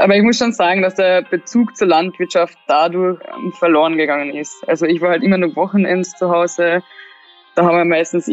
[0.00, 4.66] Aber ich muss schon sagen, dass der Bezug zur Landwirtschaft dadurch ähm, verloren gegangen ist.
[4.68, 6.82] Also ich war halt immer nur Wochenends zu Hause.
[7.54, 8.28] Da haben wir meistens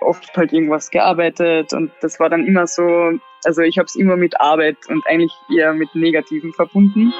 [0.00, 3.12] oft halt irgendwas gearbeitet und das war dann immer so,
[3.44, 7.12] also ich habe es immer mit Arbeit und eigentlich eher mit Negativen verbunden.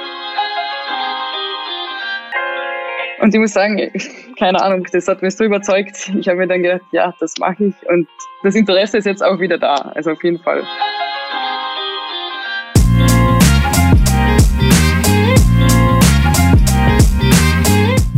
[3.20, 3.92] Und ich muss sagen,
[4.38, 6.11] keine Ahnung, das hat mich so überzeugt.
[6.18, 7.88] Ich habe mir dann gedacht, ja, das mache ich.
[7.88, 8.08] Und
[8.42, 9.74] das Interesse ist jetzt auch wieder da.
[9.95, 10.64] Also auf jeden Fall.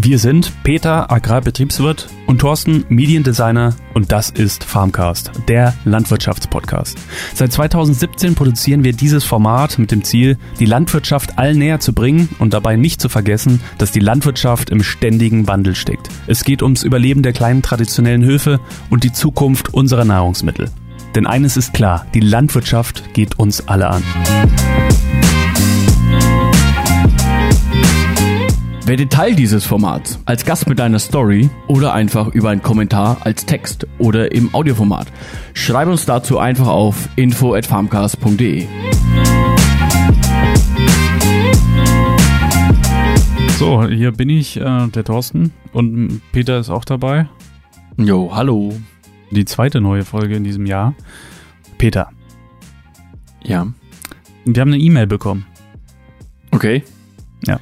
[0.06, 6.96] Wir sind Peter, Agrarbetriebswirt und Thorsten, Mediendesigner und das ist Farmcast, der Landwirtschaftspodcast.
[7.34, 12.28] Seit 2017 produzieren wir dieses Format mit dem Ziel, die Landwirtschaft allen näher zu bringen
[12.38, 16.08] und dabei nicht zu vergessen, dass die Landwirtschaft im ständigen Wandel steckt.
[16.28, 18.60] Es geht ums Überleben der kleinen traditionellen Höfe
[18.90, 20.70] und die Zukunft unserer Nahrungsmittel.
[21.16, 24.04] Denn eines ist klar, die Landwirtschaft geht uns alle an.
[28.86, 33.44] Werde Teil dieses Formats als Gast mit deiner Story oder einfach über einen Kommentar als
[33.44, 35.08] Text oder im Audioformat.
[35.54, 38.68] Schreib uns dazu einfach auf info@farmcast.de.
[43.58, 47.26] So, hier bin ich, äh, der Thorsten und Peter ist auch dabei.
[47.96, 48.72] Jo, hallo.
[49.32, 50.94] Die zweite neue Folge in diesem Jahr.
[51.76, 52.10] Peter.
[53.42, 53.66] Ja.
[54.44, 55.44] Wir haben eine E-Mail bekommen.
[56.52, 56.84] Okay.
[57.44, 57.58] Ja.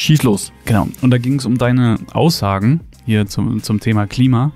[0.00, 0.50] Schieß los.
[0.64, 0.88] Genau.
[1.02, 4.50] Und da ging es um deine Aussagen hier zum, zum Thema Klima.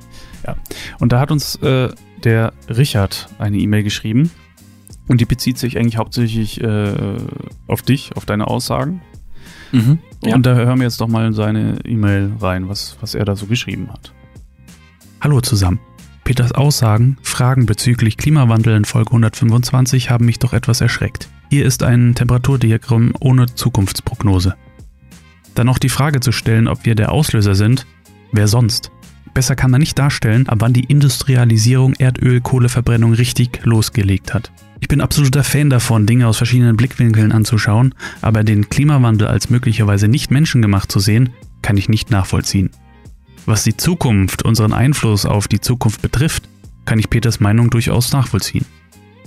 [0.47, 0.56] Ja.
[1.00, 1.91] Und da hat uns äh,
[2.23, 4.31] der Richard eine E-Mail geschrieben.
[5.06, 7.19] Und die bezieht sich eigentlich hauptsächlich äh,
[7.67, 9.03] auf dich, auf deine Aussagen.
[9.72, 10.34] Mhm, ja.
[10.34, 13.37] Und da hören wir jetzt doch mal in seine E-Mail rein, was, was er da
[13.37, 14.15] so geschrieben hat.
[15.20, 15.78] Hallo zusammen.
[16.25, 21.28] Peters Aussagen, Fragen bezüglich Klimawandel in Folge 125 haben mich doch etwas erschreckt.
[21.50, 24.55] Hier ist ein Temperaturdiagramm ohne Zukunftsprognose.
[25.55, 27.86] Dann noch die Frage zu stellen, ob wir der Auslöser sind,
[28.32, 28.91] wer sonst?
[29.34, 34.53] Besser kann man nicht darstellen, ab wann die Industrialisierung Erdöl-Kohleverbrennung richtig losgelegt hat.
[34.81, 40.09] Ich bin absoluter Fan davon, Dinge aus verschiedenen Blickwinkeln anzuschauen, aber den Klimawandel als möglicherweise
[40.09, 41.31] nicht menschengemacht zu sehen,
[41.62, 42.71] kann ich nicht nachvollziehen.
[43.47, 46.44] Was die Zukunft, unseren Einfluss auf die Zukunft betrifft,
[46.84, 48.66] kann ich Peters Meinung durchaus nachvollziehen.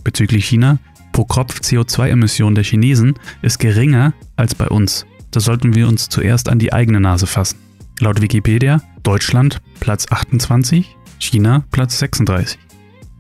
[0.04, 0.80] Bezüglich China,
[1.12, 5.06] pro Kopf CO2-Emission der Chinesen ist geringer als bei uns.
[5.32, 7.58] Da sollten wir uns zuerst an die eigene Nase fassen.
[8.00, 12.60] Laut Wikipedia Deutschland Platz 28, China Platz 36.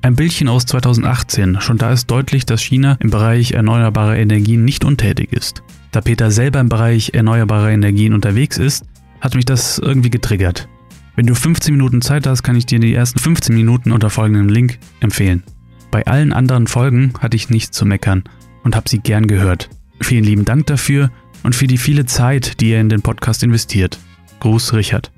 [0.02, 4.86] Ein Bildchen aus 2018, schon da ist deutlich, dass China im Bereich erneuerbarer Energien nicht
[4.86, 5.64] untätig ist.
[5.92, 8.86] Da Peter selber im Bereich erneuerbarer Energien unterwegs ist,
[9.20, 10.70] hat mich das irgendwie getriggert.
[11.16, 14.50] Wenn du 15 Minuten Zeit hast, kann ich dir die ersten 15 Minuten unter folgendem
[14.50, 15.44] Link empfehlen.
[15.90, 18.24] Bei allen anderen Folgen hatte ich nichts zu meckern
[18.64, 19.70] und habe sie gern gehört.
[20.00, 21.10] Vielen lieben Dank dafür
[21.48, 23.98] und für die viele Zeit, die ihr in den Podcast investiert.
[24.42, 25.14] Gruß, Richard.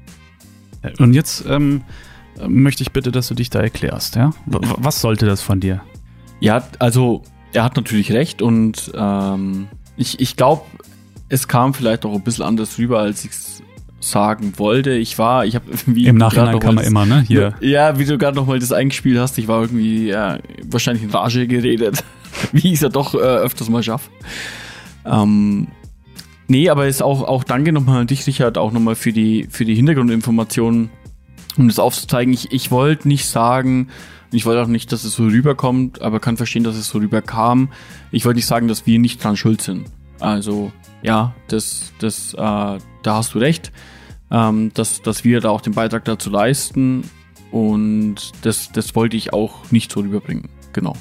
[0.99, 1.81] Und jetzt ähm,
[2.47, 4.15] möchte ich bitte, dass du dich da erklärst.
[4.15, 4.29] Ja?
[4.45, 5.81] Was sollte das von dir?
[6.39, 10.61] Ja, also er hat natürlich recht und ähm, ich, ich glaube,
[11.29, 13.63] es kam vielleicht auch ein bisschen anders rüber, als ich es
[13.99, 14.91] sagen wollte.
[14.91, 17.21] Ich war, ich habe irgendwie im Nachhinein kann man immer, ne?
[17.27, 17.55] Hier.
[17.59, 21.09] Ja, wie du gerade noch mal das eingespielt hast, ich war irgendwie ja, wahrscheinlich in
[21.09, 22.03] Rage geredet,
[22.51, 24.11] wie ich es ja doch äh, öfters mal schaffe.
[25.07, 25.69] Ähm,
[26.49, 29.65] Nee, aber ist auch, auch danke nochmal an dich, Richard, auch nochmal für die, für
[29.65, 30.89] die Hintergrundinformationen,
[31.57, 32.33] um das aufzuzeigen.
[32.33, 33.89] Ich, ich wollte nicht sagen,
[34.31, 37.69] ich wollte auch nicht, dass es so rüberkommt, aber kann verstehen, dass es so rüberkam.
[38.11, 39.85] Ich wollte nicht sagen, dass wir nicht dran schuld sind.
[40.19, 40.71] Also,
[41.03, 43.71] ja, das, das, äh, da hast du recht,
[44.31, 47.03] ähm, dass, dass wir da auch den Beitrag dazu leisten.
[47.51, 50.49] Und das, das wollte ich auch nicht so rüberbringen.
[50.73, 50.95] Genau.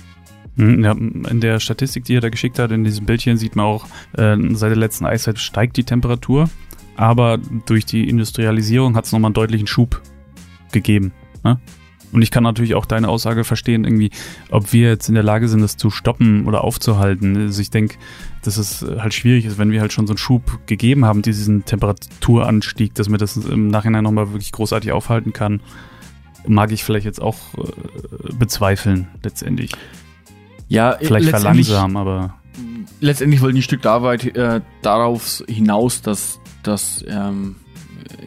[0.58, 3.64] Hm, ja, in der Statistik, die er da geschickt hat, in diesem Bildchen sieht man
[3.64, 3.86] auch,
[4.16, 6.50] äh, seit der letzten Eiszeit steigt die Temperatur,
[6.96, 10.02] aber durch die Industrialisierung hat es nochmal einen deutlichen Schub
[10.72, 11.12] gegeben.
[11.44, 11.60] Ne?
[12.10, 14.10] Und ich kann natürlich auch deine Aussage verstehen, irgendwie,
[14.50, 17.36] ob wir jetzt in der Lage sind, das zu stoppen oder aufzuhalten.
[17.36, 17.96] Also ich denke,
[18.42, 21.66] dass es halt schwierig ist, wenn wir halt schon so einen Schub gegeben haben, diesen
[21.66, 25.60] Temperaturanstieg, dass man das im Nachhinein nochmal wirklich großartig aufhalten kann,
[26.46, 29.72] mag ich vielleicht jetzt auch äh, bezweifeln, letztendlich.
[30.68, 32.34] Ja, vielleicht verlangsamen, aber.
[33.00, 37.56] Letztendlich wollen die Stück Arbeit äh, darauf hinaus, dass, dass ähm,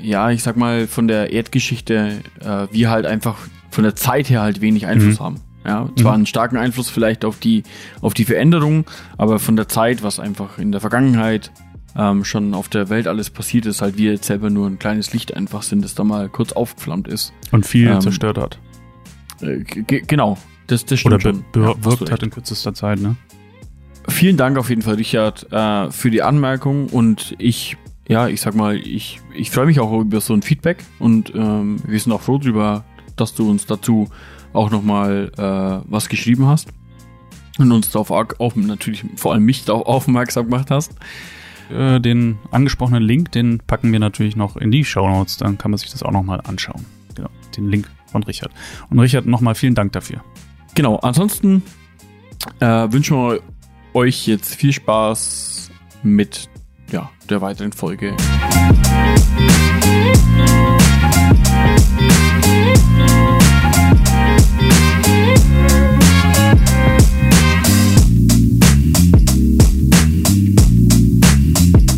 [0.01, 3.37] ja, ich sag mal, von der Erdgeschichte äh, wir halt einfach
[3.69, 5.23] von der Zeit her halt wenig Einfluss mhm.
[5.23, 5.35] haben.
[5.65, 6.15] Ja, zwar mhm.
[6.15, 7.63] einen starken Einfluss vielleicht auf die,
[8.01, 8.85] auf die Veränderung,
[9.17, 11.51] aber von der Zeit, was einfach in der Vergangenheit
[11.95, 15.13] ähm, schon auf der Welt alles passiert ist, halt wir jetzt selber nur ein kleines
[15.13, 17.31] Licht einfach sind, das da mal kurz aufgeflammt ist.
[17.51, 18.57] Und viel ähm, zerstört hat.
[19.41, 20.37] Äh, genau,
[20.71, 23.15] das, das stimmt Oder be bewirkt ja, hat in kürzester Zeit, ne?
[24.07, 27.77] vielen Dank auf jeden Fall, Richard, äh, für die Anmerkung und ich,
[28.07, 31.77] ja, ich sag mal, ich, ich freue mich auch über so ein Feedback und ähm,
[31.85, 32.83] wir sind auch froh darüber,
[33.15, 34.09] dass du uns dazu
[34.53, 36.69] auch nochmal äh, was geschrieben hast
[37.57, 40.93] und uns darauf auch natürlich vor allem mich darauf aufmerksam gemacht hast.
[41.69, 45.71] Äh, den angesprochenen Link, den packen wir natürlich noch in die Show Notes, dann kann
[45.71, 46.85] man sich das auch nochmal anschauen.
[47.15, 48.51] Genau, den Link von Richard.
[48.89, 50.21] Und Richard, nochmal vielen Dank dafür.
[50.73, 51.63] Genau, ansonsten
[52.59, 53.39] äh, wünschen wir
[53.93, 55.69] euch jetzt viel Spaß
[56.03, 56.49] mit
[56.91, 58.15] ja, der weiteren Folge.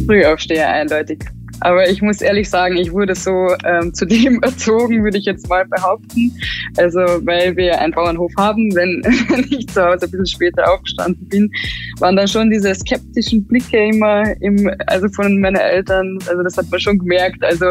[0.05, 1.25] Frühaufsteher eindeutig.
[1.63, 5.47] Aber ich muss ehrlich sagen, ich wurde so ähm, zu dem erzogen, würde ich jetzt
[5.49, 6.31] mal behaupten.
[6.77, 11.27] Also weil wir einen Bauernhof haben, wenn, wenn ich zu Hause ein bisschen später aufgestanden
[11.29, 11.51] bin,
[11.99, 16.19] waren dann schon diese skeptischen Blicke immer im, also von meinen Eltern.
[16.27, 17.43] Also das hat man schon gemerkt.
[17.43, 17.65] Also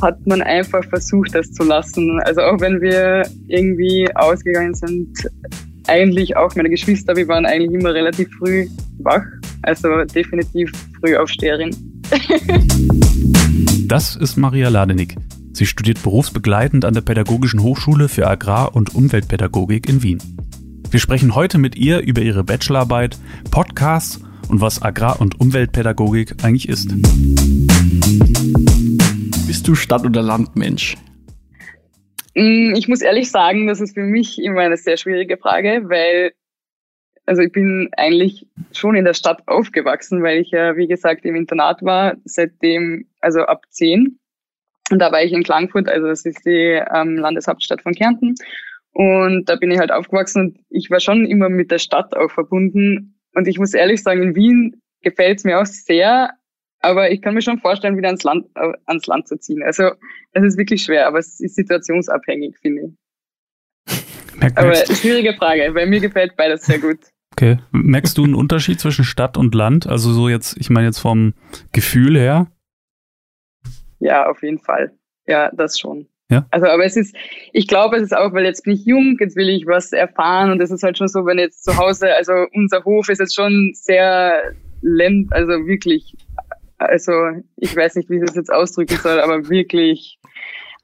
[0.00, 2.20] hat man einfach versucht, das zu lassen.
[2.24, 5.16] Also auch wenn wir irgendwie ausgegangen sind,
[5.86, 8.66] eigentlich auch meine Geschwister, wir waren eigentlich immer relativ früh
[8.98, 9.24] wach.
[9.62, 11.74] Also definitiv Frühaufsteherin.
[13.92, 15.16] Das ist Maria Ladenick.
[15.52, 20.18] Sie studiert berufsbegleitend an der Pädagogischen Hochschule für Agrar- und Umweltpädagogik in Wien.
[20.90, 23.18] Wir sprechen heute mit ihr über ihre Bachelorarbeit,
[23.50, 24.18] Podcasts
[24.48, 26.88] und was Agrar- und Umweltpädagogik eigentlich ist.
[29.46, 30.96] Bist du Stadt- oder Landmensch?
[32.34, 36.32] Mm, ich muss ehrlich sagen, das ist für mich immer eine sehr schwierige Frage, weil
[37.26, 41.36] also ich bin eigentlich schon in der Stadt aufgewachsen, weil ich ja, wie gesagt, im
[41.36, 44.18] Internat war, seitdem, also ab zehn.
[44.90, 48.34] Und da war ich in Klagenfurt, also das ist die ähm, Landeshauptstadt von Kärnten.
[48.92, 52.30] Und da bin ich halt aufgewachsen und ich war schon immer mit der Stadt auch
[52.30, 53.18] verbunden.
[53.34, 56.30] Und ich muss ehrlich sagen, in Wien gefällt es mir auch sehr,
[56.80, 58.46] aber ich kann mir schon vorstellen, wieder ans Land,
[58.86, 59.62] ans Land zu ziehen.
[59.62, 59.92] Also
[60.32, 64.21] es ist wirklich schwer, aber es ist situationsabhängig, finde ich.
[64.36, 66.98] Merk, Aber schwierige Frage, weil mir gefällt beides sehr gut.
[67.32, 67.58] Okay.
[67.70, 69.86] Merkst du einen Unterschied zwischen Stadt und Land?
[69.86, 71.34] Also so jetzt, ich meine jetzt vom
[71.72, 72.48] Gefühl her?
[74.00, 74.92] Ja, auf jeden Fall.
[75.26, 76.06] Ja, das schon.
[76.28, 76.46] Ja.
[76.50, 77.14] Also, aber es ist,
[77.52, 80.50] ich glaube, es ist auch, weil jetzt bin ich jung, jetzt will ich was erfahren
[80.50, 83.34] und es ist halt schon so, wenn jetzt zu Hause, also unser Hof ist jetzt
[83.34, 86.16] schon sehr länd, also wirklich,
[86.78, 87.12] also
[87.56, 90.18] ich weiß nicht, wie ich das jetzt ausdrücken soll, aber wirklich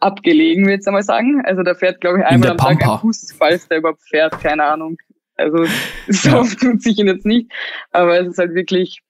[0.00, 1.42] abgelegen, würde ich jetzt einmal sagen.
[1.44, 4.64] Also da fährt, glaube ich, einmal am Tag ein Bus, falls der überhaupt fährt, keine
[4.64, 4.96] Ahnung.
[5.36, 5.64] Also
[6.08, 6.40] so ja.
[6.40, 7.50] oft tut sich ihn jetzt nicht,
[7.90, 9.00] aber es ist halt wirklich,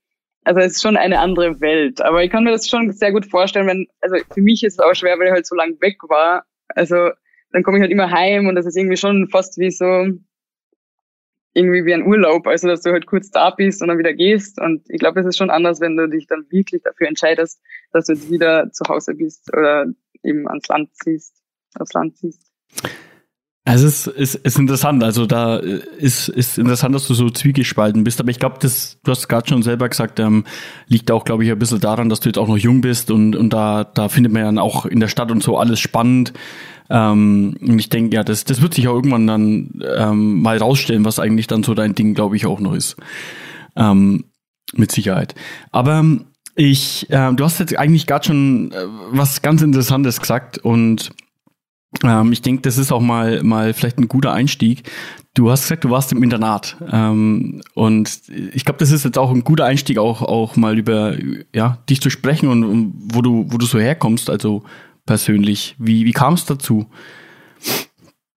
[0.45, 2.01] also es ist schon eine andere Welt.
[2.01, 4.79] Aber ich kann mir das schon sehr gut vorstellen, wenn, also für mich ist es
[4.79, 6.45] auch schwer, weil ich halt so lang weg war.
[6.69, 7.11] Also
[7.53, 10.07] dann komme ich halt immer heim und das ist irgendwie schon fast wie so
[11.55, 14.61] irgendwie wie ein Urlaub, also dass du halt kurz da bist und dann wieder gehst.
[14.61, 17.61] Und ich glaube, es ist schon anders, wenn du dich dann wirklich dafür entscheidest,
[17.93, 19.87] dass du jetzt wieder zu Hause bist oder
[20.23, 21.35] eben ans Land ziehst,
[21.79, 22.49] aufs Land ziehst.
[23.65, 28.03] Also es ist, ist, ist interessant, also da ist, ist interessant, dass du so zwiegespalten
[28.03, 30.45] bist, aber ich glaube, das, du hast gerade schon selber gesagt, ähm,
[30.87, 33.37] liegt auch, glaube ich, ein bisschen daran, dass du jetzt auch noch jung bist und,
[33.37, 36.33] und da, da findet man ja auch in der Stadt und so alles spannend.
[36.89, 41.05] Ähm, und ich denke, ja, das, das wird sich auch irgendwann dann ähm, mal rausstellen,
[41.05, 42.97] was eigentlich dann so dein Ding, glaube ich, auch noch ist.
[43.77, 44.25] Ähm,
[44.75, 45.35] mit Sicherheit.
[45.73, 46.05] Aber
[46.59, 51.13] ich, äh, du hast jetzt eigentlich gerade schon äh, was ganz Interessantes gesagt und
[52.03, 54.83] ähm, ich denke, das ist auch mal mal vielleicht ein guter Einstieg.
[55.35, 59.31] Du hast gesagt, du warst im Internat ähm, und ich glaube, das ist jetzt auch
[59.31, 61.15] ein guter Einstieg, auch auch mal über
[61.55, 64.65] ja dich zu sprechen und, und wo du wo du so herkommst, also
[65.07, 65.77] persönlich.
[65.79, 66.87] Wie wie kam es dazu?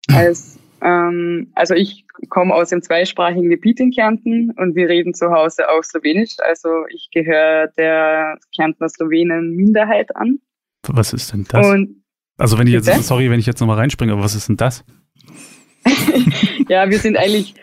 [0.08, 5.30] Als, ähm, also ich komme aus dem zweisprachigen Gebiet in Kärnten und wir reden zu
[5.30, 6.36] Hause auch Slowenisch.
[6.38, 10.40] Also ich gehöre der Kärntner Slowenen Minderheit an.
[10.86, 11.66] Was ist denn das?
[11.66, 12.02] Und
[12.38, 13.02] also wenn ich jetzt, bitte?
[13.02, 14.84] sorry, wenn ich jetzt nochmal reinspringe, aber was ist denn das?
[16.68, 17.54] ja, wir sind eigentlich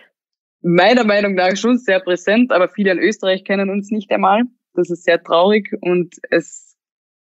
[0.61, 4.43] meiner Meinung nach schon sehr präsent, aber viele in Österreich kennen uns nicht einmal.
[4.73, 6.66] Das ist sehr traurig und es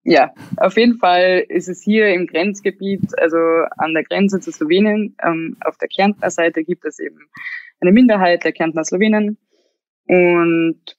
[0.08, 3.36] ja, auf jeden Fall ist es hier im Grenzgebiet, also
[3.76, 7.18] an der Grenze zu Slowenien, ähm, auf der Kärntner Seite gibt es eben
[7.80, 9.36] eine Minderheit der Kärntner Slowenen.
[10.06, 10.96] Und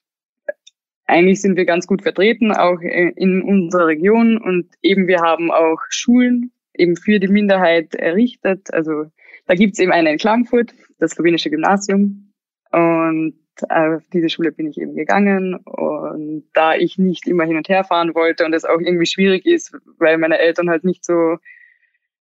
[1.06, 4.36] eigentlich sind wir ganz gut vertreten, auch in unserer Region.
[4.36, 8.72] Und eben wir haben auch Schulen eben für die Minderheit errichtet.
[8.74, 9.06] Also
[9.46, 12.30] da gibt es eben eine in Klagenfurt, das slowenische Gymnasium.
[12.72, 13.38] Und
[13.70, 17.84] auf diese Schule bin ich eben gegangen und da ich nicht immer hin und her
[17.84, 21.36] fahren wollte und es auch irgendwie schwierig ist, weil meine Eltern halt nicht so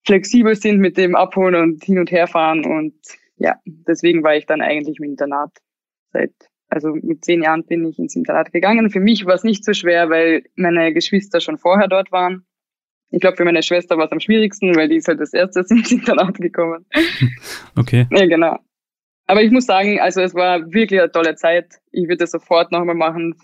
[0.05, 2.93] flexibel sind mit dem Abholen und hin und her fahren und
[3.37, 5.51] ja, deswegen war ich dann eigentlich im Internat
[6.13, 6.33] seit
[6.69, 8.89] Also mit zehn Jahren bin ich ins Internat gegangen.
[8.89, 12.45] Für mich war es nicht so schwer, weil meine Geschwister schon vorher dort waren.
[13.09, 15.59] Ich glaube, für meine Schwester war es am schwierigsten, weil die ist halt das erste
[15.69, 16.85] ins Internat gekommen.
[17.77, 18.05] Okay.
[18.11, 18.59] Ja, genau.
[19.27, 21.79] Aber ich muss sagen, also es war wirklich eine tolle Zeit.
[21.91, 23.35] Ich würde es sofort nochmal machen.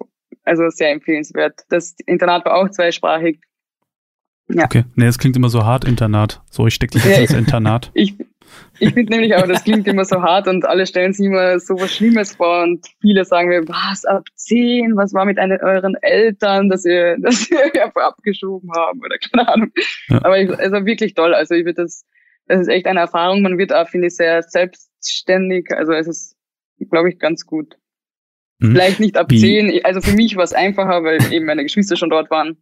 [0.44, 1.62] Also sehr empfehlenswert.
[1.70, 3.40] Das Internat war auch zweisprachig.
[4.50, 4.66] Ja.
[4.66, 4.86] Okay.
[4.96, 6.42] Nee, es klingt immer so hart, Internat.
[6.50, 7.92] So, ich steck dich jetzt ins Internat.
[8.08, 8.16] Ich,
[8.80, 11.76] ich finde nämlich auch, das klingt immer so hart und alle stellen sich immer so
[11.76, 15.96] was Schlimmes vor und viele sagen mir, was, ab zehn, was war mit eine, euren
[16.02, 19.72] Eltern, dass ihr, dass ihr einfach abgeschoben haben oder keine Ahnung.
[20.08, 20.24] Ja.
[20.24, 21.34] Aber ich, also wirklich toll.
[21.34, 22.06] Also ich würde das,
[22.48, 23.42] das ist echt eine Erfahrung.
[23.42, 25.70] Man wird auch, finde ich, sehr selbstständig.
[25.72, 26.36] Also es ist,
[26.90, 27.78] glaube ich, ganz gut.
[28.60, 28.72] Mhm.
[28.72, 29.40] Vielleicht nicht ab Wie?
[29.40, 29.86] zehn.
[29.86, 32.58] Also für mich war es einfacher, weil eben meine Geschwister schon dort waren.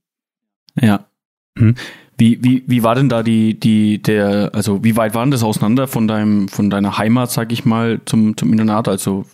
[0.80, 1.08] Ja.
[1.56, 1.75] Mhm.
[2.18, 5.88] Wie, wie, wie war denn da die, die, der, also wie weit waren das auseinander
[5.88, 8.88] von deinem, von deiner Heimat, sag ich mal, zum, zum Internat?
[8.88, 9.25] Also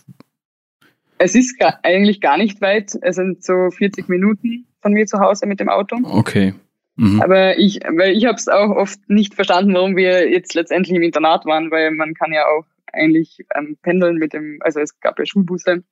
[1.18, 2.98] es ist gar, eigentlich gar nicht weit.
[3.00, 5.96] Es sind so 40 Minuten von mir zu Hause mit dem Auto.
[6.02, 6.54] Okay.
[6.96, 7.22] Mhm.
[7.22, 11.02] Aber ich, weil ich habe es auch oft nicht verstanden, warum wir jetzt letztendlich im
[11.02, 15.18] Internat waren, weil man kann ja auch eigentlich ähm, pendeln mit dem, also es gab
[15.18, 15.82] ja Schulbusse.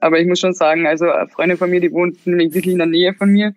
[0.00, 2.78] Aber ich muss schon sagen, also eine Freundin von mir, die wohnt nämlich wirklich in
[2.78, 3.54] der Nähe von mir.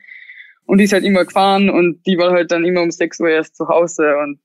[0.65, 3.29] Und die ist halt immer gefahren und die war halt dann immer um 6 Uhr
[3.29, 4.15] erst zu Hause.
[4.17, 4.39] Und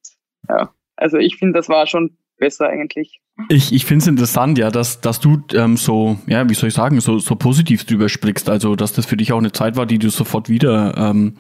[0.48, 3.20] ja, also ich finde, das war schon besser eigentlich.
[3.48, 6.74] Ich, ich finde es interessant, ja, dass, dass du ähm, so, ja, wie soll ich
[6.74, 8.48] sagen, so, so positiv drüber sprichst.
[8.48, 11.36] Also, dass das für dich auch eine Zeit war, die du sofort wieder ähm,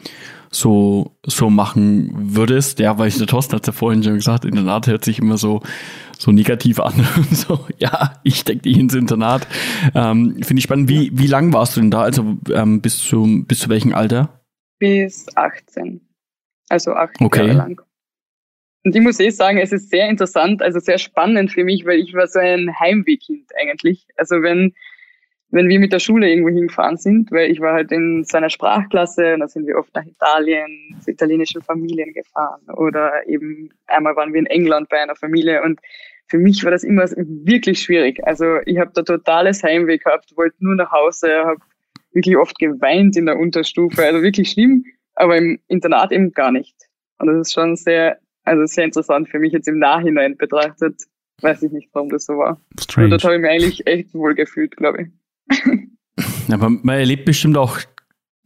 [0.50, 2.78] so, so machen würdest.
[2.78, 5.62] Ja, weil ich der Thorsten hat ja vorhin schon gesagt, Internat hört sich immer so,
[6.18, 7.06] so negativ an.
[7.30, 9.46] so, ja, ich steck dich ins Internat.
[9.94, 10.88] Ähm, Finde ich spannend.
[10.88, 12.02] Wie, wie lang warst du denn da?
[12.02, 14.36] Also ähm, bis zu bis zu welchem Alter?
[14.78, 16.00] bis 18.
[16.68, 17.46] Also acht okay.
[17.46, 17.80] Jahre lang.
[18.84, 21.98] Und ich muss eh sagen, es ist sehr interessant, also sehr spannend für mich, weil
[21.98, 24.06] ich war so ein Heimwehkind eigentlich.
[24.16, 24.74] Also wenn,
[25.50, 28.50] wenn wir mit der Schule irgendwo hingefahren sind, weil ich war halt in so einer
[28.50, 34.16] Sprachklasse und da sind wir oft nach Italien, zu italienischen Familien gefahren oder eben einmal
[34.16, 35.80] waren wir in England bei einer Familie und
[36.28, 38.26] für mich war das immer wirklich schwierig.
[38.26, 41.60] Also ich habe da totales Heimweh gehabt, wollte nur nach Hause, habe
[42.12, 44.84] wirklich oft geweint in der Unterstufe, also wirklich schlimm,
[45.14, 46.74] aber im Internat eben gar nicht.
[47.18, 51.00] Und das ist schon sehr, also sehr interessant für mich jetzt im Nachhinein betrachtet.
[51.42, 52.60] Weiß ich nicht, warum das so war.
[52.80, 53.06] Strange.
[53.06, 55.08] Und dort habe ich mich eigentlich echt wohl gefühlt, glaube ich.
[56.50, 57.78] Aber man erlebt bestimmt auch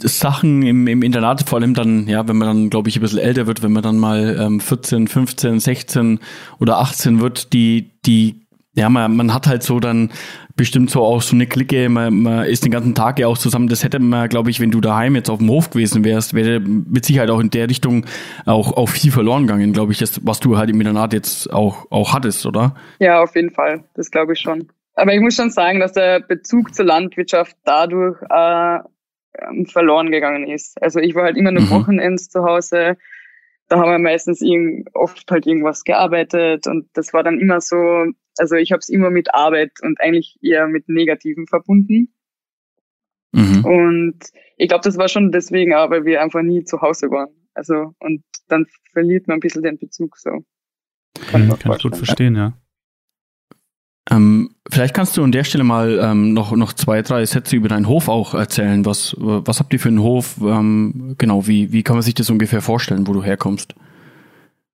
[0.03, 3.19] Sachen im, im Internat, vor allem dann, ja, wenn man dann, glaube ich, ein bisschen
[3.19, 6.21] älter wird, wenn man dann mal ähm, 14, 15, 16
[6.59, 10.11] oder 18 wird, die, die ja, man, man hat halt so dann
[10.57, 13.69] bestimmt so auch so eine Clique, man, man ist den ganzen Tag ja auch zusammen.
[13.69, 16.61] Das hätte man, glaube ich, wenn du daheim jetzt auf dem Hof gewesen wärst, wäre
[16.61, 18.07] mit Sicherheit auch in der Richtung
[18.47, 21.91] auch, auch viel verloren gegangen, glaube ich, das, was du halt im Internat jetzt auch,
[21.91, 22.75] auch hattest, oder?
[23.01, 23.85] Ja, auf jeden Fall.
[23.95, 24.69] Das glaube ich schon.
[25.01, 28.79] Aber ich muss schon sagen, dass der Bezug zur Landwirtschaft dadurch äh,
[29.39, 30.81] ähm, verloren gegangen ist.
[30.83, 31.71] Also ich war halt immer nur mhm.
[31.71, 32.97] Wochenends zu Hause
[33.71, 37.77] da haben wir meistens irgend, oft halt irgendwas gearbeitet und das war dann immer so,
[38.37, 42.13] also ich habe es immer mit Arbeit und eigentlich eher mit Negativen verbunden.
[43.31, 43.65] Mhm.
[43.65, 44.19] Und
[44.57, 47.31] ich glaube, das war schon deswegen auch, weil wir einfach nie zu Hause waren.
[47.55, 50.45] Also und dann verliert man ein bisschen den Bezug so.
[51.31, 52.55] Kann, mhm, kann ich gut verstehen, ja.
[54.09, 57.69] Ähm, vielleicht kannst du an der Stelle mal ähm, noch, noch zwei, drei Sätze über
[57.69, 58.85] deinen Hof auch erzählen.
[58.87, 60.37] Was, was habt ihr für einen Hof?
[60.41, 63.75] Ähm, genau, wie, wie kann man sich das ungefähr vorstellen, wo du herkommst?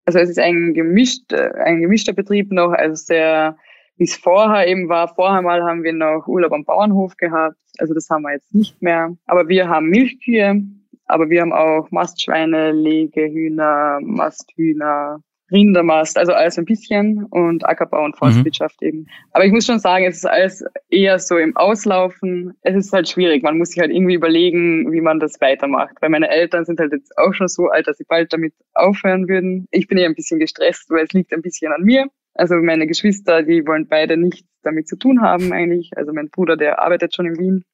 [0.04, 3.56] Also es ist ein, gemischt, ein gemischter Betrieb noch, also sehr,
[3.97, 5.09] wie es vorher eben war.
[5.09, 7.56] Vorher mal haben wir noch Urlaub am Bauernhof gehabt.
[7.78, 9.16] Also das haben wir jetzt nicht mehr.
[9.26, 10.62] Aber wir haben Milchkühe,
[11.06, 18.16] aber wir haben auch Mastschweine, Legehühner, Masthühner, Rindermast, also alles ein bisschen und Ackerbau und
[18.16, 18.88] Forstwirtschaft mhm.
[18.88, 19.06] eben.
[19.32, 22.54] Aber ich muss schon sagen, es ist alles eher so im Auslaufen.
[22.62, 23.42] Es ist halt schwierig.
[23.42, 25.94] Man muss sich halt irgendwie überlegen, wie man das weitermacht.
[26.00, 29.28] Weil meine Eltern sind halt jetzt auch schon so alt, dass sie bald damit aufhören
[29.28, 29.66] würden.
[29.70, 32.06] Ich bin eher ein bisschen gestresst, weil es liegt ein bisschen an mir.
[32.34, 35.90] Also meine Geschwister, die wollen beide nichts damit zu tun haben eigentlich.
[35.96, 37.64] Also mein Bruder, der arbeitet schon in Wien.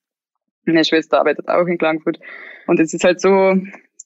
[0.65, 2.21] Meine Schwester arbeitet auch in Klagenfurt.
[2.67, 3.57] Und es ist halt so,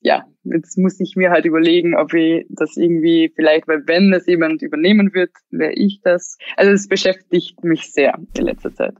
[0.06, 4.24] ja, jetzt muss ich mir halt überlegen, ob ich das irgendwie vielleicht, weil wenn es
[4.26, 6.38] jemand übernehmen wird, wäre ich das.
[6.56, 8.94] Also es beschäftigt mich sehr in letzter Zeit.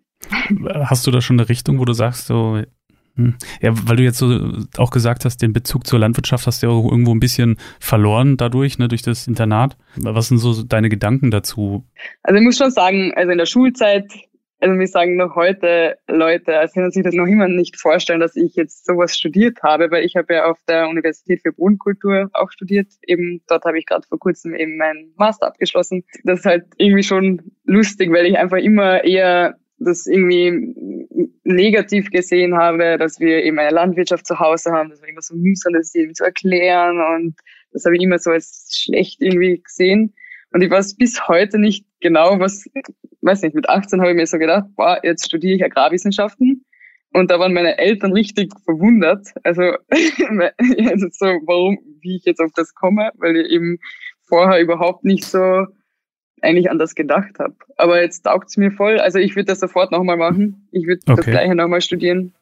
[0.80, 2.60] Hast du da schon eine Richtung, wo du sagst, so,
[3.14, 4.36] hm, ja, weil du jetzt so
[4.78, 8.36] auch gesagt hast, den Bezug zur Landwirtschaft hast du ja auch irgendwo ein bisschen verloren
[8.36, 9.76] dadurch, ne, durch das Internat.
[9.94, 11.86] Was sind so deine Gedanken dazu?
[12.24, 14.10] Also ich muss schon sagen, also in der Schulzeit
[14.58, 18.36] also wir sagen noch heute Leute, also können sich das noch immer nicht vorstellen, dass
[18.36, 22.50] ich jetzt sowas studiert habe, weil ich habe ja auf der Universität für Bodenkultur auch
[22.50, 22.88] studiert.
[23.06, 26.04] Eben dort habe ich gerade vor kurzem eben meinen Master abgeschlossen.
[26.24, 30.74] Das ist halt irgendwie schon lustig, weil ich einfach immer eher das irgendwie
[31.44, 35.34] negativ gesehen habe, dass wir eben eine Landwirtschaft zu Hause haben, dass wir immer so
[35.34, 37.36] mühsam das eben zu erklären und
[37.72, 40.14] das habe ich immer so als schlecht irgendwie gesehen.
[40.56, 42.64] Und ich weiß bis heute nicht genau, was,
[43.20, 46.64] weiß nicht, mit 18 habe ich mir so gedacht, boah, jetzt studiere ich Agrarwissenschaften.
[47.12, 49.28] Und da waren meine Eltern richtig verwundert.
[49.42, 53.76] Also, also so, warum, wie ich jetzt auf das komme, weil ich eben
[54.22, 55.66] vorher überhaupt nicht so
[56.40, 57.54] eigentlich an das gedacht habe.
[57.76, 58.98] Aber jetzt taugt es mir voll.
[58.98, 60.68] Also ich würde das sofort nochmal machen.
[60.72, 61.16] Ich würde okay.
[61.16, 62.32] das gleiche nochmal studieren.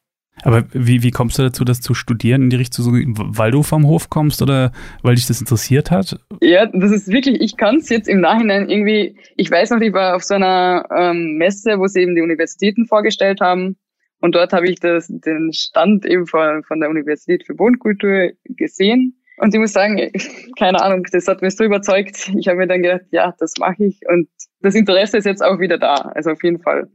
[0.42, 3.86] Aber wie, wie kommst du dazu, das zu studieren in die Richtung, weil du vom
[3.86, 4.72] Hof kommst oder
[5.02, 6.18] weil dich das interessiert hat?
[6.42, 9.92] Ja, das ist wirklich, ich kann es jetzt im Nachhinein irgendwie, ich weiß noch, ich
[9.92, 13.76] war auf so einer ähm, Messe, wo sie eben die Universitäten vorgestellt haben
[14.20, 19.16] und dort habe ich das, den Stand eben von, von der Universität für Bodenkultur gesehen
[19.36, 20.10] und ich muss sagen,
[20.58, 22.30] keine Ahnung, das hat mich so überzeugt.
[22.36, 24.28] Ich habe mir dann gedacht, ja, das mache ich und
[24.60, 26.88] das Interesse ist jetzt auch wieder da, also auf jeden Fall.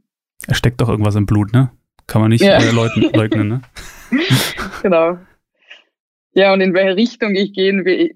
[0.47, 1.71] Es steckt doch irgendwas im Blut, ne?
[2.09, 2.57] Kann man nicht ja.
[2.57, 3.61] äh, leugnen, leugnen, ne?
[4.81, 5.17] genau.
[6.33, 8.11] Ja, und in welche Richtung ich gehen will,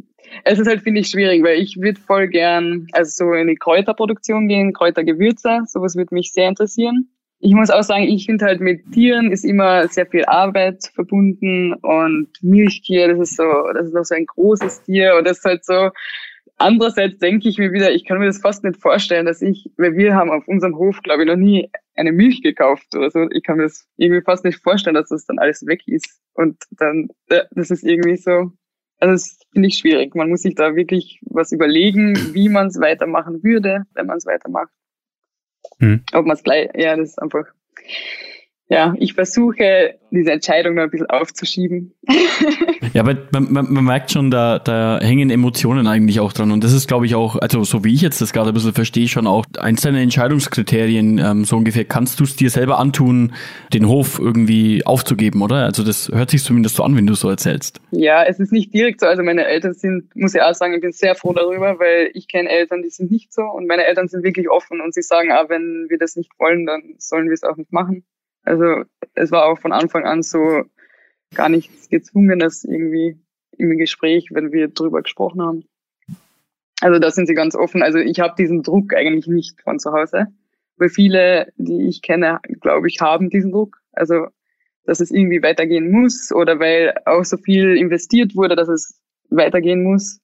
[0.45, 3.55] es ist halt, finde ich, schwierig, weil ich würde voll gern, also so in die
[3.55, 7.07] Kräuterproduktion gehen, Kräutergewürze, sowas würde mich sehr interessieren.
[7.39, 11.73] Ich muss auch sagen, ich finde halt mit Tieren ist immer sehr viel Arbeit verbunden
[11.73, 15.45] und Milchtier, das ist so, das ist noch so ein großes Tier und das ist
[15.45, 15.89] halt so,
[16.57, 19.95] Andererseits denke ich mir wieder, ich kann mir das fast nicht vorstellen, dass ich, weil
[19.95, 23.27] wir haben auf unserem Hof, glaube ich, noch nie eine Milch gekauft oder so.
[23.31, 26.21] Ich kann mir das irgendwie fast nicht vorstellen, dass das dann alles weg ist.
[26.33, 28.51] Und dann, das ist irgendwie so,
[28.99, 30.15] also das finde ich schwierig.
[30.15, 34.25] Man muss sich da wirklich was überlegen, wie man es weitermachen würde, wenn man es
[34.25, 34.71] weitermacht.
[35.79, 36.03] Hm.
[36.13, 37.45] Ob man es gleich, ja, das ist einfach,
[38.69, 41.93] ja, ich versuche, diese Entscheidung noch ein bisschen aufzuschieben.
[42.93, 46.51] ja, aber man, man, man, merkt schon, da, da hängen Emotionen eigentlich auch dran.
[46.51, 48.73] Und das ist, glaube ich, auch, also so wie ich jetzt das gerade ein bisschen
[48.73, 53.33] verstehe, schon auch eins deiner Entscheidungskriterien, ähm, so ungefähr, kannst du es dir selber antun,
[53.73, 55.65] den Hof irgendwie aufzugeben, oder?
[55.65, 57.81] Also das hört sich zumindest so an, wenn du so erzählst.
[57.91, 59.07] Ja, es ist nicht direkt so.
[59.07, 62.27] Also meine Eltern sind, muss ich auch sagen, ich bin sehr froh darüber, weil ich
[62.27, 63.43] kenne Eltern, die sind nicht so.
[63.43, 66.65] Und meine Eltern sind wirklich offen und sie sagen, ah, wenn wir das nicht wollen,
[66.65, 68.03] dann sollen wir es auch nicht machen.
[68.43, 70.63] Also es war auch von Anfang an so
[71.33, 73.17] gar nichts Gezwungenes irgendwie
[73.57, 75.63] im Gespräch, wenn wir drüber gesprochen haben.
[76.81, 77.81] Also da sind sie ganz offen.
[77.81, 80.27] Also ich habe diesen Druck eigentlich nicht von zu Hause.
[80.77, 83.77] Weil viele, die ich kenne, glaube ich, haben diesen Druck.
[83.93, 84.27] Also
[84.85, 89.83] dass es irgendwie weitergehen muss oder weil auch so viel investiert wurde, dass es weitergehen
[89.83, 90.19] muss.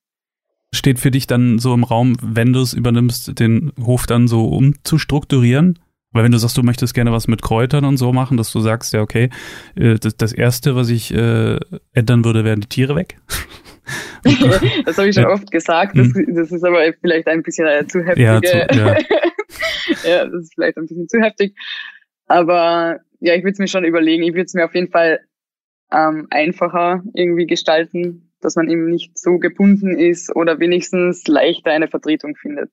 [0.74, 4.46] Steht für dich dann so im Raum, wenn du es übernimmst, den Hof dann so
[4.50, 5.80] umzustrukturieren?
[6.12, 8.60] Weil wenn du sagst, du möchtest gerne was mit Kräutern und so machen, dass du
[8.60, 9.30] sagst, ja, okay,
[9.76, 11.60] äh, das, das Erste, was ich äh,
[11.94, 13.18] ändern würde, wären die Tiere weg.
[14.86, 15.98] das habe ich schon oft gesagt.
[15.98, 16.36] Das, hm.
[16.36, 18.22] das, ist aber vielleicht ein bisschen eine zu heftige.
[18.24, 18.98] Ja, zu, ja.
[20.10, 21.56] ja, das ist vielleicht ein bisschen zu heftig.
[22.26, 24.24] Aber ja, ich würde es mir schon überlegen.
[24.24, 25.20] Ich würde es mir auf jeden Fall
[25.92, 31.88] ähm, einfacher irgendwie gestalten, dass man eben nicht so gebunden ist oder wenigstens leichter eine
[31.88, 32.72] Vertretung findet.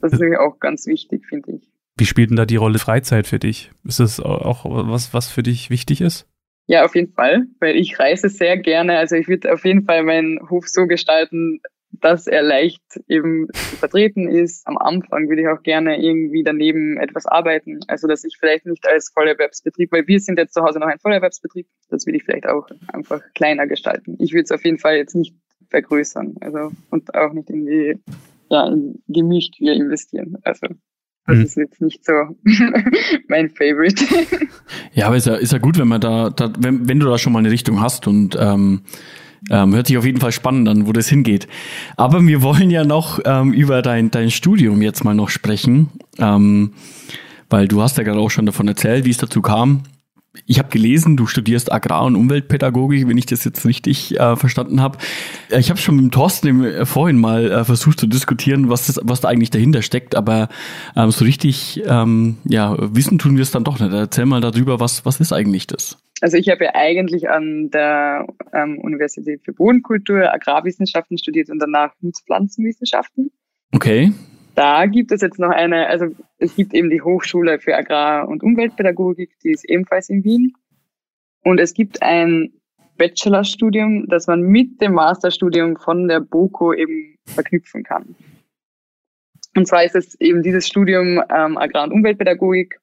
[0.00, 1.70] Das ist nämlich auch ganz wichtig, finde ich.
[1.98, 3.70] Wie spielt denn da die Rolle Freizeit für dich?
[3.84, 6.26] Ist das auch was, was für dich wichtig ist?
[6.66, 8.98] Ja, auf jeden Fall, weil ich reise sehr gerne.
[8.98, 14.28] Also ich würde auf jeden Fall meinen Hof so gestalten, dass er leicht eben vertreten
[14.28, 14.66] ist.
[14.66, 17.80] Am Anfang würde ich auch gerne irgendwie daneben etwas arbeiten.
[17.88, 20.98] Also dass ich vielleicht nicht als Vollerwerbsbetrieb, weil wir sind jetzt zu Hause noch ein
[20.98, 24.16] Vollerwerbsbetrieb, das würde ich vielleicht auch einfach kleiner gestalten.
[24.20, 25.34] Ich würde es auf jeden Fall jetzt nicht
[25.70, 26.36] vergrößern.
[26.40, 27.98] Also und auch nicht in die,
[28.50, 30.36] ja, in Gemüchtür investieren.
[30.42, 30.66] Also
[31.28, 31.44] das mhm.
[31.44, 32.12] ist jetzt nicht so
[33.28, 34.02] mein Favorite.
[34.94, 37.18] ja, aber ist ja, ist ja gut, wenn man da, da wenn, wenn du da
[37.18, 38.80] schon mal eine Richtung hast und ähm,
[39.50, 41.46] ähm, hört sich auf jeden Fall spannend an, wo das hingeht.
[41.96, 46.72] Aber wir wollen ja noch ähm, über dein, dein Studium jetzt mal noch sprechen, ähm,
[47.50, 49.82] weil du hast ja gerade auch schon davon erzählt, wie es dazu kam
[50.46, 54.80] ich habe gelesen, du studierst Agrar- und Umweltpädagogik, wenn ich das jetzt richtig äh, verstanden
[54.80, 54.98] habe.
[55.50, 58.86] Äh, ich habe schon mit dem Thorsten äh, vorhin mal äh, versucht zu diskutieren, was,
[58.86, 60.48] das, was da eigentlich dahinter steckt, aber
[60.96, 63.92] ähm, so richtig ähm, ja, wissen tun wir es dann doch nicht.
[63.92, 65.98] Erzähl mal darüber, was, was ist eigentlich das?
[66.20, 71.92] Also ich habe ja eigentlich an der ähm, Universität für Bodenkultur Agrarwissenschaften studiert und danach
[72.00, 73.30] Nutzpflanzenwissenschaften.
[73.72, 74.12] Okay
[74.58, 76.06] da gibt es jetzt noch eine, also
[76.38, 80.52] es gibt eben die Hochschule für Agrar- und Umweltpädagogik, die ist ebenfalls in Wien.
[81.44, 82.52] Und es gibt ein
[82.96, 88.16] Bachelorstudium, das man mit dem Masterstudium von der BOKO eben verknüpfen kann.
[89.56, 92.80] Und zwar ist es eben dieses Studium ähm, Agrar- und Umweltpädagogik.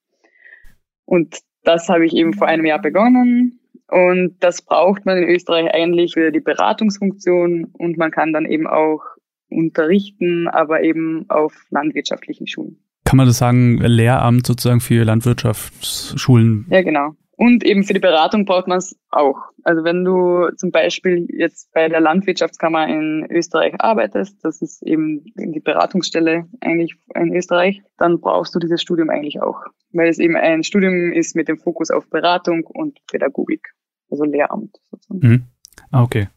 [1.03, 3.59] Und das habe ich eben vor einem Jahr begonnen.
[3.89, 7.65] Und das braucht man in Österreich eigentlich für die Beratungsfunktion.
[7.73, 9.01] Und man kann dann eben auch
[9.49, 12.79] unterrichten, aber eben auf landwirtschaftlichen Schulen.
[13.05, 16.65] Kann man das sagen, Lehramt sozusagen für Landwirtschaftsschulen?
[16.69, 17.15] Ja, genau.
[17.37, 19.37] Und eben für die Beratung braucht man es auch.
[19.63, 25.23] Also wenn du zum Beispiel jetzt bei der Landwirtschaftskammer in Österreich arbeitest, das ist eben
[25.35, 29.59] die Beratungsstelle eigentlich in Österreich, dann brauchst du dieses Studium eigentlich auch.
[29.91, 33.73] Weil es eben ein Studium ist mit dem Fokus auf Beratung und Pädagogik.
[34.09, 35.27] Also Lehramt sozusagen.
[35.27, 35.43] Mhm.
[35.91, 36.29] Ah, okay.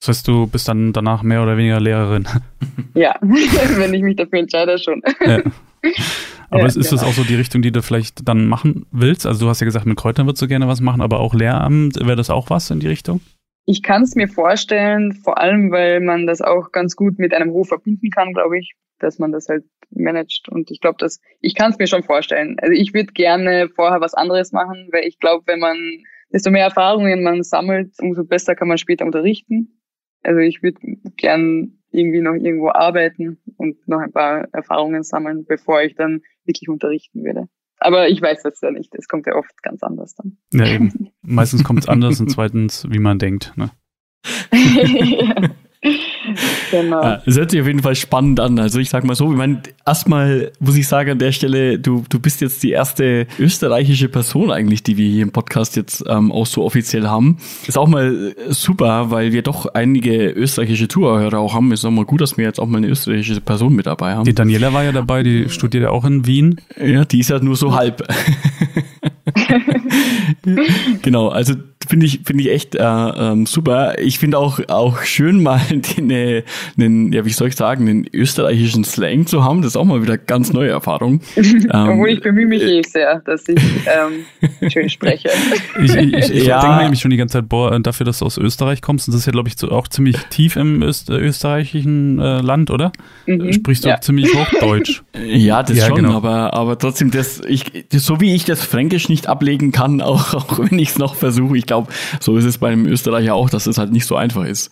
[0.00, 2.26] Das heißt, du bist dann danach mehr oder weniger Lehrerin.
[2.94, 5.02] Ja, wenn ich mich dafür entscheide, schon.
[5.24, 5.40] Ja.
[6.50, 6.90] Aber ja, ist genau.
[6.90, 9.26] das auch so die Richtung, die du vielleicht dann machen willst?
[9.26, 11.96] Also du hast ja gesagt, mit Kräutern würdest du gerne was machen, aber auch Lehramt,
[11.96, 13.20] wäre das auch was in die Richtung?
[13.66, 17.50] Ich kann es mir vorstellen, vor allem, weil man das auch ganz gut mit einem
[17.50, 20.48] Hof verbinden kann, glaube ich, dass man das halt managt.
[20.48, 22.56] Und ich glaube, dass ich kann es mir schon vorstellen.
[22.60, 25.76] Also ich würde gerne vorher was anderes machen, weil ich glaube, wenn man
[26.32, 29.77] desto mehr Erfahrungen man sammelt, umso besser kann man später unterrichten.
[30.22, 30.78] Also ich würde
[31.16, 36.68] gern irgendwie noch irgendwo arbeiten und noch ein paar Erfahrungen sammeln, bevor ich dann wirklich
[36.68, 37.48] unterrichten würde.
[37.80, 38.94] Aber ich weiß das ja nicht.
[38.94, 40.36] Es kommt ja oft ganz anders dann.
[40.52, 41.10] Ja, eben.
[41.22, 43.52] Meistens kommt es anders und zweitens, wie man denkt.
[43.56, 43.70] Ne?
[44.52, 45.50] ja.
[46.70, 47.02] Genau.
[47.02, 48.58] Ja, das hört sich auf jeden Fall spannend an.
[48.58, 52.04] Also ich sag mal so, ich meine, erstmal muss ich sagen an der Stelle, du,
[52.08, 56.30] du bist jetzt die erste österreichische Person eigentlich, die wir hier im Podcast jetzt ähm,
[56.30, 57.38] auch so offiziell haben.
[57.66, 61.72] Ist auch mal super, weil wir doch einige österreichische Tourhörer auch haben.
[61.72, 64.24] Ist auch mal gut, dass wir jetzt auch mal eine österreichische Person mit dabei haben.
[64.24, 66.60] Die Daniela war ja dabei, die studiert ja auch in Wien.
[66.78, 68.06] Ja, die ist ja nur so halb.
[71.02, 71.54] genau, also
[71.86, 73.98] finde ich finde ich echt äh, ähm, super.
[73.98, 75.60] Ich finde auch auch schön mal
[75.96, 76.42] den, äh,
[76.76, 79.62] den, ja wie soll ich sagen, den österreichischen Slang zu haben.
[79.62, 81.20] Das ist auch mal wieder ganz neue Erfahrung.
[81.36, 85.30] ähm, Obwohl ich bemühe mich eh sehr, dass ich ähm, schön spreche.
[85.82, 86.60] ich ich, ich, ich ja.
[86.60, 89.20] denke nämlich schon die ganze Zeit, boah, dafür, dass du aus Österreich kommst, und das
[89.20, 92.92] ist ja glaube ich auch ziemlich tief im Öst, österreichischen äh, Land, oder?
[93.26, 94.00] Mhm, Sprichst du ja.
[94.00, 95.02] ziemlich Hochdeutsch?
[95.26, 96.16] Ja, das ja, schon, genau.
[96.16, 100.34] aber aber trotzdem, das ich das, so wie ich das Fränkisch nicht ablegen kann, auch,
[100.34, 101.56] auch wenn ich es noch versuche.
[101.56, 104.70] Ich glaube, so ist es beim Österreicher auch, dass es halt nicht so einfach ist.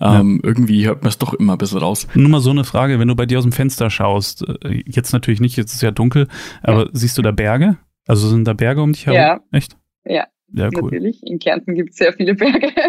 [0.00, 0.48] Ähm, ja.
[0.48, 2.06] Irgendwie hört man es doch immer ein bisschen raus.
[2.14, 5.12] Nur mal so eine Frage, wenn du bei dir aus dem Fenster schaust, äh, jetzt
[5.12, 6.28] natürlich nicht, jetzt ist es ja dunkel,
[6.62, 6.90] aber ja.
[6.92, 7.76] siehst du da Berge?
[8.06, 9.18] Also sind da Berge um dich herum?
[9.18, 9.40] Ja.
[9.52, 9.76] Echt?
[10.04, 10.26] Ja.
[10.52, 10.84] Ja, cool.
[10.84, 11.22] Natürlich.
[11.24, 12.72] In Kärnten gibt es sehr viele Berge.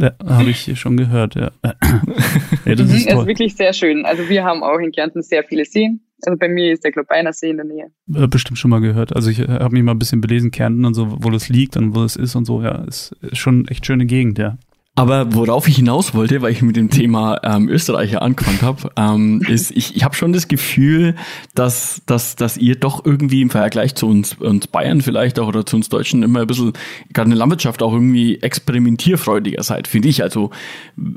[0.00, 1.52] Ja, habe ich schon gehört, ja.
[1.62, 3.20] ja das ist, toll.
[3.20, 4.04] ist wirklich sehr schön.
[4.04, 6.00] Also wir haben auch in Kärnten sehr viele Seen.
[6.26, 7.86] Also bei mir ist der Globeiner See in der Nähe.
[8.14, 9.14] Äh, bestimmt schon mal gehört.
[9.14, 11.76] Also ich äh, habe mich mal ein bisschen belesen, Kärnten und so, wo das liegt
[11.76, 12.62] und wo das ist und so.
[12.62, 14.58] Ja, ist schon echt schöne Gegend, ja.
[14.96, 19.42] Aber worauf ich hinaus wollte, weil ich mit dem Thema ähm, Österreicher angefangen habe, ähm,
[19.48, 21.16] ist, ich, ich habe schon das Gefühl,
[21.56, 25.66] dass, dass, dass ihr doch irgendwie im Vergleich zu uns, uns Bayern vielleicht auch oder
[25.66, 26.74] zu uns Deutschen immer ein bisschen,
[27.12, 30.22] gerade in der Landwirtschaft auch irgendwie experimentierfreudiger seid, finde ich.
[30.22, 30.50] Also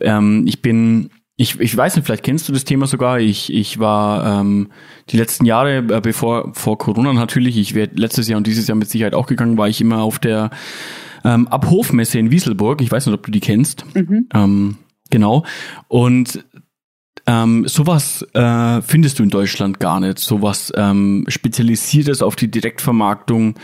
[0.01, 3.19] ähm, ich bin ich, ich weiß nicht, vielleicht kennst du das Thema sogar.
[3.19, 4.69] Ich, ich war ähm,
[5.09, 8.75] die letzten Jahre, äh, bevor vor Corona natürlich, ich werde letztes Jahr und dieses Jahr
[8.75, 10.49] mit Sicherheit auch gegangen, war ich immer auf der
[11.23, 12.81] ähm, Abhofmesse in Wieselburg.
[12.81, 13.85] Ich weiß nicht, ob du die kennst.
[13.95, 14.27] Mhm.
[14.33, 14.77] Ähm,
[15.11, 15.45] genau.
[15.87, 16.43] Und
[17.27, 20.17] ähm, sowas äh, findest du in Deutschland gar nicht.
[20.17, 23.55] Sowas ähm, Spezialisiertes auf die Direktvermarktung.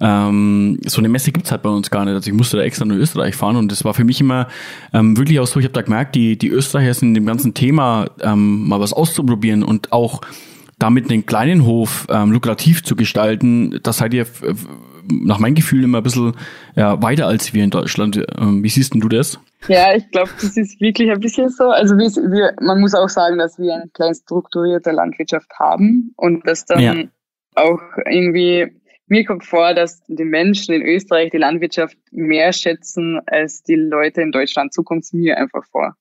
[0.00, 2.14] Ähm, so eine Messe gibt's halt bei uns gar nicht.
[2.14, 4.48] Also ich musste da extra nach Österreich fahren und das war für mich immer
[4.92, 7.54] ähm, wirklich auch so, ich habe da gemerkt, die, die Österreicher sind in dem ganzen
[7.54, 10.22] Thema ähm, mal was auszuprobieren und auch
[10.80, 14.26] damit einen kleinen Hof ähm, lukrativ zu gestalten, das seid ihr
[15.10, 16.34] nach meinem Gefühl immer ein bisschen
[16.76, 18.24] ja, weiter als wir in Deutschland.
[18.38, 19.38] Ähm, wie siehst denn du das?
[19.68, 21.64] Ja, ich glaube, das ist wirklich ein bisschen so.
[21.64, 26.46] Also wir, wir, man muss auch sagen, dass wir eine klein strukturierte Landwirtschaft haben und
[26.46, 26.94] dass dann ja.
[27.54, 28.72] auch irgendwie
[29.06, 34.22] mir kommt vor, dass die Menschen in Österreich die Landwirtschaft mehr schätzen als die Leute
[34.22, 34.72] in Deutschland.
[34.72, 35.94] So kommt es mir einfach vor.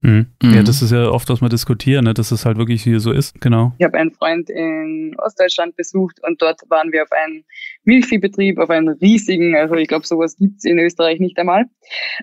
[0.00, 0.26] Mhm.
[0.42, 2.14] Ja, das ist ja oft, was wir diskutieren, ne?
[2.14, 3.72] dass es halt wirklich hier so ist, genau.
[3.78, 7.44] Ich habe einen Freund in Ostdeutschland besucht und dort waren wir auf einem
[7.86, 11.64] Milchviehbetrieb, auf einem riesigen, also ich glaube, sowas gibt's in Österreich nicht einmal.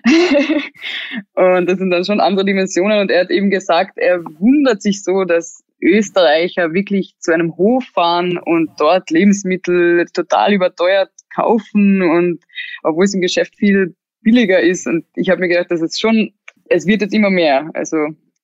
[1.34, 5.02] und das sind dann schon andere Dimensionen und er hat eben gesagt, er wundert sich
[5.02, 12.44] so, dass Österreicher wirklich zu einem Hof fahren und dort Lebensmittel total überteuert kaufen und
[12.82, 14.86] obwohl es im Geschäft viel billiger ist.
[14.86, 16.32] Und ich habe mir gedacht, das ist schon
[16.68, 17.70] es wird jetzt immer mehr.
[17.74, 17.96] Also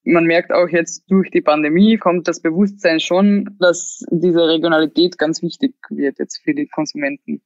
[0.03, 5.41] man merkt auch jetzt durch die Pandemie kommt das Bewusstsein schon, dass diese Regionalität ganz
[5.41, 7.41] wichtig wird jetzt für die Konsumenten.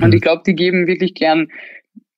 [0.00, 0.14] Und mhm.
[0.14, 1.48] ich glaube, die geben wirklich gern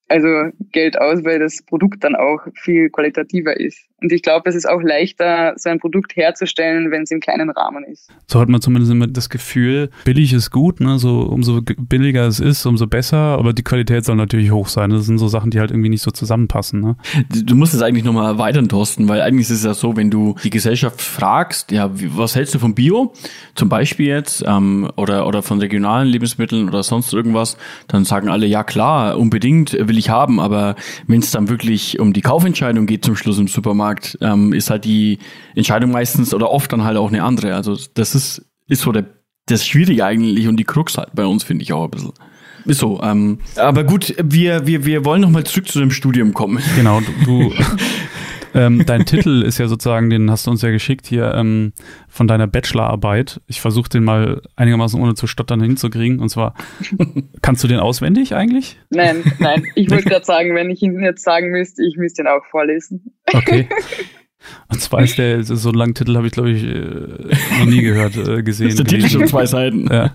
[0.09, 3.89] also Geld aus, weil das Produkt dann auch viel qualitativer ist.
[4.05, 7.49] Und ich glaube, es ist auch leichter, so ein Produkt herzustellen, wenn es im kleinen
[7.49, 8.11] Rahmen ist.
[8.27, 10.99] So hat man zumindest immer das Gefühl, billig ist gut, ne?
[10.99, 14.91] So umso billiger es ist, umso besser, aber die Qualität soll natürlich hoch sein.
[14.91, 16.83] Das sind so Sachen, die halt irgendwie nicht so zusammenpassen.
[16.83, 16.97] Ne?
[17.31, 20.35] Du musst es eigentlich nochmal erweitern, Thorsten, weil eigentlich ist es ja so, wenn du
[20.45, 23.15] die Gesellschaft fragst, ja, was hältst du von Bio?
[23.55, 27.57] Zum Beispiel jetzt, ähm, oder, oder von regionalen Lebensmitteln oder sonst irgendwas,
[27.89, 30.75] dann sagen alle, ja klar, unbedingt will ich haben, aber
[31.07, 34.85] wenn es dann wirklich um die Kaufentscheidung geht zum Schluss im Supermarkt, ähm, ist halt
[34.85, 35.19] die
[35.55, 37.55] Entscheidung meistens oder oft dann halt auch eine andere.
[37.55, 39.07] Also das ist, ist so der,
[39.47, 42.13] das Schwierige eigentlich und die Krux halt bei uns, finde ich auch ein bisschen.
[42.67, 43.01] Ist so.
[43.03, 46.63] Ähm, aber gut, wir, wir, wir wollen noch mal zurück zu dem Studium kommen.
[46.77, 47.53] Genau, du, du
[48.55, 51.73] ähm, dein Titel ist ja sozusagen, den hast du uns ja geschickt hier ähm,
[52.09, 53.41] von deiner Bachelorarbeit.
[53.47, 56.21] Ich versuche den mal einigermaßen ohne zu stottern hinzukriegen.
[56.21, 56.55] Und zwar,
[57.43, 58.79] kannst du den auswendig eigentlich?
[58.91, 59.65] Nein, nein.
[59.75, 63.13] Ich wollte gerade sagen, wenn ich ihn jetzt sagen müsste, ich müsste ihn auch vorlesen.
[63.33, 63.69] Okay.
[64.69, 67.83] Und zwar ist der, so einen langen Titel habe ich, glaube ich, äh, noch nie
[67.83, 68.69] gehört, äh, gesehen.
[68.69, 69.87] Ist der Titel schon zwei Seiten.
[69.91, 70.15] Ja.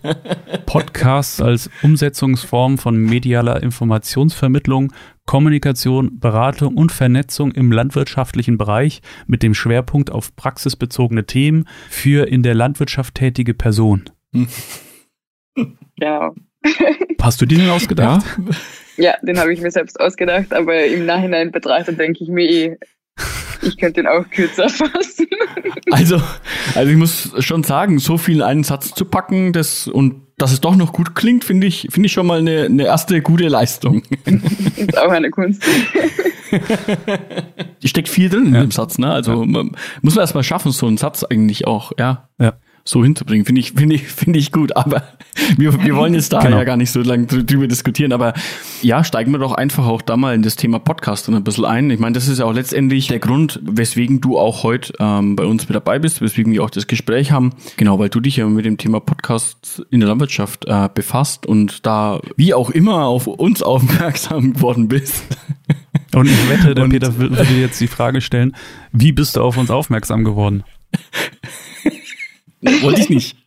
[0.65, 4.93] Podcasts als Umsetzungsform von medialer Informationsvermittlung,
[5.25, 12.43] Kommunikation, Beratung und Vernetzung im landwirtschaftlichen Bereich mit dem Schwerpunkt auf praxisbezogene Themen für in
[12.43, 14.09] der Landwirtschaft tätige Personen.
[15.97, 16.31] Ja.
[17.21, 18.25] Hast du den denn ausgedacht?
[18.97, 22.49] Ja, ja den habe ich mir selbst ausgedacht, aber im Nachhinein betrachtet denke ich mir
[22.49, 22.77] eh,
[23.61, 25.27] ich könnte den auch kürzer fassen.
[25.91, 26.21] Also,
[26.75, 30.51] also ich muss schon sagen, so viel in einen Satz zu packen, das und dass
[30.51, 33.47] es doch noch gut klingt, finde ich, finde ich schon mal eine, eine erste gute
[33.47, 34.03] Leistung.
[34.75, 35.63] Ist auch eine Kunst.
[37.83, 38.61] Steckt viel drin ja.
[38.61, 39.11] in dem Satz, ne?
[39.11, 39.45] Also ja.
[39.45, 42.29] man, muss man erstmal schaffen, so einen Satz eigentlich auch, ja.
[42.39, 42.53] Ja
[42.89, 43.45] so hinzubringen.
[43.45, 44.75] Finde ich, finde ich, finde ich gut.
[44.75, 45.03] Aber
[45.57, 46.57] wir, wir wollen jetzt da genau.
[46.57, 48.11] ja gar nicht so lange drüber diskutieren.
[48.11, 48.33] Aber
[48.81, 51.91] ja, steigen wir doch einfach auch da mal in das Thema Podcast ein bisschen ein.
[51.91, 55.45] Ich meine, das ist ja auch letztendlich der Grund, weswegen du auch heute ähm, bei
[55.45, 57.51] uns mit dabei bist, weswegen wir auch das Gespräch haben.
[57.77, 61.85] Genau, weil du dich ja mit dem Thema Podcast in der Landwirtschaft äh, befasst und
[61.85, 65.23] da wie auch immer auf uns aufmerksam geworden bist.
[66.15, 68.55] Und ich wette, der und Peter würde jetzt die Frage stellen,
[68.91, 70.63] wie bist du auf uns aufmerksam geworden?
[72.61, 73.37] Wollte ich nicht.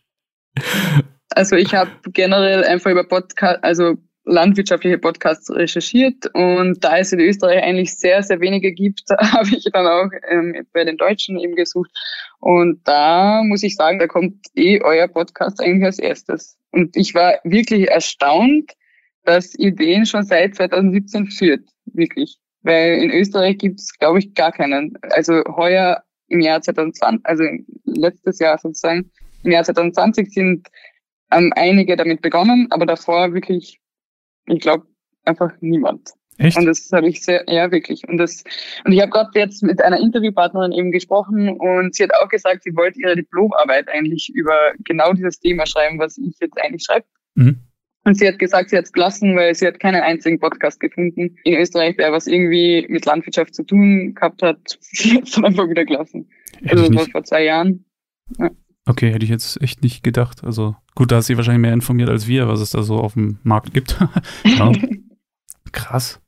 [1.35, 3.95] Also ich habe generell einfach über Podcast, also
[4.25, 9.65] landwirtschaftliche Podcasts recherchiert und da es in Österreich eigentlich sehr, sehr wenige gibt, habe ich
[9.73, 11.91] dann auch ähm, bei den Deutschen eben gesucht.
[12.39, 16.57] Und da muss ich sagen, da kommt eh euer Podcast eigentlich als erstes.
[16.71, 18.71] Und ich war wirklich erstaunt,
[19.23, 22.37] dass ihr den schon seit 2017 führt, wirklich.
[22.61, 24.97] Weil in Österreich gibt es, glaube ich, gar keinen.
[25.09, 27.43] Also heuer im Jahr 2020, also
[27.85, 29.11] letztes Jahr sozusagen,
[29.43, 30.67] im Jahr 2020 sind
[31.31, 33.79] ähm, einige damit begonnen, aber davor wirklich,
[34.47, 34.85] ich glaube,
[35.25, 36.11] einfach niemand.
[36.39, 36.57] Echt?
[36.57, 38.07] Und das habe ich sehr, ja wirklich.
[38.07, 38.43] Und das,
[38.83, 42.63] und ich habe gerade jetzt mit einer Interviewpartnerin eben gesprochen und sie hat auch gesagt,
[42.63, 47.05] sie wollte ihre Diplomarbeit eigentlich über genau dieses Thema schreiben, was ich jetzt eigentlich schreibe.
[47.35, 47.59] Mhm.
[48.05, 51.37] Und sie hat gesagt, sie hat es gelassen, weil sie hat keinen einzigen Podcast gefunden
[51.43, 54.59] in Österreich, der was irgendwie mit Landwirtschaft zu tun gehabt hat.
[54.81, 56.27] Sie hat es dann einfach wieder gelassen.
[56.57, 57.85] Hätte also das war vor zwei Jahren.
[58.37, 58.51] Ja.
[58.85, 60.43] Okay, hätte ich jetzt echt nicht gedacht.
[60.43, 63.13] Also gut, da ist sie wahrscheinlich mehr informiert als wir, was es da so auf
[63.13, 63.97] dem Markt gibt.
[64.43, 64.71] ja.
[65.71, 66.21] Krass.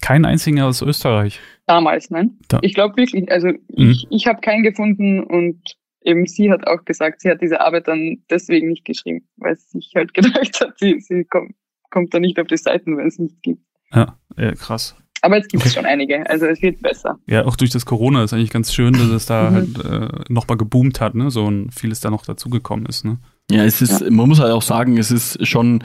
[0.00, 1.40] Keinen einzigen aus Österreich.
[1.66, 2.38] Damals, nein.
[2.48, 2.60] Da.
[2.62, 4.08] Ich glaube wirklich, also ich, mhm.
[4.10, 8.22] ich habe keinen gefunden und eben sie hat auch gesagt, sie hat diese Arbeit dann
[8.30, 11.54] deswegen nicht geschrieben, weil sie sich halt gedacht hat, sie, sie kommt,
[11.90, 13.62] kommt da nicht auf die Seiten, wenn es nicht gibt.
[13.92, 14.96] Ja, ja krass.
[15.22, 15.80] Aber jetzt gibt es okay.
[15.80, 17.18] schon einige, also es wird besser.
[17.26, 19.54] Ja, auch durch das Corona ist eigentlich ganz schön, dass es da mhm.
[19.54, 21.30] halt äh, nochmal geboomt hat, ne?
[21.30, 23.18] So und vieles da noch dazugekommen ist, ne?
[23.50, 24.10] Ja, es ist, ja.
[24.10, 25.82] man muss halt auch sagen, es ist schon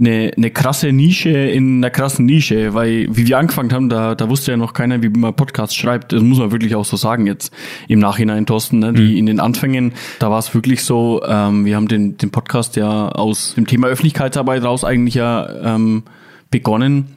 [0.00, 4.28] eine, eine krasse Nische in einer krassen Nische, weil wie wir angefangen haben, da, da
[4.28, 6.12] wusste ja noch keiner, wie man Podcasts schreibt.
[6.12, 7.52] Das muss man wirklich auch so sagen jetzt
[7.86, 8.78] im Nachhinein, Thorsten.
[8.78, 8.92] Ne?
[8.92, 9.16] Die mhm.
[9.18, 13.10] in den Anfängen, da war es wirklich so, ähm, wir haben den, den Podcast ja
[13.10, 16.04] aus dem Thema Öffentlichkeitsarbeit raus eigentlich ja ähm,
[16.50, 17.16] begonnen.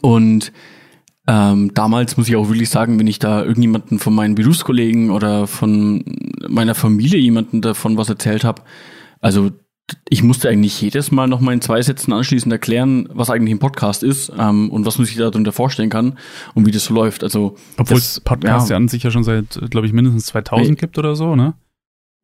[0.00, 0.52] Und
[1.28, 5.46] ähm, damals muss ich auch wirklich sagen, wenn ich da irgendjemanden von meinen Berufskollegen oder
[5.46, 6.04] von
[6.48, 8.62] meiner Familie jemanden davon was erzählt habe,
[9.20, 9.50] also
[10.08, 13.58] ich musste eigentlich jedes Mal noch mal in zwei Sätzen anschließend erklären, was eigentlich ein
[13.58, 16.18] Podcast ist ähm, und was man sich darunter vorstellen kann
[16.54, 17.22] und wie das so läuft.
[17.24, 18.74] Also obwohl es Podcasts ja.
[18.74, 20.74] ja an sich ja schon seit, glaube ich, mindestens 2000 hey.
[20.76, 21.54] gibt oder so, ne?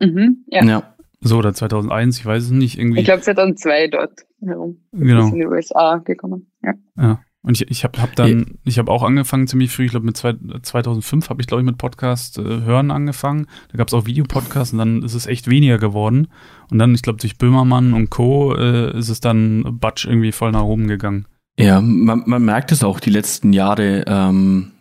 [0.00, 0.64] Mhm, ja.
[0.64, 0.94] ja.
[1.20, 2.78] So, oder 2001, ich weiß es nicht.
[2.78, 3.00] Irgendwie.
[3.00, 4.78] Ich glaube 2002 dort herum.
[4.92, 5.26] Genau.
[5.26, 6.50] Ist in die USA gekommen.
[6.62, 6.74] Ja.
[6.96, 7.20] ja.
[7.48, 10.18] Und ich, ich habe hab dann, ich habe auch angefangen ziemlich früh, ich glaube mit
[10.18, 13.46] zwei, 2005 habe ich glaube ich mit Podcast äh, hören angefangen.
[13.72, 16.28] Da gab es auch Videopodcasts und dann ist es echt weniger geworden.
[16.70, 18.54] Und dann, ich glaube durch Böhmermann und Co.
[18.54, 21.26] Äh, ist es dann Batsch irgendwie voll nach oben gegangen.
[21.58, 24.04] Ja, man, man merkt es auch die letzten Jahre.
[24.06, 24.72] Ähm,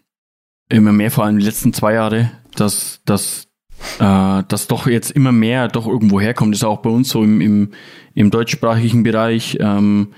[0.67, 3.47] immer mehr, vor allem die letzten zwei Jahre, dass, dass,
[3.99, 6.53] äh, dass doch jetzt immer mehr doch irgendwo herkommt.
[6.53, 7.69] Das ist auch bei uns so im, im,
[8.13, 9.57] im deutschsprachigen Bereich.
[9.61, 10.09] Ähm,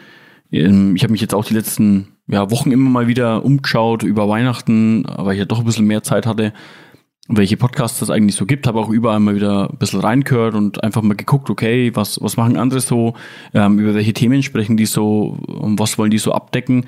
[0.49, 5.03] ich habe mich jetzt auch die letzten ja, Wochen immer mal wieder umgeschaut über Weihnachten,
[5.17, 6.53] weil ich ja doch ein bisschen mehr Zeit hatte,
[7.27, 10.83] welche Podcasts es eigentlich so gibt, habe auch überall mal wieder ein bisschen reingehört und
[10.83, 13.13] einfach mal geguckt, okay, was, was machen andere so,
[13.53, 16.85] ähm, über welche Themen sprechen die so, was wollen die so abdecken.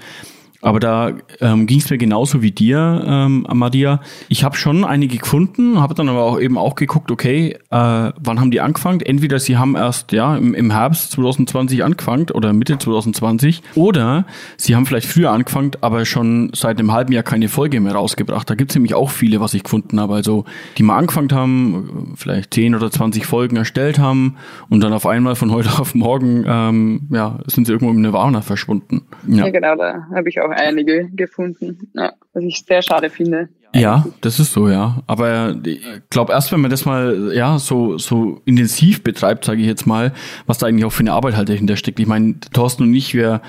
[0.61, 3.99] Aber da ähm, ging es mir genauso wie dir, ähm, Amadia.
[4.29, 8.39] Ich habe schon einige gefunden, habe dann aber auch eben auch geguckt, okay, äh, wann
[8.39, 9.01] haben die angefangen?
[9.01, 14.25] Entweder sie haben erst ja im, im Herbst 2020 angefangen oder Mitte 2020 oder
[14.57, 18.49] sie haben vielleicht früher angefangen, aber schon seit einem halben Jahr keine Folge mehr rausgebracht.
[18.49, 20.13] Da gibt's nämlich auch viele, was ich gefunden habe.
[20.13, 20.45] Also
[20.77, 24.37] die mal angefangen haben, vielleicht 10 oder 20 Folgen erstellt haben
[24.69, 28.41] und dann auf einmal von heute auf morgen ähm, ja, sind sie irgendwo im Nirvana
[28.41, 29.01] verschwunden.
[29.27, 33.09] Ja, ja genau, da habe ich auch auch einige gefunden, ja, was ich sehr schade
[33.09, 33.49] finde.
[33.73, 35.01] Ja, das ist so, ja.
[35.07, 39.67] Aber ich glaube, erst wenn man das mal ja so so intensiv betreibt, sage ich
[39.67, 40.11] jetzt mal,
[40.45, 41.99] was da eigentlich auch für eine Arbeit halt dahinter steckt.
[41.99, 43.41] Ich meine, Thorsten und ich, wir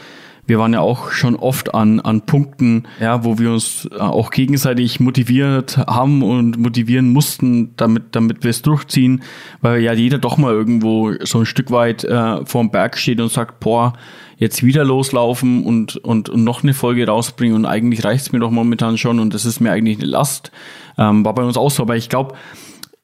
[0.45, 4.99] wir waren ja auch schon oft an, an Punkten, ja, wo wir uns auch gegenseitig
[4.99, 9.23] motiviert haben und motivieren mussten, damit, damit wir es durchziehen,
[9.61, 13.21] weil ja jeder doch mal irgendwo so ein Stück weit äh, vor dem Berg steht
[13.21, 13.93] und sagt, boah,
[14.43, 18.41] jetzt wieder loslaufen und, und, und noch eine Folge rausbringen und eigentlich reicht es mir
[18.41, 20.51] doch momentan schon und das ist mir eigentlich eine Last.
[20.99, 22.35] Ähm, war bei uns auch so, aber ich glaube,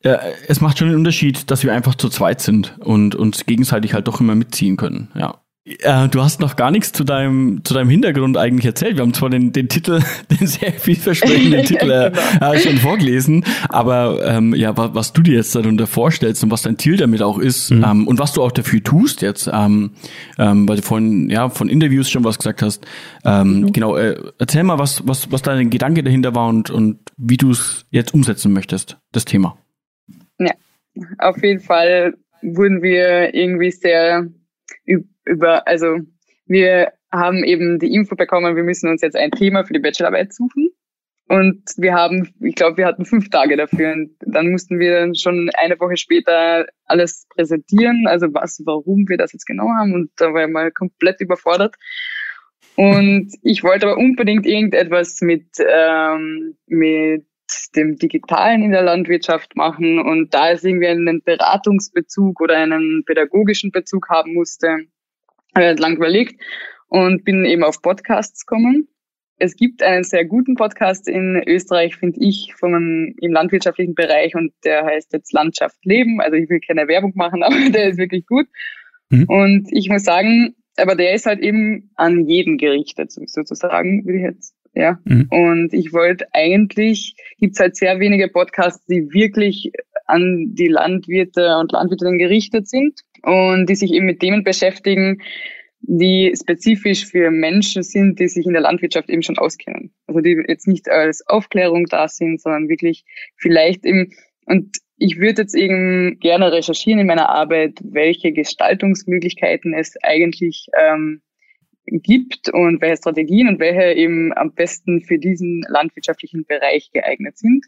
[0.03, 0.16] äh,
[0.48, 4.09] es macht schon einen Unterschied, dass wir einfach zu zweit sind und uns gegenseitig halt
[4.09, 5.40] doch immer mitziehen können, ja.
[5.81, 8.97] Äh, du hast noch gar nichts zu deinem, zu deinem Hintergrund eigentlich erzählt.
[8.97, 10.01] Wir haben zwar den, den Titel,
[10.41, 12.53] den sehr vielversprechenden Titel äh, genau.
[12.53, 16.63] äh, schon vorgelesen, aber ähm, ja, was, was du dir jetzt darunter vorstellst und was
[16.63, 17.85] dein Ziel damit auch ist mhm.
[17.85, 19.91] ähm, und was du auch dafür tust jetzt, ähm,
[20.39, 22.87] ähm, weil du vorhin ja von Interviews schon was gesagt hast.
[23.25, 23.73] Ähm, mhm.
[23.73, 27.51] Genau, äh, erzähl mal, was, was, was dein Gedanke dahinter war und, und wie du
[27.51, 29.59] es jetzt umsetzen möchtest, das Thema.
[30.39, 30.53] Ja,
[31.19, 34.29] auf jeden Fall wurden wir irgendwie sehr
[35.29, 35.99] über, also
[36.47, 40.33] wir haben eben die Info bekommen, wir müssen uns jetzt ein Thema für die Bachelorarbeit
[40.33, 40.71] suchen.
[41.29, 43.93] Und wir haben, ich glaube, wir hatten fünf Tage dafür.
[43.93, 49.19] Und dann mussten wir dann schon eine Woche später alles präsentieren, also was, warum wir
[49.19, 49.93] das jetzt genau haben.
[49.93, 51.77] Und da war ich mal komplett überfordert.
[52.77, 57.27] Und ich wollte aber unbedingt irgendetwas mit, ähm, mit
[57.77, 59.99] dem Digitalen in der Landwirtschaft machen.
[59.99, 64.79] Und da es irgendwie einen Beratungsbezug oder einen pädagogischen Bezug haben musste,
[65.55, 66.41] habe lang überlegt
[66.89, 68.89] und bin eben auf Podcasts gekommen.
[69.41, 74.53] Es gibt einen sehr guten Podcast in Österreich, finde ich, vom, im landwirtschaftlichen Bereich und
[74.65, 76.21] der heißt jetzt Landschaft Leben.
[76.21, 78.47] Also ich will keine Werbung machen, aber der ist wirklich gut.
[79.11, 79.25] Mhm.
[79.29, 84.25] Und ich muss sagen, aber der ist halt eben an jeden gerichtet, sozusagen, würde ich
[84.25, 84.99] jetzt, ja.
[85.05, 85.29] Mhm.
[85.31, 89.73] Und ich wollte eigentlich, gibt's halt sehr wenige Podcasts, die wirklich
[90.09, 95.23] an die Landwirte und Landwirtinnen gerichtet sind und die sich eben mit Themen beschäftigen,
[95.81, 99.92] die spezifisch für Menschen sind, die sich in der Landwirtschaft eben schon auskennen.
[100.07, 103.05] Also die jetzt nicht als Aufklärung da sind, sondern wirklich
[103.37, 104.12] vielleicht eben,
[104.47, 111.23] und ich würde jetzt eben gerne recherchieren in meiner Arbeit, welche Gestaltungsmöglichkeiten es eigentlich ähm,
[111.87, 117.64] gibt und welche Strategien und welche eben am besten für diesen landwirtschaftlichen Bereich geeignet sind.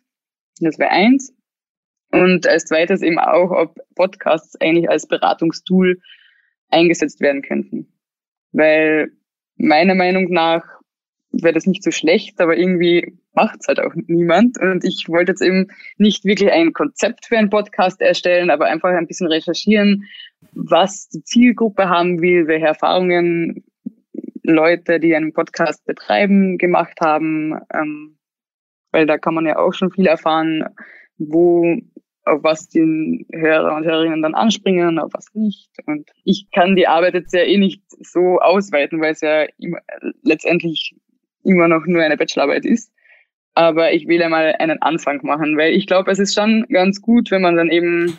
[0.60, 1.32] Das wäre eins.
[2.12, 6.00] Und als zweites eben auch, ob Podcasts eigentlich als Beratungstool
[6.68, 7.92] eingesetzt werden könnten.
[8.52, 9.12] Weil
[9.56, 10.64] meiner Meinung nach
[11.32, 14.60] wäre das nicht so schlecht, aber irgendwie macht es halt auch niemand.
[14.60, 18.90] Und ich wollte jetzt eben nicht wirklich ein Konzept für einen Podcast erstellen, aber einfach
[18.90, 20.04] ein bisschen recherchieren,
[20.52, 23.64] was die Zielgruppe haben will, welche Erfahrungen
[24.42, 27.60] Leute, die einen Podcast betreiben, gemacht haben.
[27.72, 28.16] Ähm,
[28.90, 30.64] weil da kann man ja auch schon viel erfahren,
[31.20, 31.76] wo
[32.24, 35.70] auf was die Hörer und Hörerinnen dann anspringen, auf was nicht.
[35.86, 39.78] Und ich kann die Arbeit jetzt ja eh nicht so ausweiten, weil es ja immer,
[40.22, 40.94] letztendlich
[41.44, 42.92] immer noch nur eine Bachelorarbeit ist.
[43.54, 47.30] Aber ich will einmal einen Anfang machen, weil ich glaube, es ist schon ganz gut,
[47.30, 48.16] wenn man dann eben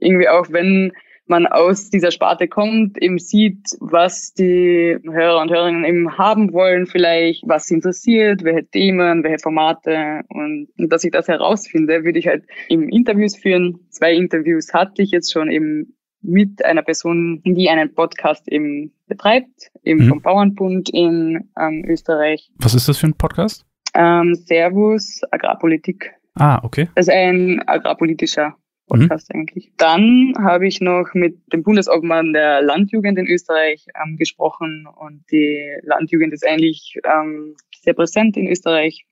[0.00, 0.92] irgendwie auch, wenn
[1.26, 6.86] man aus dieser Sparte kommt, eben sieht, was die Hörer und Hörerinnen eben haben wollen,
[6.86, 12.26] vielleicht, was sie interessiert, welche Themen, welche Formate und, dass ich das herausfinde, würde ich
[12.26, 13.80] halt eben Interviews führen.
[13.90, 19.70] Zwei Interviews hatte ich jetzt schon eben mit einer Person, die einen Podcast eben betreibt,
[19.82, 20.08] eben mhm.
[20.08, 22.50] vom Bauernbund in ähm, Österreich.
[22.56, 23.66] Was ist das für ein Podcast?
[23.94, 26.12] Ähm, Servus Agrarpolitik.
[26.34, 26.88] Ah, okay.
[26.94, 28.56] Das ist ein agrarpolitischer
[28.86, 29.40] Podcast mhm.
[29.40, 29.72] eigentlich.
[29.76, 35.76] Dann habe ich noch mit dem Bundesobmann der Landjugend in Österreich ähm, gesprochen und die
[35.82, 39.06] Landjugend ist eigentlich ähm, sehr präsent in Österreich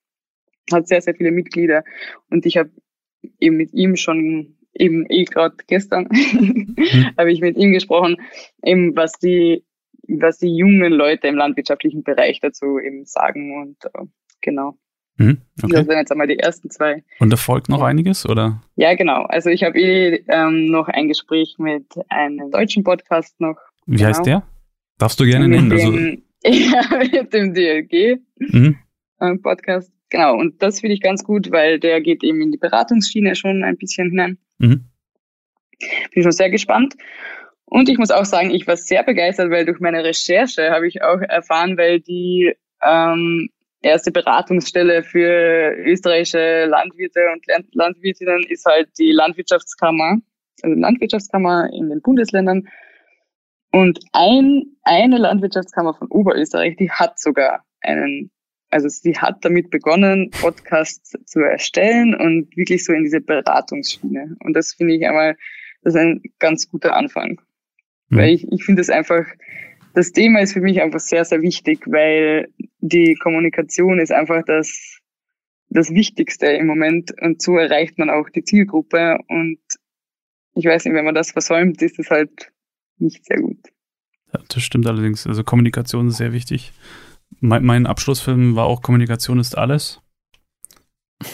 [0.71, 1.85] hat sehr, sehr viele Mitglieder.
[2.31, 2.71] Und ich habe
[3.41, 6.77] eben mit ihm schon, eben eh gerade gestern, mhm.
[7.19, 8.17] habe ich mit ihm gesprochen,
[8.63, 9.65] eben was die,
[10.09, 14.07] was die jungen Leute im landwirtschaftlichen Bereich dazu eben sagen und äh,
[14.41, 14.77] genau.
[15.17, 15.73] Mhm, okay.
[15.73, 17.05] Das sind jetzt einmal die ersten zwei.
[17.19, 18.63] Und da folgt noch einiges, oder?
[18.77, 19.25] Ja, genau.
[19.25, 23.57] Also ich habe eh ähm, noch ein Gespräch mit einem deutschen Podcast noch.
[23.87, 24.09] Wie genau.
[24.09, 24.43] heißt der?
[24.99, 25.71] Darfst du gerne nennen?
[25.71, 25.93] Also
[26.45, 28.79] ja, mit dem DLG mhm.
[29.21, 29.93] Äh, Podcast.
[30.11, 33.65] Genau, und das finde ich ganz gut, weil der geht eben in die Beratungsschiene schon
[33.65, 34.39] ein bisschen hinein.
[34.59, 34.85] Mhm.
[36.13, 36.95] Bin schon sehr gespannt.
[37.65, 41.03] Und ich muss auch sagen, ich war sehr begeistert, weil durch meine Recherche habe ich
[41.03, 42.53] auch erfahren, weil die
[42.83, 43.49] ähm,
[43.83, 50.19] erste Beratungsstelle für österreichische Landwirte und Landwirtinnen ist halt die Landwirtschaftskammer,
[50.63, 52.69] also Landwirtschaftskammer in den Bundesländern.
[53.73, 58.31] Und ein, eine Landwirtschaftskammer von Oberösterreich, die hat sogar einen,
[58.71, 64.37] also sie hat damit begonnen, Podcasts zu erstellen und wirklich so in diese Beratungsschiene.
[64.41, 65.37] Und das finde ich einmal,
[65.83, 67.41] das ist ein ganz guter Anfang.
[68.09, 68.17] Mhm.
[68.17, 69.25] Weil ich, ich finde es einfach,
[69.95, 72.49] das Thema ist für mich einfach sehr, sehr wichtig, weil
[72.81, 74.99] die Kommunikation ist einfach das,
[75.69, 79.59] das Wichtigste im Moment und so erreicht man auch die Zielgruppe und
[80.55, 82.53] ich weiß nicht, wenn man das versäumt, ist es halt
[82.99, 83.59] nicht sehr gut.
[84.33, 85.27] Ja, das stimmt allerdings.
[85.27, 86.73] Also Kommunikation ist sehr wichtig.
[87.41, 90.01] Mein, mein Abschlussfilm war auch Kommunikation ist alles.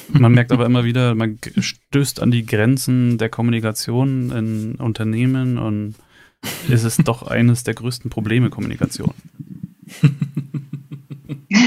[0.09, 5.95] Man merkt aber immer wieder, man stößt an die Grenzen der Kommunikation in Unternehmen und
[6.69, 9.15] ist es doch eines der größten Probleme Kommunikation.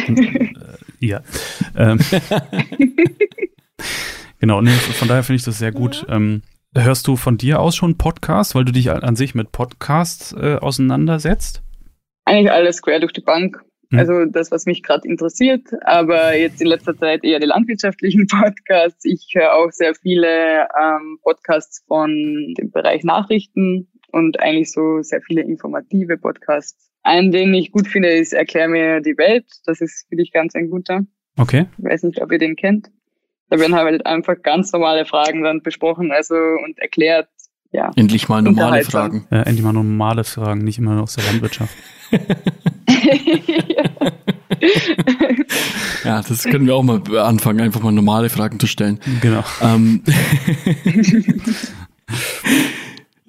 [0.07, 0.53] Und, äh,
[0.99, 1.21] ja.
[1.75, 1.99] Ähm,
[4.39, 6.05] genau, nee, von daher finde ich das sehr gut.
[6.09, 6.41] Ähm,
[6.75, 10.55] hörst du von dir aus schon Podcasts, weil du dich an sich mit Podcasts äh,
[10.55, 11.61] auseinandersetzt?
[12.25, 13.63] Eigentlich alles quer durch die Bank.
[13.91, 13.99] Hm.
[13.99, 19.03] Also das, was mich gerade interessiert, aber jetzt in letzter Zeit eher die landwirtschaftlichen Podcasts.
[19.05, 25.21] Ich höre auch sehr viele ähm, Podcasts von dem Bereich Nachrichten, und eigentlich so sehr
[25.21, 26.89] viele informative Podcasts.
[27.03, 29.45] Einen, den ich gut finde, ist Erklär mir die Welt.
[29.65, 31.01] Das ist für dich ganz ein guter.
[31.37, 31.65] Okay.
[31.77, 32.91] Ich weiß nicht, ob ihr den kennt.
[33.49, 37.27] Da werden halt einfach ganz normale Fragen dann besprochen, also und erklärt,
[37.73, 37.91] ja.
[37.95, 39.25] Endlich mal normale Fragen.
[39.31, 41.75] Ja, endlich mal normale Fragen, nicht immer nur aus der Landwirtschaft.
[46.03, 48.99] ja, das können wir auch mal anfangen, einfach mal normale Fragen zu stellen.
[49.21, 49.43] Genau.
[49.61, 50.03] Ähm,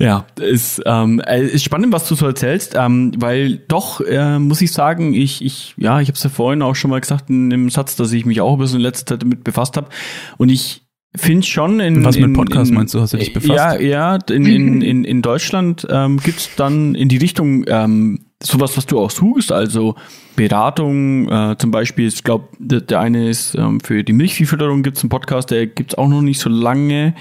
[0.03, 4.61] Ja, ist, ähm, äh, ist spannend, was du so erzählst, ähm, weil doch äh, muss
[4.61, 7.53] ich sagen, ich, ich ja, ich habe es ja vorhin auch schon mal gesagt in
[7.53, 9.91] einem Satz, dass ich mich auch ein bisschen in letzter Zeit damit befasst habe
[10.39, 10.83] und ich
[11.15, 13.57] finde schon in was mit Podcast meinst du, hast du dich befasst?
[13.57, 18.77] Ja, ja, in, in, in, in Deutschland ähm, gibt dann in die Richtung ähm, sowas,
[18.77, 19.95] was du auch suchst, also
[20.35, 25.03] Beratung, äh, zum Beispiel, ich glaube, der, der eine ist ähm, für die Milchviehfütterung gibt's
[25.03, 27.15] einen Podcast, der gibt's auch noch nicht so lange.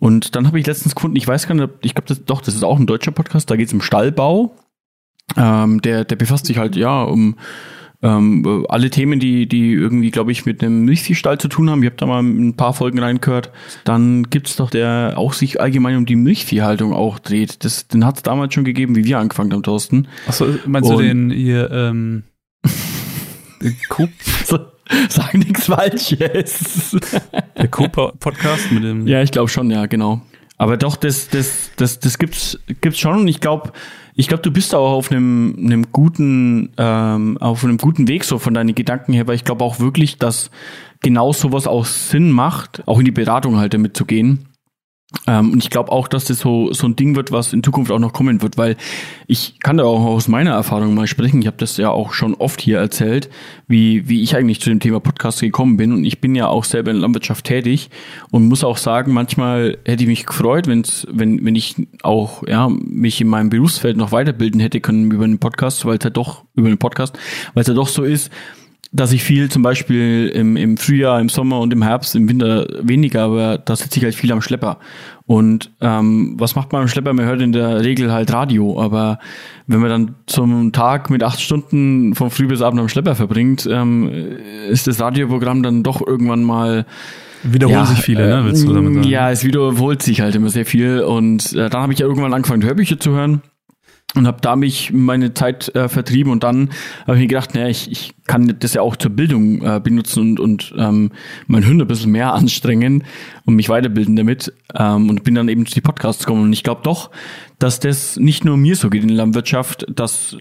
[0.00, 2.54] Und dann habe ich letztens gefunden, ich weiß gar nicht, ich glaube, das, doch, das
[2.54, 4.56] ist auch ein deutscher Podcast, da geht es um Stallbau.
[5.36, 7.36] Ähm, der, der befasst sich halt, ja, um
[8.02, 11.82] ähm, alle Themen, die, die irgendwie, glaube ich, mit einem Milchviehstall zu tun haben.
[11.82, 13.52] Ich habe da mal ein paar Folgen reingehört.
[13.84, 17.62] Dann gibt's doch, der auch sich allgemein um die Milchviehhaltung auch dreht.
[17.64, 20.08] Das, den hat's damals schon gegeben, wie wir angefangen haben, Thorsten.
[20.26, 22.22] Achso, meinst Und, du den hier, ähm,
[23.90, 24.08] Kup
[25.08, 26.96] Sag nichts Falsches.
[27.56, 29.06] Der Co-Podcast mit dem.
[29.06, 30.20] Ja, ich glaube schon, ja, genau.
[30.58, 33.20] Aber doch, das, das, das, das gibt's, gibt's schon.
[33.20, 33.72] Und ich glaube,
[34.14, 38.38] ich glaube, du bist auch auf einem, einem guten, ähm, auf einem guten Weg so
[38.38, 40.50] von deinen Gedanken her, weil ich glaube auch wirklich, dass
[41.00, 44.49] genau sowas auch Sinn macht, auch in die Beratung halt damit zu gehen.
[45.26, 47.90] Ähm, und ich glaube auch, dass das so, so ein Ding wird, was in Zukunft
[47.90, 48.76] auch noch kommen wird, weil
[49.26, 51.40] ich kann da auch aus meiner Erfahrung mal sprechen.
[51.40, 53.28] Ich habe das ja auch schon oft hier erzählt,
[53.66, 55.92] wie, wie ich eigentlich zu dem Thema Podcast gekommen bin.
[55.92, 57.90] Und ich bin ja auch selber in der Landwirtschaft tätig
[58.30, 62.68] und muss auch sagen, manchmal hätte ich mich gefreut, wenn's, wenn, wenn ich auch ja,
[62.68, 66.44] mich in meinem Berufsfeld noch weiterbilden hätte können über einen Podcast, weil es ja doch,
[66.54, 67.18] über einen Podcast,
[67.54, 68.30] weil es ja doch so ist,
[68.92, 72.66] dass ich viel zum Beispiel im, im Frühjahr, im Sommer und im Herbst, im Winter
[72.82, 74.78] weniger, aber da sitze ich halt viel am Schlepper.
[75.26, 77.12] Und ähm, was macht man am Schlepper?
[77.12, 79.20] Man hört in der Regel halt Radio, aber
[79.68, 83.68] wenn man dann zum Tag mit acht Stunden vom Früh bis Abend am Schlepper verbringt,
[83.70, 84.10] ähm,
[84.68, 86.84] ist das Radioprogramm dann doch irgendwann mal
[87.44, 88.44] Wiederholen ja, sich viele, ne?
[88.44, 89.08] Willst du damit sagen?
[89.08, 91.00] Ja, es wiederholt sich halt immer sehr viel.
[91.00, 93.40] Und äh, dann habe ich ja irgendwann angefangen, Hörbücher zu hören
[94.14, 96.70] und habe da mich meine Zeit äh, vertrieben und dann
[97.06, 100.20] habe ich mir gedacht, naja, ich, ich kann das ja auch zur Bildung äh, benutzen
[100.20, 101.12] und, und ähm,
[101.46, 103.04] mein Hirn ein bisschen mehr anstrengen
[103.46, 106.44] und mich weiterbilden damit ähm, und bin dann eben zu die Podcasts gekommen.
[106.44, 107.10] Und ich glaube doch,
[107.58, 110.36] dass das nicht nur mir so geht in der Landwirtschaft, dass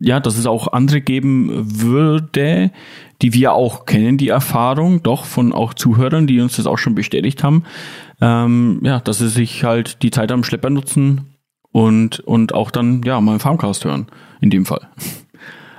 [0.00, 1.50] ja, dass es auch andere geben
[1.80, 2.70] würde,
[3.20, 6.94] die wir auch kennen, die Erfahrung, doch von auch Zuhörern, die uns das auch schon
[6.94, 7.64] bestätigt haben,
[8.20, 11.27] ähm, ja, dass sie sich halt die Zeit am Schlepper nutzen
[11.78, 14.08] und, und auch dann, ja, mal Farmcast hören,
[14.40, 14.88] in dem Fall.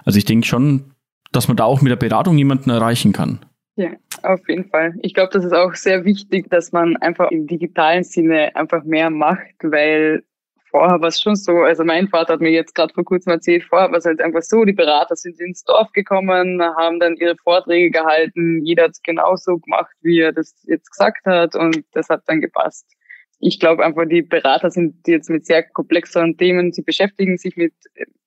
[0.05, 0.93] Also ich denke schon,
[1.33, 3.39] dass man da auch mit der Beratung jemanden erreichen kann.
[3.75, 3.89] Ja,
[4.23, 4.93] auf jeden Fall.
[5.01, 9.09] Ich glaube, das ist auch sehr wichtig, dass man einfach im digitalen Sinne einfach mehr
[9.09, 10.23] macht, weil
[10.71, 13.65] vorher war es schon so, also mein Vater hat mir jetzt gerade vor kurzem erzählt,
[13.65, 17.35] vorher war es halt einfach so, die Berater sind ins Dorf gekommen, haben dann ihre
[17.35, 22.07] Vorträge gehalten, jeder hat es genauso gemacht, wie er das jetzt gesagt hat und das
[22.07, 22.85] hat dann gepasst.
[23.39, 27.73] Ich glaube einfach, die Berater sind jetzt mit sehr komplexeren Themen, sie beschäftigen sich mit,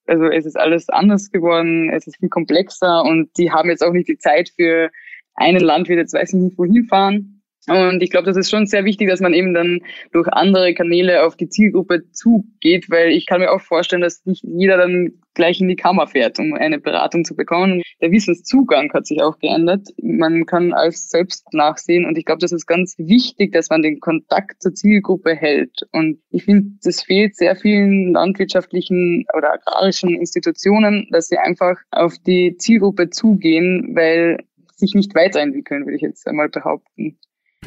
[0.06, 3.92] also es ist alles anders geworden, es ist viel komplexer und die haben jetzt auch
[3.92, 4.90] nicht die Zeit für
[5.34, 8.84] einen Landwirt, jetzt weiß ich nicht wohin fahren und ich glaube, das ist schon sehr
[8.84, 13.40] wichtig, dass man eben dann durch andere Kanäle auf die Zielgruppe zugeht, weil ich kann
[13.40, 17.24] mir auch vorstellen, dass nicht jeder dann gleich in die Kammer fährt, um eine Beratung
[17.24, 17.82] zu bekommen.
[18.00, 19.88] Der Wissenszugang hat sich auch geändert.
[20.02, 24.00] Man kann alles selbst nachsehen und ich glaube, das ist ganz wichtig, dass man den
[24.00, 25.86] Kontakt zur Zielgruppe hält.
[25.92, 32.18] Und ich finde, das fehlt sehr vielen landwirtschaftlichen oder agrarischen Institutionen, dass sie einfach auf
[32.26, 34.38] die Zielgruppe zugehen, weil
[34.74, 37.18] sich nicht weiterentwickeln, würde ich jetzt einmal behaupten.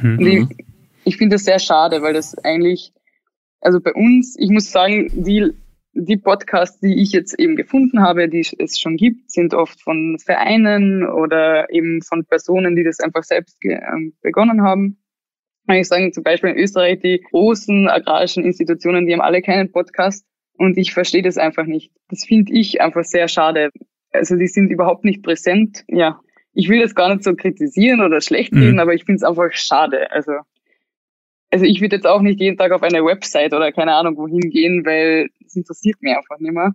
[0.01, 0.19] Mhm.
[0.19, 0.65] ich,
[1.05, 2.91] ich finde das sehr schade, weil das eigentlich,
[3.61, 5.51] also bei uns, ich muss sagen, die,
[5.93, 10.17] die Podcasts, die ich jetzt eben gefunden habe, die es schon gibt, sind oft von
[10.19, 14.97] Vereinen oder eben von Personen, die das einfach selbst ähm, begonnen haben.
[15.67, 19.71] Kann ich sagen, zum Beispiel in Österreich, die großen agrarischen Institutionen, die haben alle keinen
[19.71, 20.25] Podcast
[20.57, 21.91] und ich verstehe das einfach nicht.
[22.09, 23.71] Das finde ich einfach sehr schade.
[24.11, 25.83] Also die sind überhaupt nicht präsent.
[25.87, 26.19] Ja,
[26.55, 28.61] ich will das gar nicht so kritisieren oder schlecht mhm.
[28.61, 30.09] reden, aber ich finde es einfach schade.
[30.11, 30.31] Also,
[31.51, 34.49] also ich würde jetzt auch nicht jeden Tag auf eine Website oder keine Ahnung wohin
[34.49, 36.73] gehen, weil es interessiert mich einfach nicht mehr.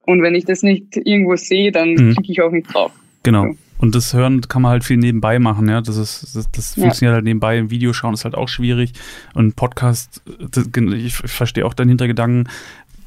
[0.00, 2.14] Und wenn ich das nicht irgendwo sehe, dann mhm.
[2.14, 2.92] klicke ich auch nicht drauf.
[3.22, 3.44] Genau.
[3.44, 3.58] So.
[3.80, 5.80] Und das Hören kann man halt viel nebenbei machen, ja.
[5.80, 6.82] Das ist, das, das ja.
[6.82, 7.58] funktioniert halt nebenbei.
[7.58, 8.92] Im Video schauen ist halt auch schwierig.
[9.34, 12.48] Und Podcast, das, ich verstehe auch deinen Hintergedanken.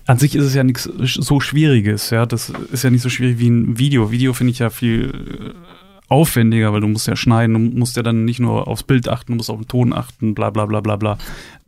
[0.06, 2.26] An sich ist es ja nichts so Schwieriges, ja.
[2.26, 4.12] Das ist ja nicht so schwierig wie ein Video.
[4.12, 5.56] Video finde ich ja viel
[6.12, 9.32] aufwendiger, weil du musst ja schneiden, du musst ja dann nicht nur aufs Bild achten,
[9.32, 11.18] du musst auf den Ton achten, bla bla bla bla bla.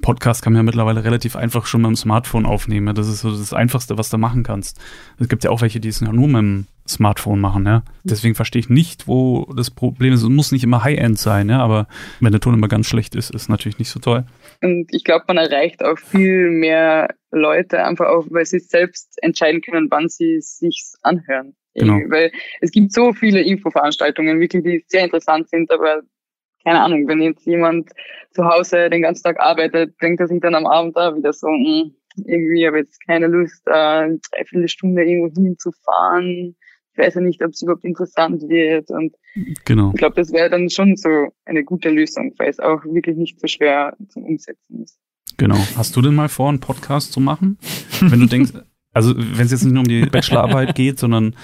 [0.01, 2.93] Podcast kann man ja mittlerweile relativ einfach schon mit dem Smartphone aufnehmen.
[2.93, 4.81] Das ist so das Einfachste, was du machen kannst.
[5.17, 7.83] Es gibt ja auch welche, die es ja nur mit dem Smartphone machen, ja.
[8.03, 10.23] Deswegen verstehe ich nicht, wo das Problem ist.
[10.23, 11.87] Es muss nicht immer High-End sein, ja, aber
[12.19, 14.25] wenn der Ton immer ganz schlecht ist, ist natürlich nicht so toll.
[14.61, 19.61] Und ich glaube, man erreicht auch viel mehr Leute einfach auch, weil sie selbst entscheiden
[19.61, 21.55] können, wann sie sich's anhören.
[21.75, 21.99] Genau.
[22.09, 26.03] Weil es gibt so viele Infoveranstaltungen, wirklich, die sehr interessant sind, aber
[26.63, 27.89] keine Ahnung, wenn jetzt jemand
[28.31, 31.47] zu Hause den ganzen Tag arbeitet, denkt er sich dann am Abend da wieder so,
[31.47, 31.95] mh, hm,
[32.25, 36.55] irgendwie habe ich jetzt keine Lust, äh, eine Dreiviertelstunde irgendwo hinzufahren.
[36.93, 38.91] Ich weiß ja nicht, ob es überhaupt interessant wird.
[38.91, 39.15] Und
[39.65, 39.89] genau.
[39.89, 41.09] ich glaube, das wäre dann schon so
[41.45, 44.99] eine gute Lösung, weil es auch wirklich nicht so schwer zum Umsetzen ist.
[45.37, 45.57] Genau.
[45.75, 47.57] Hast du denn mal vor, einen Podcast zu machen?
[47.99, 48.51] Wenn du denkst,
[48.93, 51.35] also wenn es jetzt nicht nur um die Bachelorarbeit geht, sondern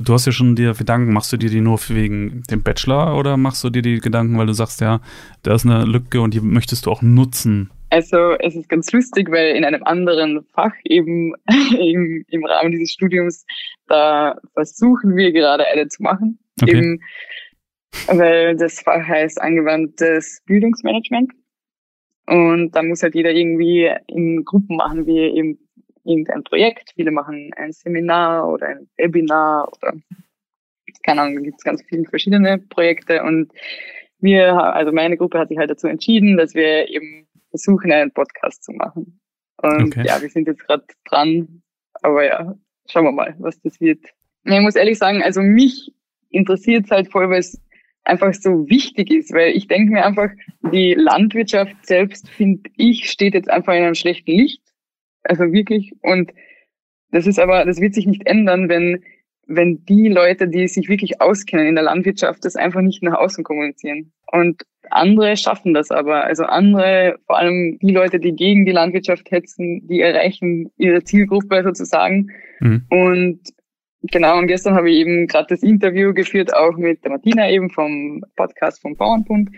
[0.00, 3.36] Du hast ja schon dir Gedanken, machst du dir die nur wegen dem Bachelor oder
[3.36, 5.00] machst du dir die Gedanken, weil du sagst, ja,
[5.42, 7.70] da ist eine Lücke und die möchtest du auch nutzen?
[7.90, 11.34] Also es ist ganz lustig, weil in einem anderen Fach eben
[11.78, 13.44] im, im Rahmen dieses Studiums,
[13.86, 16.38] da versuchen wir gerade eine zu machen.
[16.60, 16.76] Okay.
[16.76, 17.00] Eben,
[18.06, 21.32] weil das Fach heißt angewandtes Bildungsmanagement.
[22.26, 25.58] Und da muss halt jeder irgendwie in Gruppen machen, wie eben
[26.04, 26.92] irgendein Projekt.
[26.94, 29.94] Viele machen ein Seminar oder ein Webinar oder
[31.02, 33.52] keine Ahnung, gibt es ganz viele verschiedene Projekte und
[34.20, 38.64] wir, also meine Gruppe hat sich halt dazu entschieden, dass wir eben versuchen, einen Podcast
[38.64, 39.20] zu machen.
[39.58, 40.06] Und okay.
[40.06, 41.62] ja, wir sind jetzt gerade dran,
[42.02, 42.54] aber ja,
[42.88, 44.04] schauen wir mal, was das wird.
[44.44, 45.92] Ich muss ehrlich sagen, also mich
[46.30, 47.60] interessiert es halt voll, weil es
[48.04, 50.30] einfach so wichtig ist, weil ich denke mir einfach,
[50.72, 54.62] die Landwirtschaft selbst, finde ich, steht jetzt einfach in einem schlechten Licht.
[55.28, 55.92] Also wirklich.
[56.02, 56.32] Und
[57.10, 59.02] das ist aber, das wird sich nicht ändern, wenn,
[59.46, 63.44] wenn die Leute, die sich wirklich auskennen in der Landwirtschaft, das einfach nicht nach außen
[63.44, 64.12] kommunizieren.
[64.30, 66.24] Und andere schaffen das aber.
[66.24, 71.62] Also andere, vor allem die Leute, die gegen die Landwirtschaft hetzen, die erreichen ihre Zielgruppe
[71.62, 72.30] sozusagen.
[72.60, 72.84] Mhm.
[72.90, 73.40] Und
[74.02, 77.70] genau, und gestern habe ich eben gerade das Interview geführt, auch mit der Martina eben
[77.70, 79.50] vom Podcast vom Bauernbund.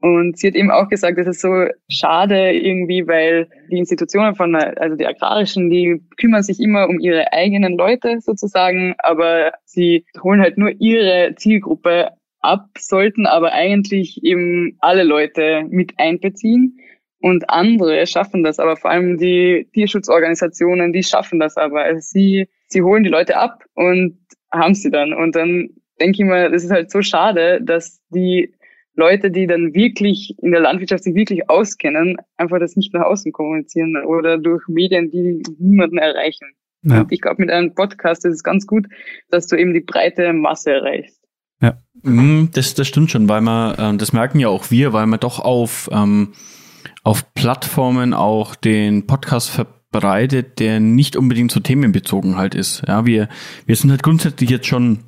[0.00, 4.54] Und sie hat eben auch gesagt, das ist so schade irgendwie, weil die Institutionen von,
[4.54, 10.40] also die agrarischen, die kümmern sich immer um ihre eigenen Leute sozusagen, aber sie holen
[10.40, 16.78] halt nur ihre Zielgruppe ab, sollten aber eigentlich eben alle Leute mit einbeziehen.
[17.20, 21.82] Und andere schaffen das, aber vor allem die Tierschutzorganisationen, die schaffen das aber.
[21.82, 24.18] Also sie sie holen die Leute ab und
[24.52, 25.12] haben sie dann.
[25.12, 25.70] Und dann
[26.00, 28.54] denke ich mal, das ist halt so schade, dass die
[28.98, 33.30] Leute, die dann wirklich in der Landwirtschaft sich wirklich auskennen, einfach das nicht nach außen
[33.30, 36.48] kommunizieren oder durch Medien, die niemanden erreichen.
[36.82, 37.00] Ja.
[37.00, 38.86] Und ich glaube, mit einem Podcast ist es ganz gut,
[39.30, 41.22] dass du eben die breite Masse erreichst.
[41.60, 45.06] Ja, mhm, das, das stimmt schon, weil man, äh, das merken ja auch wir, weil
[45.06, 46.32] man doch auf, ähm,
[47.04, 52.82] auf Plattformen auch den Podcast verbreitet, der nicht unbedingt so themenbezogen halt ist.
[52.86, 53.28] Ja, wir,
[53.66, 55.04] wir sind halt grundsätzlich jetzt schon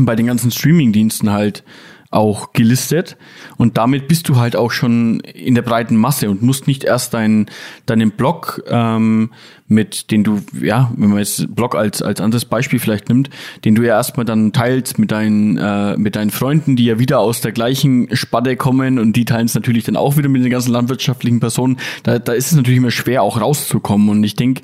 [0.00, 1.64] bei den ganzen Streaming-Diensten halt
[2.10, 3.16] auch gelistet.
[3.56, 7.14] Und damit bist du halt auch schon in der breiten Masse und musst nicht erst
[7.14, 7.46] deinen
[7.86, 9.30] deinen Blog ähm,
[9.68, 13.30] mit den du ja wenn man jetzt Blog als als anderes Beispiel vielleicht nimmt
[13.64, 17.20] den du ja erstmal dann teilst mit deinen äh, mit deinen Freunden die ja wieder
[17.20, 20.50] aus der gleichen Spanne kommen und die teilen es natürlich dann auch wieder mit den
[20.50, 21.78] ganzen landwirtschaftlichen Personen.
[22.02, 24.08] Da da ist es natürlich immer schwer auch rauszukommen.
[24.08, 24.62] Und ich denke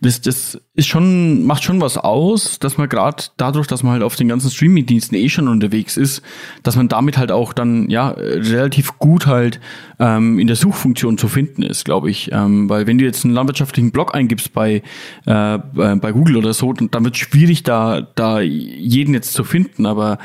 [0.00, 4.02] das, das ist schon, macht schon was aus, dass man gerade dadurch, dass man halt
[4.02, 6.22] auf den ganzen Streaming-Diensten eh schon unterwegs ist,
[6.62, 9.58] dass man damit halt auch dann ja relativ gut halt
[9.98, 12.30] ähm, in der Suchfunktion zu finden ist, glaube ich.
[12.32, 14.82] Ähm, weil wenn du jetzt einen landwirtschaftlichen Blog eingibst bei,
[15.26, 19.84] äh, bei Google oder so, dann, wird es schwierig, da, da jeden jetzt zu finden.
[19.84, 20.18] Aber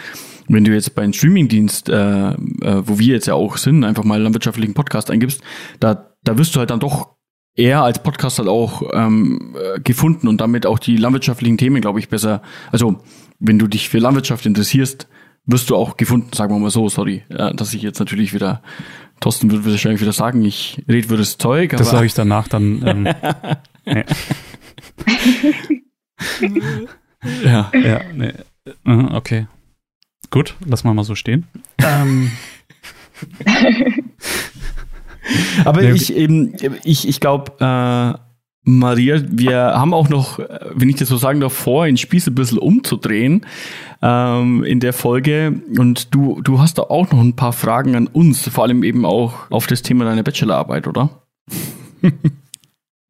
[0.48, 2.36] wenn du jetzt bei einem Streamingdienst, äh, äh,
[2.86, 5.42] wo wir jetzt ja auch sind, einfach mal landwirtschaftlichen Podcast eingibst,
[5.80, 7.14] da, da wirst du halt dann doch
[7.56, 12.00] eher als Podcast halt auch ähm, äh, gefunden und damit auch die landwirtschaftlichen Themen, glaube
[12.00, 12.42] ich, besser.
[12.72, 13.00] Also,
[13.40, 15.08] wenn du dich für Landwirtschaft interessierst,
[15.46, 18.62] wirst du auch gefunden, sagen wir mal so, sorry, ja, dass ich jetzt natürlich wieder,
[19.20, 21.72] Thorsten wird wahrscheinlich wieder sagen, ich rede für das Zeug.
[21.72, 22.82] Das sage ich danach dann.
[22.86, 23.08] Ähm,
[27.44, 27.72] ja.
[27.74, 28.34] ja, nee.
[28.84, 29.48] Mhm, okay.
[30.30, 31.46] Gut, lass mal mal so stehen.
[31.80, 32.32] Ähm.
[35.66, 38.20] Aber ja, ich eben, ich, ich glaube, äh,
[38.66, 40.40] Maria, wir haben auch noch,
[40.74, 43.46] wenn ich das so sagen darf, vor, den Spieß ein bisschen umzudrehen
[44.02, 45.62] ähm, in der Folge.
[45.78, 49.06] Und du, du hast da auch noch ein paar Fragen an uns, vor allem eben
[49.06, 51.10] auch auf das Thema deiner Bachelorarbeit, oder?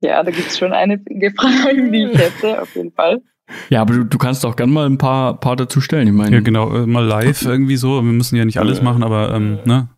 [0.01, 3.21] ja, da gibt es schon einige Fragen, die ich hätte, auf jeden Fall.
[3.69, 6.07] Ja, aber du, du kannst auch gerne mal ein paar, paar dazu stellen.
[6.07, 7.95] Ich meine, ja, genau, äh, mal live irgendwie so.
[7.95, 9.89] Wir müssen ja nicht alles machen, aber ähm, ne?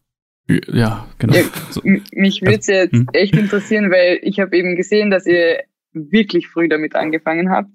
[0.48, 1.34] Ja, genau.
[1.34, 1.82] Ja, so.
[1.84, 3.08] Mich würde es jetzt hm.
[3.14, 7.70] echt interessieren, weil ich habe eben gesehen, dass ihr wirklich früh damit angefangen habt,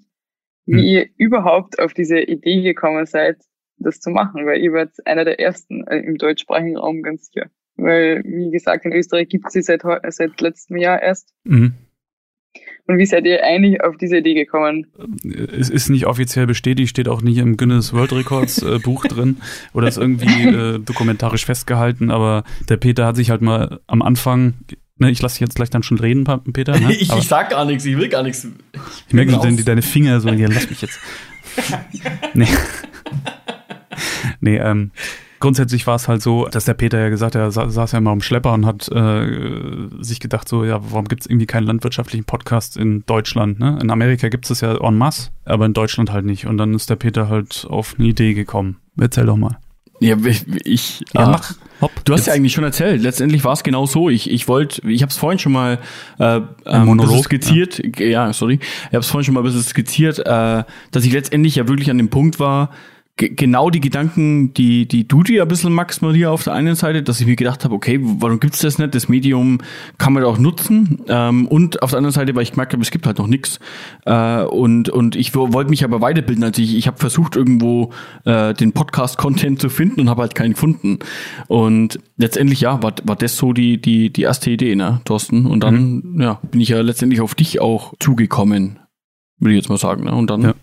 [0.65, 0.85] wie hm.
[0.85, 3.37] ihr überhaupt auf diese Idee gekommen seid,
[3.77, 7.49] das zu machen, weil ihr wart einer der ersten äh, im deutschsprachigen Raum ganz sicher.
[7.75, 11.33] Weil, wie gesagt, in Österreich gibt es sie seit, seit letztem Jahr erst.
[11.43, 11.73] Mhm.
[12.91, 14.85] Und wie seid ihr eigentlich auf diese Idee gekommen?
[15.57, 19.37] Es ist nicht offiziell bestätigt, steht auch nicht im Guinness World Records äh, Buch drin
[19.71, 24.55] oder ist irgendwie äh, dokumentarisch festgehalten, aber der Peter hat sich halt mal am Anfang
[24.97, 26.79] Ne, ich lasse dich jetzt gleich dann schon reden, Peter.
[26.79, 26.91] Ne?
[26.93, 28.43] ich, ich, sag gar nichts, ich will gar nichts.
[28.43, 30.99] Ich, ich merke schon deine Finger so, hier, lass mich jetzt.
[32.35, 32.47] nee.
[34.41, 34.91] nee, ähm,
[35.41, 38.11] grundsätzlich war es halt so, dass der Peter ja gesagt hat, er saß ja mal
[38.11, 42.23] am Schlepper und hat äh, sich gedacht, so, ja, warum gibt es irgendwie keinen landwirtschaftlichen
[42.23, 43.59] Podcast in Deutschland?
[43.59, 43.77] Ne?
[43.81, 46.45] In Amerika gibt es das ja en masse, aber in Deutschland halt nicht.
[46.45, 48.77] Und dann ist der Peter halt auf eine Idee gekommen.
[48.97, 49.57] Erzähl doch mal.
[49.99, 51.53] Ja, ich, ich ja, ah, mach.
[51.79, 53.01] Hopp, du hast ja eigentlich schon erzählt.
[53.01, 54.09] Letztendlich war es genau so.
[54.09, 55.79] Ich, ich wollte, ich habe es vorhin schon mal
[56.19, 57.79] äh, ähm, Monolog, skizziert.
[57.99, 58.05] Ja.
[58.05, 58.59] ja, sorry.
[58.61, 61.91] Ich habe es vorhin schon mal ein bisschen skizziert, äh, dass ich letztendlich ja wirklich
[61.91, 62.71] an dem Punkt war,
[63.29, 67.03] genau die Gedanken, die, die du dir ein bisschen, Max Maria, auf der einen Seite,
[67.03, 68.95] dass ich mir gedacht habe, okay, warum gibt's das nicht?
[68.95, 69.59] Das Medium
[69.97, 71.03] kann man auch nutzen.
[71.07, 73.59] Ähm, und auf der anderen Seite, weil ich gemerkt habe, es gibt halt noch nichts.
[74.05, 76.43] Äh, und, und ich wollte mich aber weiterbilden.
[76.43, 77.91] Also ich, ich habe versucht, irgendwo
[78.25, 80.99] äh, den Podcast-Content zu finden und habe halt keinen gefunden.
[81.47, 85.45] Und letztendlich, ja, war, war das so die, die, die erste Idee, ne, Thorsten?
[85.45, 86.21] Und dann, mhm.
[86.21, 88.79] ja, bin ich ja letztendlich auf dich auch zugekommen,
[89.39, 90.05] würde ich jetzt mal sagen.
[90.05, 90.13] Ne?
[90.13, 90.41] Und dann.
[90.41, 90.53] Ja.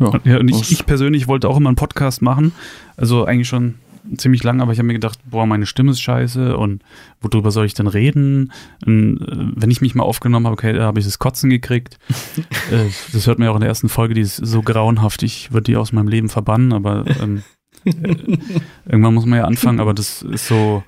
[0.00, 2.52] Ja, ja und ich, ich persönlich wollte auch immer einen Podcast machen.
[2.96, 3.76] Also eigentlich schon
[4.16, 6.82] ziemlich lang, aber ich habe mir gedacht, boah, meine Stimme ist scheiße und
[7.20, 8.52] worüber soll ich denn reden?
[8.86, 11.98] Und, äh, wenn ich mich mal aufgenommen habe, okay, da habe ich das Kotzen gekriegt.
[12.70, 15.52] äh, das hört man ja auch in der ersten Folge, die ist so grauenhaft, ich
[15.52, 17.42] würde die aus meinem Leben verbannen, aber ähm,
[17.84, 17.92] äh,
[18.86, 20.82] irgendwann muss man ja anfangen, aber das ist so,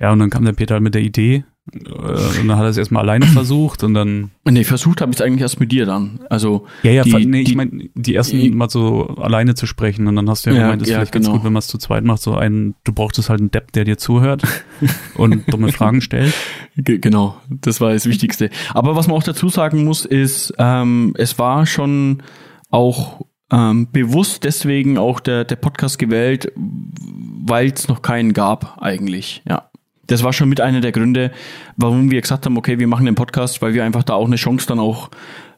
[0.00, 2.76] ja, und dann kam der Peter halt mit der Idee und dann hat er es
[2.76, 4.30] erstmal alleine versucht und dann.
[4.44, 6.20] Nee, versucht habe ich es eigentlich erst mit dir dann.
[6.30, 6.66] Also.
[6.84, 10.14] Ja, ja, die, nee, ich meine, die ersten die, mal so alleine zu sprechen und
[10.14, 11.24] dann hast du ja, ja gemeint, das ist ja, vielleicht genau.
[11.24, 13.72] ganz gut, wenn man es zu zweit macht, so ein, du brauchst halt einen Depp,
[13.72, 14.42] der dir zuhört
[15.16, 16.34] und dumme Fragen stellt.
[16.76, 18.50] Genau, das war das Wichtigste.
[18.72, 22.22] Aber was man auch dazu sagen muss, ist, ähm, es war schon
[22.70, 29.42] auch ähm, bewusst deswegen auch der, der Podcast gewählt, weil es noch keinen gab eigentlich,
[29.48, 29.70] ja.
[30.06, 31.32] Das war schon mit einer der Gründe,
[31.76, 34.36] warum wir gesagt haben, okay, wir machen den Podcast, weil wir einfach da auch eine
[34.36, 35.10] Chance dann auch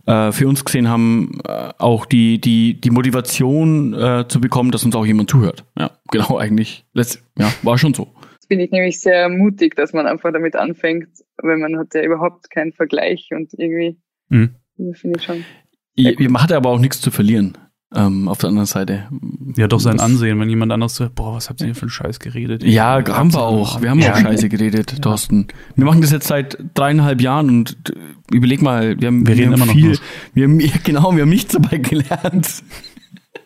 [0.07, 4.84] äh, für uns gesehen haben, äh, auch die, die, die Motivation äh, zu bekommen, dass
[4.84, 5.64] uns auch jemand zuhört.
[5.78, 6.86] Ja, genau, eigentlich.
[6.94, 8.09] Letzt, ja, war schon so.
[8.36, 12.03] Das finde ich nämlich sehr mutig, dass man einfach damit anfängt, weil man hat ja
[12.03, 13.99] überhaupt keinen Vergleich und irgendwie,
[14.30, 14.55] mhm.
[14.94, 15.44] finde ich schon.
[15.94, 17.59] Ja, man hat aber auch nichts zu verlieren.
[17.95, 19.09] Ähm, auf der anderen Seite.
[19.57, 21.91] Ja, doch sein Ansehen, wenn jemand anderes sagt, boah, was habt ihr denn für einen
[21.91, 22.62] Scheiß geredet?
[22.62, 23.80] Ich ja, haben wir auch.
[23.80, 24.12] Wir haben ja.
[24.12, 24.99] auch Scheiße geredet, ja.
[24.99, 25.47] Thorsten.
[25.74, 27.76] Wir machen das jetzt seit dreieinhalb Jahren und
[28.30, 30.01] überleg mal, wir haben, wir, wir reden haben immer viel, noch
[30.34, 32.62] wir haben, genau, wir haben nichts dabei gelernt.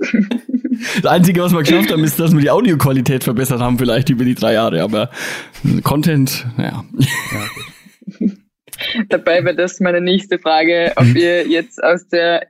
[0.01, 4.25] das Einzige, was wir geschafft haben, ist, dass wir die Audioqualität verbessert haben, vielleicht über
[4.25, 5.11] die drei Jahre, aber
[5.85, 6.85] Content, naja.
[6.99, 8.27] Ja,
[9.09, 12.49] Dabei wäre das meine nächste Frage, ob ihr jetzt aus der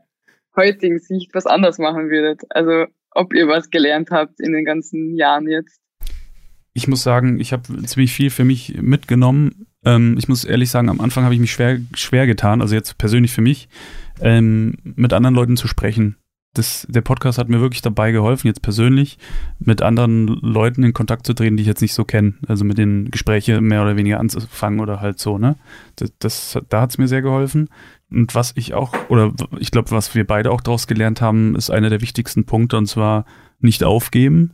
[0.57, 2.43] heutigen Sicht was anders machen würdet.
[2.51, 5.81] Also ob ihr was gelernt habt in den ganzen Jahren jetzt.
[6.75, 9.67] Ich muss sagen, ich habe ziemlich viel für mich mitgenommen.
[9.85, 12.97] Ähm, ich muss ehrlich sagen, am Anfang habe ich mich schwer, schwer getan, also jetzt
[12.97, 13.69] persönlich für mich,
[14.21, 16.17] ähm, mit anderen Leuten zu sprechen.
[16.55, 19.19] Das, der Podcast hat mir wirklich dabei geholfen, jetzt persönlich
[19.59, 22.35] mit anderen Leuten in Kontakt zu treten, die ich jetzt nicht so kenne.
[22.47, 25.57] Also mit den Gesprächen mehr oder weniger anzufangen oder halt so, ne?
[25.97, 27.71] Das, das da hat es mir sehr geholfen.
[28.13, 31.71] Und was ich auch, oder ich glaube, was wir beide auch daraus gelernt haben, ist
[31.71, 33.25] einer der wichtigsten Punkte, und zwar
[33.61, 34.53] nicht aufgeben.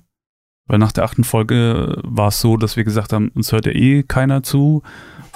[0.66, 3.72] Weil nach der achten Folge war es so, dass wir gesagt haben, uns hört ja
[3.72, 4.82] eh keiner zu.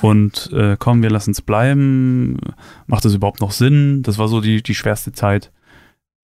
[0.03, 2.37] Und äh, komm, wir lassen es bleiben.
[2.87, 4.03] Macht das überhaupt noch Sinn?
[4.03, 5.51] Das war so die, die schwerste Zeit.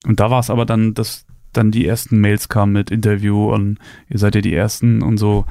[0.07, 3.79] Und da war es aber dann, dass dann die ersten Mails kamen mit Interview und
[4.09, 5.47] ihr seid ja die Ersten und so.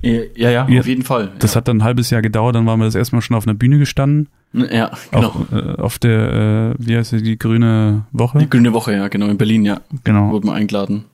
[0.00, 1.32] Ja, ja, ja auf jeden Fall.
[1.38, 1.58] Das ja.
[1.58, 3.78] hat dann ein halbes Jahr gedauert, dann waren wir das erstmal schon auf einer Bühne
[3.78, 4.28] gestanden.
[4.52, 5.28] Ja, genau.
[5.28, 8.38] Auf, äh, auf der, äh, wie heißt die, die Grüne Woche?
[8.38, 9.80] Die Grüne Woche, ja, genau, in Berlin, ja.
[10.04, 10.30] Genau.
[10.30, 11.04] Wurde man eingeladen.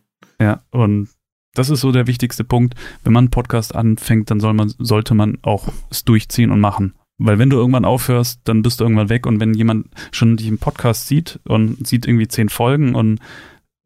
[0.40, 1.08] Ja, und
[1.54, 2.74] das ist so der wichtigste Punkt.
[3.04, 6.94] Wenn man einen Podcast anfängt, dann soll man, sollte man auch es durchziehen und machen.
[7.18, 9.26] Weil wenn du irgendwann aufhörst, dann bist du irgendwann weg.
[9.26, 13.18] Und wenn jemand schon dich im Podcast sieht und sieht irgendwie zehn Folgen und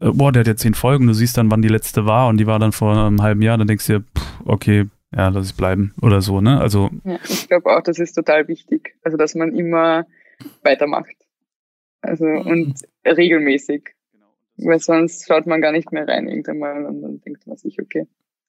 [0.00, 2.36] äh, boah, der hat ja zehn Folgen, du siehst dann, wann die letzte war und
[2.36, 5.47] die war dann vor einem halben Jahr, dann denkst du dir, pff, okay, ja, lass
[5.47, 6.61] es bleiben oder so, ne?
[6.61, 6.91] Also.
[7.05, 8.95] Ja, ich glaube auch, das ist total wichtig.
[9.03, 10.07] Also, dass man immer
[10.63, 11.17] weitermacht.
[12.01, 13.95] Also, und regelmäßig.
[14.59, 17.81] Weil sonst schaut man gar nicht mehr rein irgendwann mal und dann denkt man sich,
[17.81, 18.07] okay,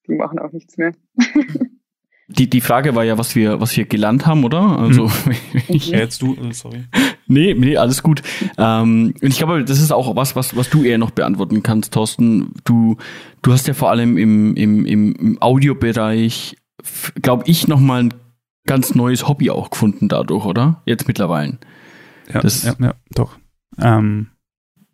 [0.08, 0.94] die machen auch nichts mehr.
[2.28, 4.80] Die, die Frage war ja, was wir, was wir gelernt haben, oder?
[4.80, 5.36] Also, hm.
[5.68, 6.86] ja, jetzt du, äh, sorry.
[7.34, 8.22] Nee, nee, alles gut.
[8.58, 11.94] Ähm, und ich glaube, das ist auch was, was, was du eher noch beantworten kannst,
[11.94, 12.54] Thorsten.
[12.64, 12.98] Du,
[13.42, 16.56] du hast ja vor allem im, im, im Audiobereich,
[17.22, 18.14] glaube ich, nochmal ein
[18.66, 20.82] ganz neues Hobby auch gefunden dadurch, oder?
[20.86, 21.58] Jetzt mittlerweile.
[22.32, 23.38] Ja, das, ja, ja doch.
[23.80, 24.28] Ähm,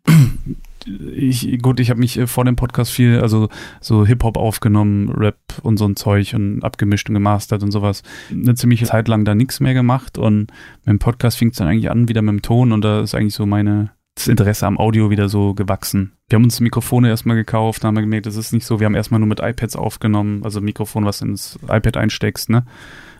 [1.14, 3.48] ich, gut, ich habe mich äh, vor dem Podcast viel, also
[3.80, 8.02] so Hip-Hop aufgenommen, Rap und so ein Zeug und abgemischt und gemastert und sowas.
[8.30, 10.52] Eine ziemliche Zeit lang da nichts mehr gemacht und
[10.84, 13.14] mit dem Podcast fing es dann eigentlich an, wieder mit dem Ton und da ist
[13.14, 16.12] eigentlich so meine, das Interesse am Audio wieder so gewachsen.
[16.28, 18.94] Wir haben uns Mikrofone erstmal gekauft, haben wir gemerkt, das ist nicht so, wir haben
[18.94, 22.64] erstmal nur mit iPads aufgenommen, also Mikrofon, was ins iPad einsteckst, ne?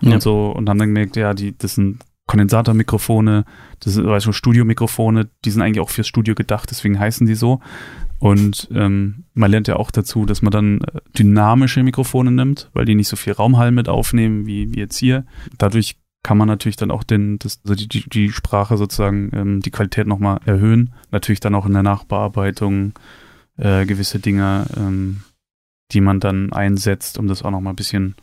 [0.01, 0.15] Ja.
[0.15, 1.99] Und so, und haben dann gemerkt, ja, die, das sind
[2.31, 3.45] Kondensatormikrofone,
[3.81, 7.59] das sind also Studiomikrofone, die sind eigentlich auch fürs Studio gedacht, deswegen heißen die so.
[8.21, 12.85] Und ähm, man lernt ja auch dazu, dass man dann äh, dynamische Mikrofone nimmt, weil
[12.85, 15.27] die nicht so viel Raumhall mit aufnehmen wie, wie jetzt hier.
[15.59, 19.61] Dadurch kann man natürlich dann auch den, das, also die, die, die Sprache sozusagen, ähm,
[19.61, 20.95] die Qualität nochmal erhöhen.
[21.11, 22.93] Natürlich dann auch in der Nachbearbeitung
[23.57, 25.23] äh, gewisse Dinge, ähm,
[25.91, 28.15] die man dann einsetzt, um das auch nochmal ein bisschen,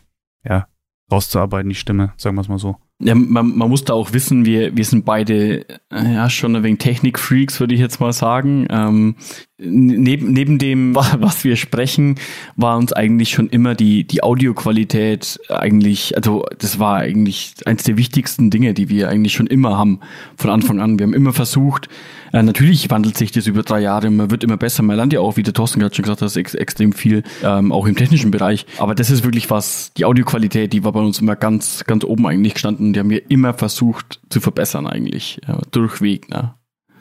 [0.45, 0.67] ja,
[1.11, 2.77] rauszuarbeiten, die Stimme, sagen wir es mal so.
[2.99, 6.63] Ja, man, man muss da auch wissen, wir, wir sind beide äh, ja schon ein
[6.63, 8.65] wenig Technik-Freaks, würde ich jetzt mal sagen.
[8.71, 9.15] Ähm,
[9.59, 12.15] neben, neben dem, was wir sprechen,
[12.55, 17.97] war uns eigentlich schon immer die, die Audioqualität eigentlich, also das war eigentlich eins der
[17.97, 19.99] wichtigsten Dinge, die wir eigentlich schon immer haben,
[20.35, 20.97] von Anfang an.
[20.97, 21.89] Wir haben immer versucht,
[22.33, 25.19] äh, natürlich wandelt sich das über drei Jahre, man wird immer besser, man lernt ja
[25.19, 28.31] auch, wie der Thorsten gerade schon gesagt hat, ex extrem viel, ähm, auch im technischen
[28.31, 28.65] Bereich.
[28.77, 32.27] Aber das ist wirklich was, die Audioqualität, die war bei uns immer ganz, ganz oben
[32.27, 36.29] eigentlich gestanden, die haben wir immer versucht zu verbessern eigentlich, ja, durchweg.
[36.29, 36.53] Ne?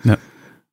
[0.04, 0.18] Ja.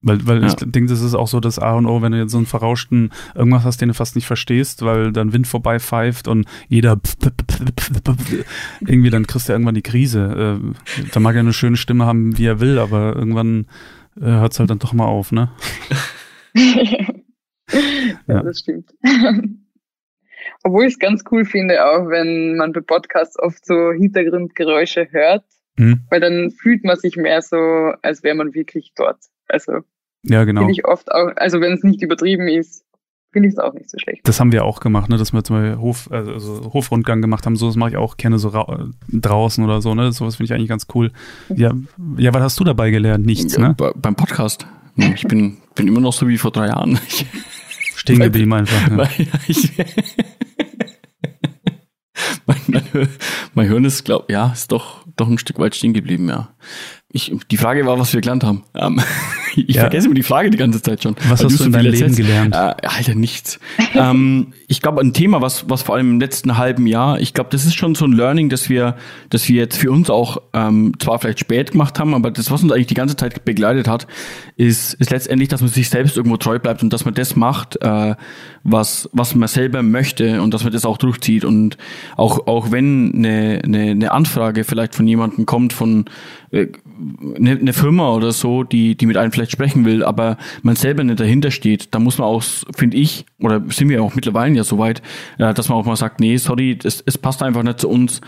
[0.04, 0.48] Weil, weil ja.
[0.48, 2.46] ich denke, das ist auch so das A und O, wenn du jetzt so einen
[2.46, 7.00] verrauschten irgendwas hast, den du fast nicht verstehst, weil dann Wind vorbei pfeift und jeder
[8.82, 10.60] irgendwie, dann kriegst du irgendwann die Krise.
[10.62, 13.68] Äh, da mag er eine schöne Stimme haben, wie er will, aber irgendwann
[14.18, 15.52] äh, hört es halt dann doch mal auf, ne?
[18.28, 18.94] ja, das stimmt.
[20.64, 25.44] Obwohl ich es ganz cool finde, auch wenn man bei Podcasts oft so Hintergrundgeräusche hört,
[25.78, 26.02] mhm.
[26.10, 27.58] weil dann fühlt man sich mehr so,
[28.02, 29.20] als wäre man wirklich dort.
[29.48, 29.82] Also
[30.24, 30.62] ja, genau.
[30.62, 32.86] Finde ich oft auch, also wenn es nicht übertrieben ist,
[33.34, 34.22] finde ich es auch nicht so schlecht.
[34.24, 37.58] Das haben wir auch gemacht, ne, dass wir zum Beispiel Hof, also Hofrundgang gemacht haben.
[37.58, 38.52] So, das mache ich auch gerne so
[39.12, 40.14] draußen oder so, ne?
[40.14, 41.12] Sowas finde ich eigentlich ganz cool.
[41.54, 41.74] Ja,
[42.18, 43.26] ja, was hast du dabei gelernt?
[43.26, 43.76] Nichts, ne?
[43.78, 44.68] Bei, beim Podcast.
[44.96, 47.00] Ich bin, bin immer noch so wie vor drei Jahren.
[47.96, 48.90] Stehen geblieben einfach.
[48.90, 48.98] Ja.
[48.98, 49.10] Weil,
[49.48, 49.72] ich,
[52.46, 52.62] mein,
[52.94, 53.10] mein,
[53.54, 56.56] mein Hirn ist, glaub, ja, ist doch, doch ein Stück weit stehen geblieben, ja.
[57.16, 58.64] Ich, die Frage war, was wir gelernt haben.
[58.74, 59.00] Ähm,
[59.56, 59.82] ich ja.
[59.82, 61.16] vergesse mir die Frage die ganze Zeit schon.
[61.30, 62.18] Was hast du in deinem Leben erzählst.
[62.18, 62.56] gelernt?
[62.56, 63.60] Äh, Alter, nichts.
[63.94, 67.52] ähm, ich glaube, ein Thema, was, was vor allem im letzten halben Jahr, ich glaube,
[67.52, 68.96] das ist schon so ein Learning, dass wir,
[69.30, 72.64] dass wir jetzt für uns auch ähm, zwar vielleicht spät gemacht haben, aber das, was
[72.64, 74.08] uns eigentlich die ganze Zeit begleitet hat,
[74.56, 77.80] ist, ist letztendlich, dass man sich selbst irgendwo treu bleibt und dass man das macht,
[77.80, 78.16] äh,
[78.64, 81.46] was, was man selber möchte und dass man das auch durchzieht.
[81.46, 81.78] Und
[82.18, 86.06] auch, auch wenn eine, eine, eine Anfrage vielleicht von jemandem kommt, von
[86.50, 86.70] äh,
[87.36, 91.04] eine, eine Firma oder so, die, die mit einem vielleicht sprechen will, aber man selber
[91.04, 92.44] nicht dahinter steht, da muss man auch,
[92.76, 95.02] finde ich, oder sind wir auch mittlerweile ja so weit,
[95.38, 98.22] äh, dass man auch mal sagt, nee, sorry, es, es passt einfach nicht zu uns,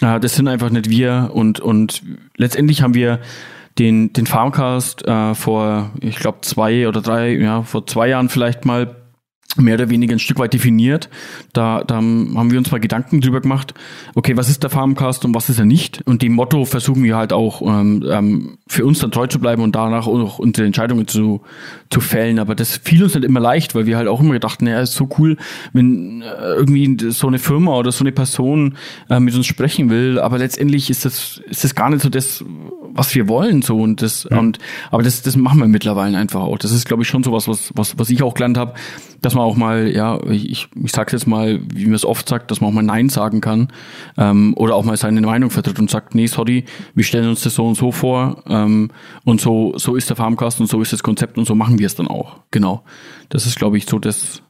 [0.00, 2.02] äh, das sind einfach nicht wir und, und
[2.36, 3.20] letztendlich haben wir
[3.78, 8.64] den, den Farmcast äh, vor, ich glaube, zwei oder drei, ja, vor zwei Jahren vielleicht
[8.64, 8.96] mal
[9.56, 11.08] mehr oder weniger ein Stück weit definiert.
[11.52, 13.74] Da, da haben wir uns mal Gedanken drüber gemacht,
[14.14, 16.02] okay, was ist der Farmcast und was ist er nicht?
[16.04, 19.62] Und dem Motto versuchen wir halt auch ähm, ähm, für uns dann treu zu bleiben
[19.62, 21.40] und danach auch unsere Entscheidungen zu,
[21.90, 22.38] zu fällen.
[22.38, 24.94] Aber das fiel uns nicht immer leicht, weil wir halt auch immer gedacht, naja, ist
[24.94, 25.36] so cool,
[25.72, 28.76] wenn äh, irgendwie so eine Firma oder so eine Person
[29.08, 30.18] äh, mit uns sprechen will.
[30.18, 32.44] Aber letztendlich ist das, ist das gar nicht so das,
[32.92, 33.62] was wir wollen.
[33.62, 34.38] so Und das, ja.
[34.38, 34.58] und
[34.90, 36.58] aber das, das machen wir mittlerweile einfach auch.
[36.58, 38.74] Das ist, glaube ich, schon so was, was, was, was ich auch gelernt habe,
[39.22, 42.50] dass man auch mal, ja, ich, ich sag's jetzt mal, wie man es oft sagt,
[42.50, 43.68] dass man auch mal Nein sagen kann
[44.18, 46.64] ähm, oder auch mal seine Meinung vertritt und sagt, nee, sorry,
[46.94, 48.90] wir stellen uns das so und so vor ähm,
[49.24, 51.86] und so, so ist der Farmcast und so ist das Konzept und so machen wir
[51.86, 52.40] es dann auch.
[52.50, 52.82] Genau.
[53.28, 54.42] Das ist, glaube ich, so das,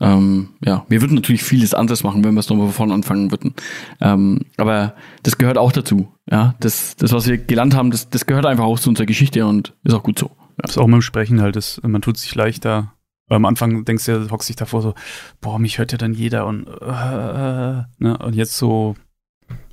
[0.00, 3.30] ähm, ja, wir würden natürlich vieles anderes machen, wenn wir es nochmal von vorne anfangen
[3.30, 3.54] würden.
[4.00, 6.08] Ähm, aber das gehört auch dazu.
[6.30, 9.46] Ja, das, das, was wir gelernt haben, das, das gehört einfach auch zu unserer Geschichte
[9.46, 10.26] und ist auch gut so.
[10.26, 10.54] Ja.
[10.58, 12.92] Das ist auch beim Sprechen halt, das, man tut sich leichter,
[13.28, 14.94] weil am Anfang denkst du ja, hockst dich davor so,
[15.40, 18.18] boah, mich hört ja dann jeder und, äh, ne?
[18.18, 18.94] und jetzt so,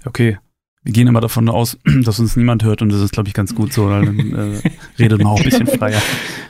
[0.06, 0.38] okay,
[0.84, 3.54] wir gehen immer davon aus, dass uns niemand hört und das ist, glaube ich, ganz
[3.54, 3.90] gut so.
[3.90, 4.62] Dann äh,
[5.00, 6.02] redet man auch ein bisschen freier.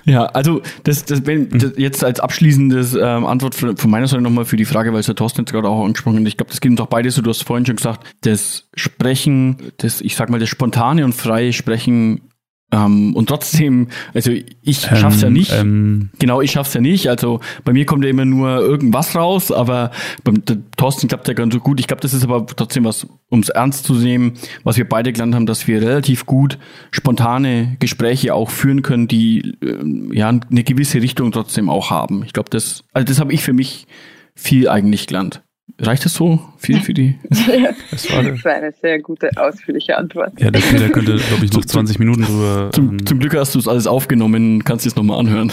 [0.05, 4.21] Ja, also das, das, wenn, das jetzt als abschließendes ähm, Antwort von, von meiner Seite
[4.21, 6.27] nochmal für die Frage, weil es der Thorsten jetzt gerade auch angesprochen hat.
[6.27, 7.21] Ich glaube, das geht uns auch beide so.
[7.21, 11.51] Du hast vorhin schon gesagt, das Sprechen, das, ich sag mal, das spontane und freie
[11.51, 12.28] Sprechen
[12.71, 15.51] ähm, und trotzdem, also ich ähm, schaff's ja nicht.
[15.53, 17.07] Ähm, genau, ich schaff's ja nicht.
[17.07, 19.91] Also bei mir kommt ja immer nur irgendwas raus, aber
[20.23, 20.43] beim
[20.77, 21.79] Thorsten klappt ja ganz so gut.
[21.79, 25.33] Ich glaube, das ist aber trotzdem was, ums ernst zu nehmen, was wir beide gelernt
[25.33, 26.59] haben, dass wir relativ gut
[26.91, 32.23] spontane Gespräche auch führen können, die äh, ja eine gewisse Richtung trotzdem auch haben.
[32.23, 33.87] Ich glaube, das, also das habe ich für mich
[34.35, 35.41] viel eigentlich gelernt.
[35.77, 37.17] Reicht das so viel für die?
[37.29, 40.33] das war, das war eine sehr gute, ausführliche Antwort.
[40.39, 42.69] Ja, der, der könnte, glaube ich, noch 20 Minuten drüber.
[42.73, 45.51] Zum, ähm, zum Glück hast du es alles aufgenommen, kannst du es nochmal anhören.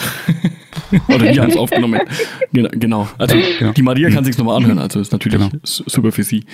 [1.09, 2.01] Oder wir haben es aufgenommen.
[2.53, 3.09] Genau.
[3.19, 3.73] Also genau.
[3.73, 5.51] die Maria kann sich nochmal anhören, also ist natürlich genau.
[5.63, 6.45] super für sie.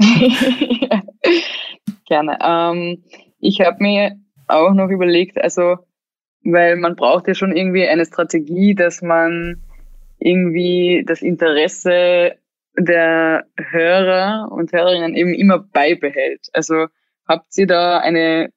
[0.00, 1.02] ja,
[2.06, 2.38] gerne.
[2.42, 3.04] Ähm,
[3.40, 4.16] ich habe mir
[4.48, 5.76] auch noch überlegt, also,
[6.42, 9.62] weil man braucht ja schon irgendwie eine Strategie, dass man
[10.18, 12.36] irgendwie das Interesse
[12.76, 16.48] der Hörer und Hörerinnen eben immer beibehält.
[16.52, 16.86] Also
[17.26, 18.50] habt ihr da eine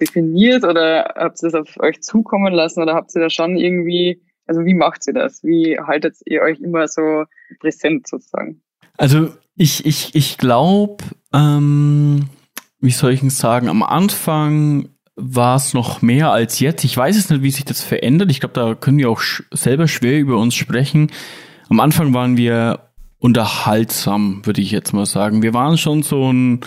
[0.00, 4.22] definiert oder habt ihr das auf euch zukommen lassen oder habt ihr da schon irgendwie,
[4.46, 5.42] also wie macht ihr das?
[5.42, 7.24] Wie haltet ihr euch immer so
[7.60, 8.62] präsent sozusagen?
[8.96, 12.28] Also ich, ich, ich glaube, ähm,
[12.80, 16.84] wie soll ich es sagen, am Anfang war es noch mehr als jetzt.
[16.84, 18.30] Ich weiß es nicht, wie sich das verändert.
[18.30, 19.22] Ich glaube, da können wir auch
[19.52, 21.10] selber schwer über uns sprechen.
[21.68, 22.90] Am Anfang waren wir
[23.24, 25.42] unterhaltsam, würde ich jetzt mal sagen.
[25.42, 26.60] Wir waren schon so ein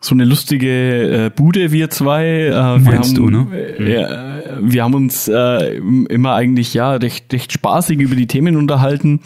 [0.00, 2.46] so eine lustige äh, Bude, wir zwei.
[2.46, 3.56] Äh, Meinst wir haben, du, ne?
[3.56, 9.20] Äh, wir haben uns äh, immer eigentlich ja recht, recht spaßig über die Themen unterhalten.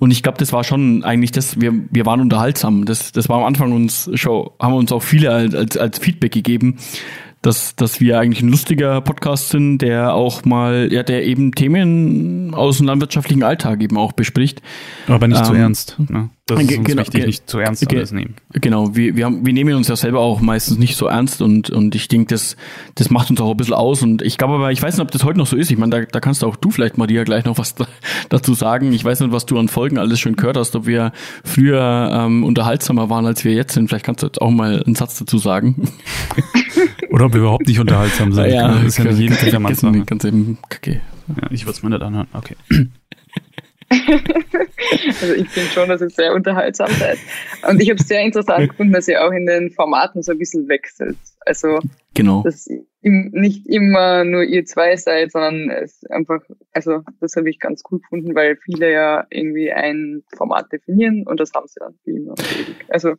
[0.00, 2.86] Und ich glaube, das war schon eigentlich das, wir, wir waren unterhaltsam.
[2.86, 6.32] Das, das war am Anfang uns schon, haben uns auch viele als, als, als Feedback
[6.32, 6.78] gegeben,
[7.42, 12.52] dass, dass wir eigentlich ein lustiger Podcast sind, der auch mal, ja, der eben Themen
[12.54, 14.60] aus dem landwirtschaftlichen Alltag eben auch bespricht.
[15.06, 15.96] Aber nicht ähm, zu ernst.
[15.98, 16.30] Ne?
[16.46, 18.34] Das ist uns genau, wichtig, nicht zu ernst alles nehmen.
[18.52, 21.70] Genau, wir, wir, haben, wir nehmen uns ja selber auch meistens nicht so ernst und,
[21.70, 22.56] und ich denke, das,
[22.96, 24.02] das macht uns auch ein bisschen aus.
[24.02, 25.70] Und ich glaube aber, ich weiß nicht, ob das heute noch so ist.
[25.70, 27.86] Ich meine, da, da kannst du auch du vielleicht, Maria, gleich noch was da,
[28.28, 28.92] dazu sagen.
[28.92, 31.12] Ich weiß nicht, was du an Folgen alles schon gehört hast, ob wir
[31.44, 33.88] früher ähm, unterhaltsamer waren, als wir jetzt sind.
[33.88, 35.88] Vielleicht kannst du jetzt auch mal einen Satz dazu sagen.
[37.10, 38.46] Oder ob wir überhaupt nicht unterhaltsam sind.
[38.50, 41.00] Ja, das ist ja nicht jeden Tag ganz, ganz eben kacke.
[41.28, 42.28] Ja, ich würde es mir nicht anhören.
[42.32, 42.56] Okay.
[43.90, 47.18] also ich finde schon, dass es sehr unterhaltsam seid.
[47.68, 50.38] Und ich habe es sehr interessant gefunden, dass ihr auch in den Formaten so ein
[50.38, 51.18] bisschen wechselt.
[51.40, 51.80] Also
[52.14, 52.42] genau.
[52.42, 52.68] dass
[53.02, 56.40] nicht immer nur ihr zwei seid, sondern es einfach,
[56.72, 61.40] also das habe ich ganz cool gefunden, weil viele ja irgendwie ein Format definieren und
[61.40, 62.34] das haben sie dann wie immer.
[62.88, 63.14] Also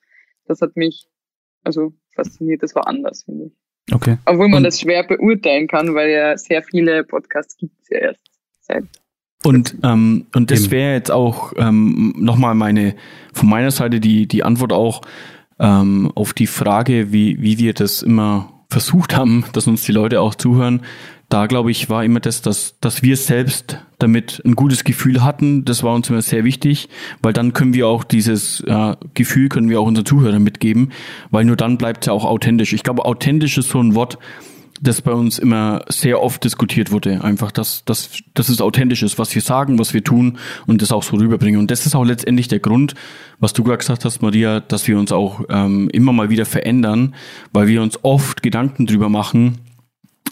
[0.46, 1.08] das hat mich
[1.64, 3.54] also fasziniert, das war anders, finde ich.
[3.92, 4.18] Okay.
[4.26, 7.98] Obwohl man und, das schwer beurteilen kann, weil ja sehr viele Podcasts gibt es ja
[8.00, 8.22] erst
[8.62, 8.84] seit
[9.44, 12.96] und, ähm, und das wäre jetzt auch ähm, nochmal meine,
[13.34, 15.02] von meiner Seite die, die Antwort auch
[15.60, 20.22] ähm, auf die Frage, wie, wie wir das immer versucht haben, dass uns die Leute
[20.22, 20.82] auch zuhören.
[21.32, 25.64] Da glaube ich, war immer das, dass, dass wir selbst damit ein gutes Gefühl hatten.
[25.64, 26.90] Das war uns immer sehr wichtig,
[27.22, 30.92] weil dann können wir auch dieses äh, Gefühl können wir auch unseren Zuhörern mitgeben,
[31.30, 32.74] weil nur dann bleibt es ja auch authentisch.
[32.74, 34.18] Ich glaube, authentisch ist so ein Wort,
[34.82, 37.24] das bei uns immer sehr oft diskutiert wurde.
[37.24, 40.92] Einfach, dass, dass, dass es authentisch ist, was wir sagen, was wir tun und das
[40.92, 41.62] auch so rüberbringen.
[41.62, 42.94] Und das ist auch letztendlich der Grund,
[43.40, 47.16] was du gerade gesagt hast, Maria, dass wir uns auch ähm, immer mal wieder verändern,
[47.54, 49.60] weil wir uns oft Gedanken drüber machen,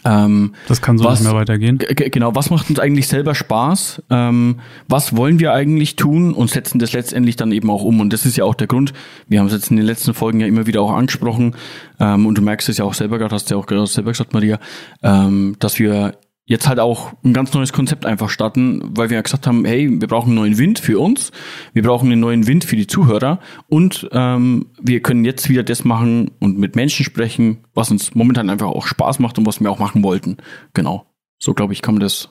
[0.06, 1.78] ähm, das kann so was, nicht mehr weitergehen.
[1.78, 4.04] Genau, was macht uns eigentlich selber Spaß?
[4.10, 8.00] Ähm, was wollen wir eigentlich tun und setzen das letztendlich dann eben auch um?
[8.00, 8.94] Und das ist ja auch der Grund.
[9.28, 11.56] Wir haben es jetzt in den letzten Folgen ja immer wieder auch angesprochen
[12.00, 14.12] ähm, und du merkst es ja auch selber gerade, hast du ja auch gerade selber
[14.12, 14.60] gesagt, Maria,
[15.04, 16.14] ähm, dass wir
[16.50, 19.88] jetzt halt auch ein ganz neues Konzept einfach starten, weil wir ja gesagt haben, hey,
[19.88, 21.32] wir brauchen einen neuen Wind für uns,
[21.74, 25.86] wir brauchen einen neuen Wind für die Zuhörer und ähm, wir können jetzt wieder das
[25.86, 29.70] machen und mit Menschen sprechen, was uns momentan einfach auch Spaß macht und was wir
[29.70, 30.38] auch machen wollten.
[30.74, 31.06] Genau.
[31.38, 32.30] So glaube ich, kann man das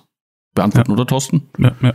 [0.53, 0.95] beantworten, ja.
[0.95, 1.49] oder Thorsten?
[1.57, 1.95] Ja, ja.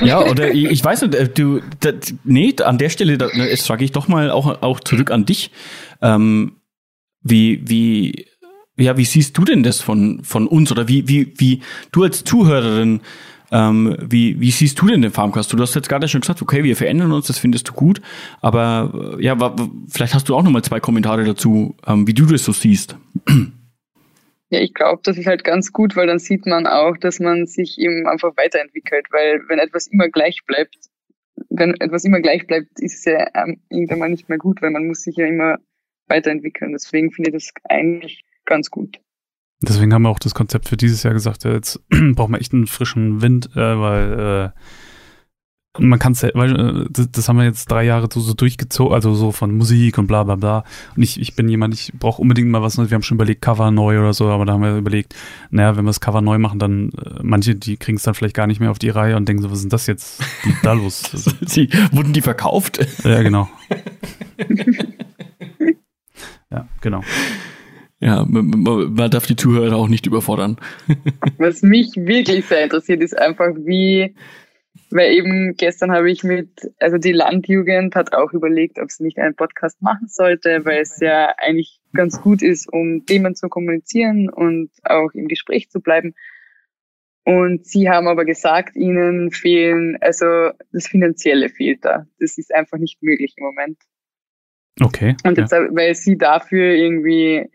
[0.00, 3.66] ja, oder ich, ich weiß nicht, äh, du, das, nee, an der Stelle, da, jetzt
[3.66, 5.50] frage ich doch mal auch, auch zurück an dich.
[6.00, 6.52] Ähm,
[7.28, 8.26] wie, wie
[8.76, 11.62] ja, wie siehst du denn das von, von uns oder wie, wie, wie
[11.92, 13.00] du als Zuhörerin,
[13.52, 15.52] ähm, wie, wie siehst du denn den Farmcast?
[15.52, 18.00] Du hast jetzt gerade schon gesagt, okay, wir verändern uns, das findest du gut,
[18.40, 19.36] aber äh, ja,
[19.88, 22.96] vielleicht hast du auch nochmal zwei Kommentare dazu, ähm, wie du das so siehst.
[24.48, 27.48] Ja, ich glaube, das ist halt ganz gut, weil dann sieht man auch, dass man
[27.48, 30.76] sich eben einfach weiterentwickelt, weil wenn etwas immer gleich bleibt,
[31.50, 34.70] wenn etwas immer gleich bleibt, ist es ja ähm, irgendwann mal nicht mehr gut, weil
[34.70, 35.58] man muss sich ja immer
[36.06, 36.70] weiterentwickeln.
[36.70, 38.98] Deswegen finde ich das eigentlich ganz gut.
[39.62, 41.80] Deswegen haben wir auch das Konzept für dieses Jahr gesagt, ja, jetzt
[42.14, 44.60] brauchen wir echt einen frischen Wind, äh, weil äh,
[45.78, 48.94] man kann es, weil äh, das, das, haben wir jetzt drei Jahre so, so durchgezogen,
[48.94, 50.64] also so von Musik und bla bla bla.
[50.96, 52.90] Und ich, ich bin jemand, ich brauche unbedingt mal was Neues.
[52.90, 55.14] Wir haben schon überlegt, Cover neu oder so, aber da haben wir überlegt,
[55.50, 58.34] naja, wenn wir das Cover neu machen, dann äh, manche, die kriegen es dann vielleicht
[58.34, 60.22] gar nicht mehr auf die Reihe und denken so, was ist denn das jetzt
[60.62, 61.02] da los?
[61.46, 62.78] Sie, wurden die verkauft?
[63.04, 63.48] Ja, genau.
[66.50, 67.02] ja, genau.
[67.98, 70.58] Ja, man, man, darf die Zuhörer auch nicht überfordern.
[71.38, 74.14] Was mich wirklich sehr interessiert, ist einfach, wie,
[74.90, 79.18] weil eben gestern habe ich mit, also die Landjugend hat auch überlegt, ob sie nicht
[79.18, 84.28] einen Podcast machen sollte, weil es ja eigentlich ganz gut ist, um Themen zu kommunizieren
[84.28, 86.14] und auch im Gespräch zu bleiben.
[87.24, 92.06] Und sie haben aber gesagt, ihnen fehlen, also das Finanzielle fehlt da.
[92.20, 93.78] Das ist einfach nicht möglich im Moment.
[94.80, 95.16] Okay.
[95.24, 95.66] Und jetzt, ja.
[95.74, 97.50] weil sie dafür irgendwie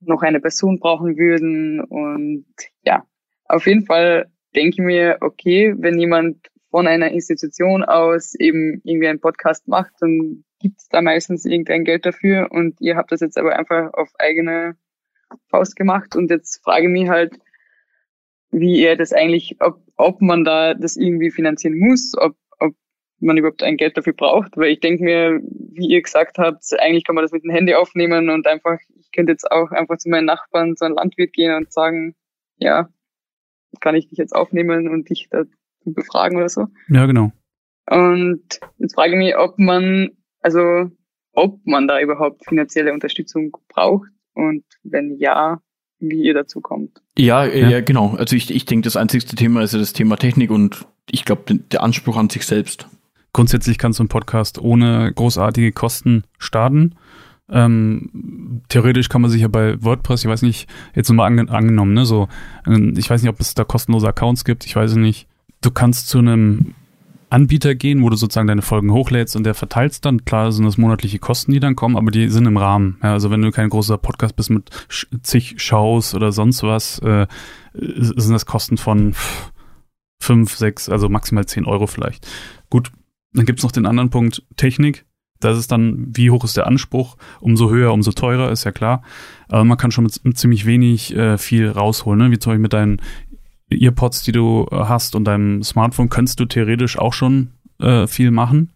[0.00, 1.80] noch eine Person brauchen würden.
[1.80, 2.46] Und
[2.84, 3.04] ja,
[3.46, 9.08] auf jeden Fall denke ich mir, okay, wenn jemand von einer Institution aus eben irgendwie
[9.08, 13.20] einen Podcast macht, dann gibt es da meistens irgendein Geld dafür und ihr habt das
[13.20, 14.76] jetzt aber einfach auf eigene
[15.48, 17.38] Faust gemacht und jetzt frage ich mich halt,
[18.50, 22.36] wie ihr das eigentlich, ob, ob man da das irgendwie finanzieren muss, ob
[23.20, 25.40] man überhaupt ein Geld dafür braucht, weil ich denke mir,
[25.72, 29.10] wie ihr gesagt habt, eigentlich kann man das mit dem Handy aufnehmen und einfach, ich
[29.12, 32.14] könnte jetzt auch einfach zu meinen Nachbarn, zu einem Landwirt gehen und sagen,
[32.56, 32.88] ja,
[33.80, 35.44] kann ich dich jetzt aufnehmen und dich da
[35.84, 36.66] befragen oder so.
[36.88, 37.32] Ja, genau.
[37.88, 40.10] Und jetzt frage ich mich, ob man,
[40.40, 40.90] also
[41.32, 45.60] ob man da überhaupt finanzielle Unterstützung braucht und wenn ja,
[45.98, 47.02] wie ihr dazu kommt.
[47.16, 48.14] Ja, ja, ja genau.
[48.16, 51.54] Also ich, ich denke, das einzigste Thema ist ja das Thema Technik und ich glaube,
[51.54, 52.88] der Anspruch an sich selbst.
[53.32, 56.94] Grundsätzlich kannst du einen Podcast ohne großartige Kosten starten.
[57.48, 61.94] Ähm, theoretisch kann man sich ja bei WordPress, ich weiß nicht, jetzt nochmal ange angenommen,
[61.94, 62.28] ne, so,
[62.66, 65.26] ähm, ich weiß nicht, ob es da kostenlose Accounts gibt, ich weiß nicht.
[65.60, 66.74] Du kannst zu einem
[67.28, 70.24] Anbieter gehen, wo du sozusagen deine Folgen hochlädst und der verteilst dann.
[70.24, 72.98] Klar sind das monatliche Kosten, die dann kommen, aber die sind im Rahmen.
[73.02, 74.70] Ja, also wenn du kein großer Podcast bist mit
[75.22, 77.26] zig Shows oder sonst was, äh,
[77.72, 79.14] sind das Kosten von
[80.20, 82.26] fünf, sechs, also maximal zehn Euro vielleicht.
[82.68, 82.90] Gut,
[83.32, 85.04] dann gibt's noch den anderen Punkt Technik.
[85.40, 87.16] Das ist dann, wie hoch ist der Anspruch?
[87.40, 89.02] Umso höher, umso teurer, ist ja klar.
[89.48, 92.30] Aber man kann schon mit, mit ziemlich wenig äh, viel rausholen, ne?
[92.30, 93.00] wie zum Beispiel mit deinen
[93.70, 98.70] Earpods, die du hast und deinem Smartphone, könntest du theoretisch auch schon äh, viel machen.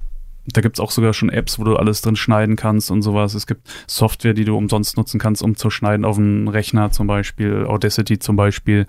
[0.47, 3.35] Da gibt's auch sogar schon Apps, wo du alles drin schneiden kannst und sowas.
[3.35, 7.07] Es gibt Software, die du umsonst nutzen kannst, um zu schneiden auf einem Rechner zum
[7.07, 8.87] Beispiel, Audacity zum Beispiel.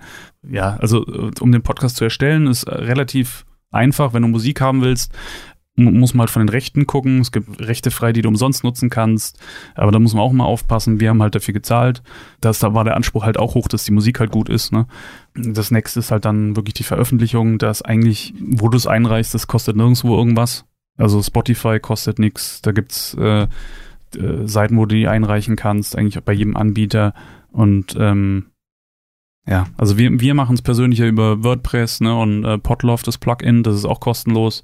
[0.48, 4.80] Ja, also äh, um den Podcast zu erstellen, ist relativ einfach, wenn du Musik haben
[4.82, 5.12] willst
[5.76, 7.20] muss man halt von den Rechten gucken.
[7.20, 9.38] Es gibt Rechte frei, die du umsonst nutzen kannst.
[9.74, 11.00] Aber da muss man auch mal aufpassen.
[11.00, 12.02] Wir haben halt dafür gezahlt.
[12.40, 14.72] Das, da war der Anspruch halt auch hoch, dass die Musik halt gut ist.
[14.72, 14.86] Ne?
[15.34, 17.58] Das nächste ist halt dann wirklich die Veröffentlichung.
[17.58, 20.64] Das eigentlich, wo du es einreichst, das kostet nirgendwo irgendwas.
[20.96, 22.62] Also Spotify kostet nichts.
[22.62, 23.46] Da gibt's äh,
[24.16, 27.12] äh, Seiten, wo du die einreichen kannst, eigentlich bei jedem Anbieter.
[27.52, 28.46] Und ähm,
[29.46, 33.18] ja, also wir, wir machen es persönlich ja über WordPress ne, und äh, Podloft, das
[33.18, 34.62] Plugin, das ist auch kostenlos.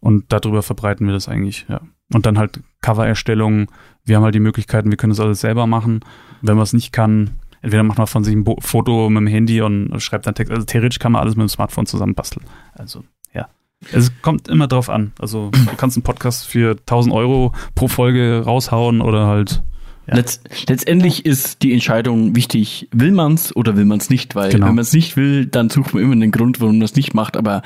[0.00, 1.80] Und darüber verbreiten wir das eigentlich, ja.
[2.12, 3.70] Und dann halt Covererstellung.
[4.04, 6.00] Wir haben halt die Möglichkeiten, wir können das alles selber machen.
[6.40, 7.32] Wenn man es nicht kann,
[7.62, 10.52] entweder macht man von sich ein Bo Foto mit dem Handy und schreibt dann Text.
[10.52, 12.46] Also theoretisch kann man alles mit dem Smartphone zusammen basteln.
[12.74, 13.48] Also, ja.
[13.92, 15.12] Es kommt immer drauf an.
[15.18, 19.64] Also, du kannst einen Podcast für 1000 Euro pro Folge raushauen oder halt.
[20.06, 20.14] Ja.
[20.14, 24.68] Letz letztendlich ist die Entscheidung wichtig, will man's oder will man's nicht, weil genau.
[24.68, 27.12] wenn man es nicht will, dann sucht man immer einen Grund, warum man es nicht
[27.14, 27.36] macht.
[27.36, 27.62] Aber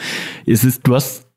[0.46, 1.29] es ist, du hast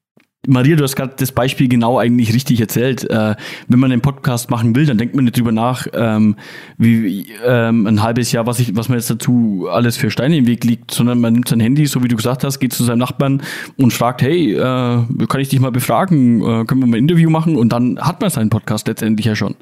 [0.45, 3.09] Maria, du hast gerade das Beispiel genau eigentlich richtig erzählt.
[3.09, 3.35] Äh,
[3.69, 6.35] wenn man einen Podcast machen will, dann denkt man nicht drüber nach, ähm,
[6.77, 10.45] wie ähm, ein halbes Jahr, was ich, was man jetzt dazu alles für Steine im
[10.45, 12.99] Weg liegt, sondern man nimmt sein Handy, so wie du gesagt hast, geht zu seinem
[12.99, 13.41] Nachbarn
[13.77, 16.41] und fragt, hey, äh, kann ich dich mal befragen?
[16.41, 17.55] Äh, können wir mal ein Interview machen?
[17.55, 19.55] Und dann hat man seinen Podcast letztendlich ja schon.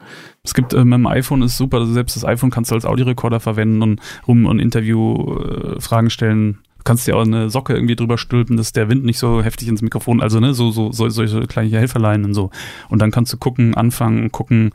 [0.43, 2.85] Es gibt äh, mit dem iPhone ist super, also selbst das iPhone kannst du als
[2.85, 7.95] Audiorekorder verwenden und rum und Interview-Fragen äh, stellen Du kannst dir auch eine Socke irgendwie
[7.95, 11.07] drüber stülpen, dass der Wind nicht so heftig ins Mikrofon, also ne, so, so, so
[11.09, 12.49] solche kleine Helferlein und so.
[12.89, 14.71] Und dann kannst du gucken, anfangen, gucken,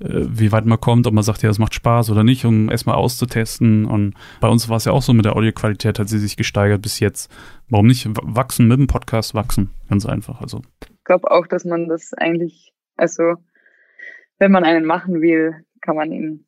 [0.00, 2.70] äh, wie weit man kommt, ob man sagt, ja, es macht Spaß oder nicht, um
[2.70, 3.86] erstmal auszutesten.
[3.86, 6.82] Und bei uns war es ja auch so mit der Audioqualität, hat sie sich gesteigert
[6.82, 7.34] bis jetzt.
[7.70, 9.70] Warum nicht wachsen mit dem Podcast wachsen?
[9.88, 10.42] Ganz einfach.
[10.42, 10.60] Also.
[10.82, 13.22] Ich glaube auch, dass man das eigentlich, also
[14.38, 16.44] wenn man einen machen will, kann man ihn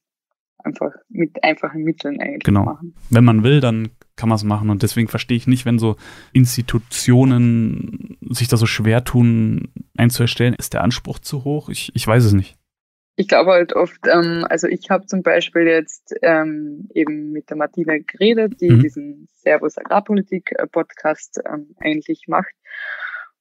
[0.59, 2.65] einfach mit einfachen Mitteln eigentlich genau.
[2.65, 2.95] machen.
[3.09, 3.89] Wenn man will, dann
[4.19, 4.69] kann man es machen.
[4.69, 5.97] Und deswegen verstehe ich nicht, wenn so
[6.33, 10.55] Institutionen sich da so schwer tun, einzuerstellen.
[10.55, 11.71] Ist der Anspruch zu hoch?
[11.71, 12.57] Ich, ich weiß es nicht.
[13.17, 17.57] Ich glaube halt oft, ähm, also ich habe zum Beispiel jetzt ähm, eben mit der
[17.57, 18.81] Martina geredet, die mhm.
[18.81, 22.55] diesen Servus Agrarpolitik äh, Podcast ähm, eigentlich macht.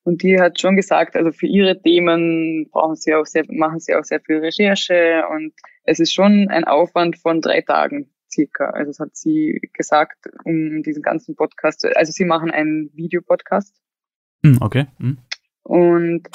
[0.03, 3.93] Und die hat schon gesagt, also für ihre Themen brauchen sie auch sehr, machen sie
[3.93, 5.53] auch sehr viel Recherche und
[5.84, 8.70] es ist schon ein Aufwand von drei Tagen circa.
[8.70, 13.76] Also das hat sie gesagt, um diesen ganzen Podcast, also sie machen einen Videopodcast.
[14.44, 14.86] Hm, okay.
[15.00, 15.18] Hm.
[15.64, 16.28] Und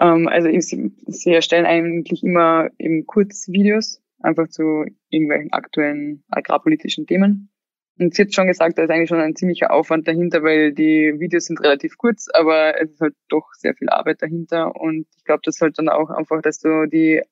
[0.00, 7.50] ähm, also sie, sie erstellen eigentlich immer eben Kurzvideos, einfach zu irgendwelchen aktuellen agrarpolitischen Themen.
[7.98, 11.14] Und sie hat schon gesagt, da ist eigentlich schon ein ziemlicher Aufwand dahinter, weil die
[11.18, 14.76] Videos sind relativ kurz, aber es ist halt doch sehr viel Arbeit dahinter.
[14.76, 17.22] Und ich glaube, das ist halt dann auch einfach, dass du die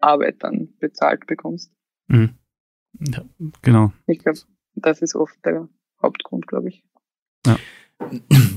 [0.00, 1.72] Arbeit dann bezahlt bekommst.
[2.08, 2.34] Mhm.
[3.00, 3.24] Ja,
[3.62, 3.92] genau.
[4.06, 4.38] Ich glaube,
[4.74, 5.68] das ist oft der
[6.02, 6.84] Hauptgrund, glaube ich.
[7.46, 7.56] Ja.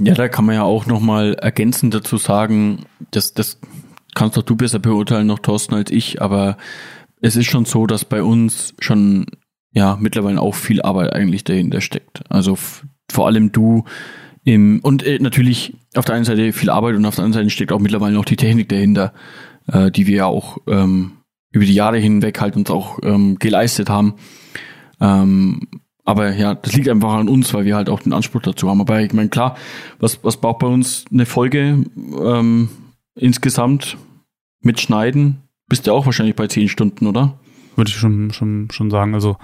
[0.02, 3.60] ja, da kann man ja auch nochmal ergänzend dazu sagen, dass das
[4.16, 6.58] kannst doch du besser beurteilen noch, Thorsten, als ich, aber
[7.22, 9.26] es ist schon so, dass bei uns schon
[9.72, 12.24] ja mittlerweile auch viel Arbeit eigentlich dahinter steckt.
[12.30, 12.58] Also
[13.12, 13.84] vor allem du
[14.44, 17.50] im und äh, natürlich auf der einen Seite viel Arbeit und auf der anderen Seite
[17.52, 19.14] steckt auch mittlerweile noch die Technik dahinter,
[19.68, 21.18] äh, die wir ja auch ähm,
[21.56, 24.16] über die Jahre hinweg halt uns auch ähm, geleistet haben.
[24.99, 25.62] Ähm,
[26.03, 28.82] aber ja, das liegt einfach an uns, weil wir halt auch den Anspruch dazu haben.
[28.82, 29.56] Aber ich meine, klar,
[29.97, 31.86] was, was braucht bei uns eine Folge
[32.22, 32.70] ähm,
[33.16, 33.97] insgesamt
[34.62, 35.43] mit Schneiden?
[35.68, 37.39] Bist du auch wahrscheinlich bei zehn Stunden, oder?
[37.78, 39.14] Würde ich schon, schon, schon sagen.
[39.14, 39.38] Also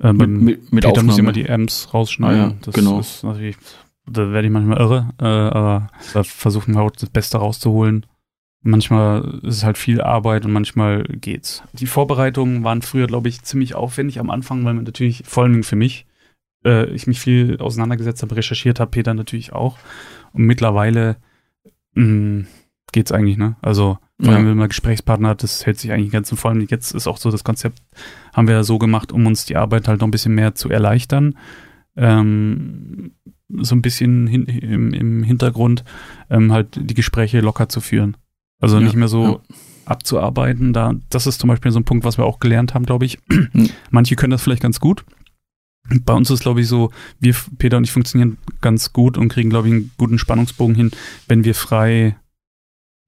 [0.00, 2.40] äh, mit, mit, mit Peter muss ich immer die Amps rausschneiden.
[2.40, 3.00] Ja, das genau.
[3.00, 3.56] ist natürlich,
[4.06, 8.06] da werde ich manchmal irre, äh, aber da versuchen wir auch das Beste rauszuholen.
[8.68, 11.62] Manchmal ist es halt viel Arbeit und manchmal geht's.
[11.72, 15.62] Die Vorbereitungen waren früher, glaube ich, ziemlich aufwendig am Anfang, weil man natürlich, vor allem
[15.62, 16.04] für mich,
[16.66, 19.78] äh, ich mich viel auseinandergesetzt habe, recherchiert habe, Peter natürlich auch.
[20.34, 21.16] Und mittlerweile
[21.94, 22.46] mh, mm,
[22.92, 23.56] geht's eigentlich, ne?
[23.62, 24.50] Also, vor allem, ja.
[24.50, 27.16] wenn man Gesprächspartner hat, das hält sich eigentlich ganz und vor allem jetzt ist auch
[27.16, 27.80] so das Konzept,
[28.34, 31.38] haben wir so gemacht, um uns die Arbeit halt noch ein bisschen mehr zu erleichtern.
[31.96, 33.12] Ähm,
[33.48, 35.84] so ein bisschen hin, im, im Hintergrund
[36.28, 38.18] ähm, halt die Gespräche locker zu führen.
[38.60, 39.56] Also ja, nicht mehr so ja.
[39.84, 40.72] abzuarbeiten.
[40.72, 43.18] Da, das ist zum Beispiel so ein Punkt, was wir auch gelernt haben, glaube ich.
[43.52, 43.70] Mhm.
[43.90, 45.04] Manche können das vielleicht ganz gut.
[46.04, 49.48] Bei uns ist, glaube ich, so, wir, Peter und ich funktionieren ganz gut und kriegen,
[49.48, 50.90] glaube ich, einen guten Spannungsbogen hin,
[51.28, 52.16] wenn wir frei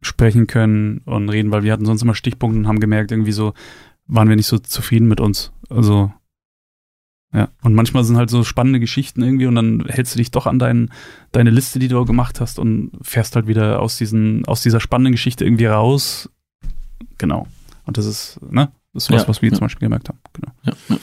[0.03, 3.53] sprechen können und reden, weil wir hatten sonst immer Stichpunkte und haben gemerkt, irgendwie so,
[4.07, 5.53] waren wir nicht so zufrieden mit uns.
[5.69, 6.11] Also
[7.33, 10.47] Ja, und manchmal sind halt so spannende Geschichten irgendwie und dann hältst du dich doch
[10.47, 10.91] an dein,
[11.31, 15.13] deine Liste, die du gemacht hast und fährst halt wieder aus diesen, aus dieser spannenden
[15.13, 16.29] Geschichte irgendwie raus.
[17.19, 17.47] Genau.
[17.87, 18.73] Und das ist, ne?
[18.93, 19.55] Das ist was, Ja, was wir ja.
[19.55, 20.19] zum Beispiel gemerkt haben.
[20.33, 20.53] Genau.
[20.65, 20.97] Ja,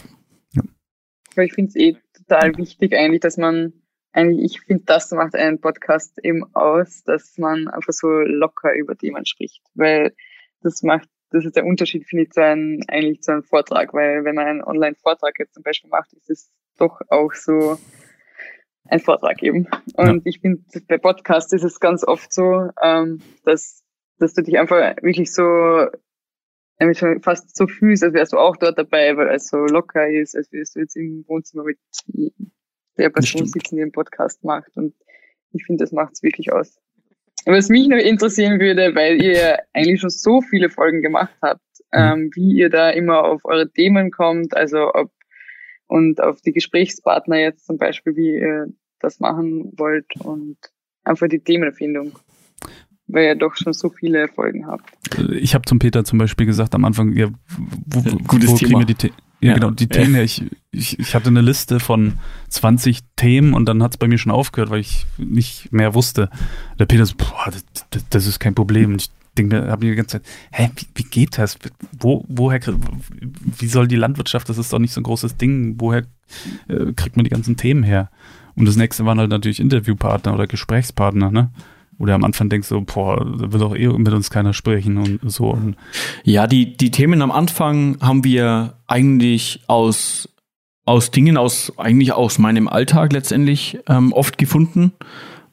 [0.51, 0.63] ja.
[1.33, 3.71] Aber ich finde es eh total wichtig eigentlich, dass man
[4.11, 8.97] eigentlich, ich finde, das macht einen Podcast eben aus, dass man einfach so locker über
[8.97, 9.61] Themen spricht.
[9.75, 10.13] Weil
[10.61, 13.93] das macht, das ist der Unterschied, finde ich, zu einem, eigentlich zu einem Vortrag.
[13.93, 17.77] Weil wenn man einen Online-Vortrag jetzt zum Beispiel macht, ist es doch auch so
[18.85, 19.67] ein Vortrag eben.
[19.95, 23.83] Und ich finde, bei Podcasts ist es ganz oft so, ähm, dass,
[24.19, 25.87] dass du dich einfach wirklich so
[27.21, 30.51] fast so fühlst, als wärst du auch dort dabei, weil es so locker ist, als
[30.51, 31.79] wärst du jetzt im Wohnzimmer mit
[32.97, 34.77] der Person sitzen, die den Podcast macht.
[34.77, 34.93] Und
[35.51, 36.79] ich finde, das macht es wirklich aus.
[37.49, 41.61] Was mich noch interessieren würde, weil ihr ja eigentlich schon so viele Folgen gemacht habt,
[41.93, 45.11] ähm, wie ihr da immer auf eure Themen kommt, also ob
[45.87, 48.67] und auf die Gesprächspartner jetzt zum Beispiel, wie ihr
[48.99, 50.57] das machen wollt und
[51.05, 52.19] einfach die Themenfindung,
[53.07, 54.83] weil ihr doch schon so viele Folgen habt.
[55.31, 57.29] Ich habe zum Peter zum Beispiel gesagt am Anfang, ja,
[57.85, 58.79] wo, wo, Gutes wo kriegen Thema.
[58.79, 59.87] wir die The ja, genau, die.
[59.87, 60.23] Themen her.
[60.23, 62.13] Ich, ich, ich hatte eine Liste von
[62.49, 66.29] 20 Themen und dann hat es bei mir schon aufgehört, weil ich nicht mehr wusste.
[66.79, 68.93] Der Peter so, boah, das, das, ist kein Problem.
[68.93, 71.57] Und ich denke mir, habe mir die ganze Zeit, hä, wie, wie geht das?
[71.99, 72.59] Wo, woher,
[73.59, 76.03] wie soll die Landwirtschaft, das ist doch nicht so ein großes Ding, woher
[76.67, 78.09] äh, kriegt man die ganzen Themen her?
[78.55, 81.51] Und das nächste waren halt natürlich Interviewpartner oder Gesprächspartner, ne?
[81.97, 84.97] Wo du am Anfang denkst so, boah, da will doch eh mit uns keiner sprechen
[84.97, 85.51] und so.
[85.51, 85.75] Und
[86.23, 90.29] Ja, die, die Themen am Anfang haben wir eigentlich aus,
[90.85, 94.91] aus Dingen, aus, eigentlich aus meinem Alltag letztendlich ähm, oft gefunden.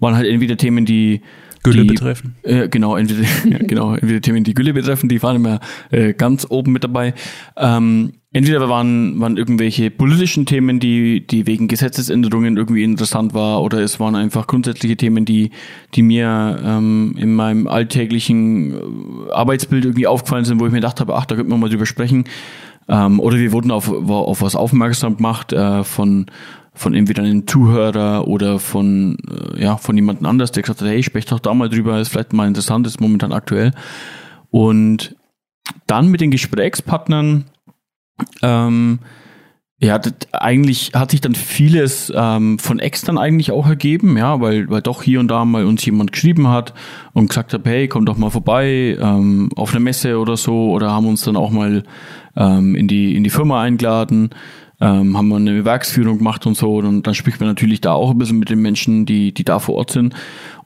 [0.00, 1.22] Waren halt entweder Themen, die
[1.64, 2.36] Gülle die, betreffen.
[2.42, 3.26] Äh, genau, entweder,
[3.66, 5.60] genau, entweder Themen, die Gülle betreffen, die waren immer
[5.90, 7.14] äh, ganz oben mit dabei.
[7.56, 13.78] Ähm, entweder waren, waren irgendwelche politischen Themen, die, die wegen Gesetzesänderungen irgendwie interessant war, oder
[13.78, 15.50] es waren einfach grundsätzliche Themen, die,
[15.94, 21.00] die mir ähm, in meinem alltäglichen äh, Arbeitsbild irgendwie aufgefallen sind, wo ich mir gedacht
[21.00, 22.24] habe, ach, da könnte man mal drüber sprechen.
[22.88, 26.26] Ähm, oder wir wurden auf, auf was aufmerksam gemacht äh, von
[26.74, 31.02] von entweder einem Zuhörer oder von äh, ja von jemandem anders, der gesagt hat, hey,
[31.02, 33.72] sprech doch da mal drüber, ist vielleicht mal interessant, ist momentan aktuell.
[34.50, 35.16] Und
[35.86, 37.44] dann mit den Gesprächspartnern,
[38.42, 38.98] ähm,
[39.80, 44.70] ja, das, eigentlich hat sich dann vieles ähm, von extern eigentlich auch ergeben, ja, weil,
[44.70, 46.74] weil doch hier und da mal uns jemand geschrieben hat
[47.12, 50.92] und gesagt hat, hey, komm doch mal vorbei ähm, auf eine Messe oder so, oder
[50.92, 51.82] haben uns dann auch mal
[52.36, 54.30] ähm, in die in die Firma eingeladen,
[54.80, 58.10] ähm, haben wir eine Werksführung gemacht und so, und dann spricht man natürlich da auch
[58.10, 60.14] ein bisschen mit den Menschen, die die da vor Ort sind.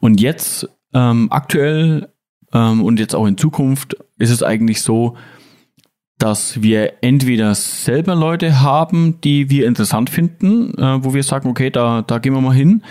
[0.00, 2.08] Und jetzt ähm, aktuell
[2.52, 5.16] ähm, und jetzt auch in Zukunft ist es eigentlich so,
[6.18, 11.70] dass wir entweder selber Leute haben, die wir interessant finden, äh, wo wir sagen, okay,
[11.70, 12.82] da, da gehen wir mal hin.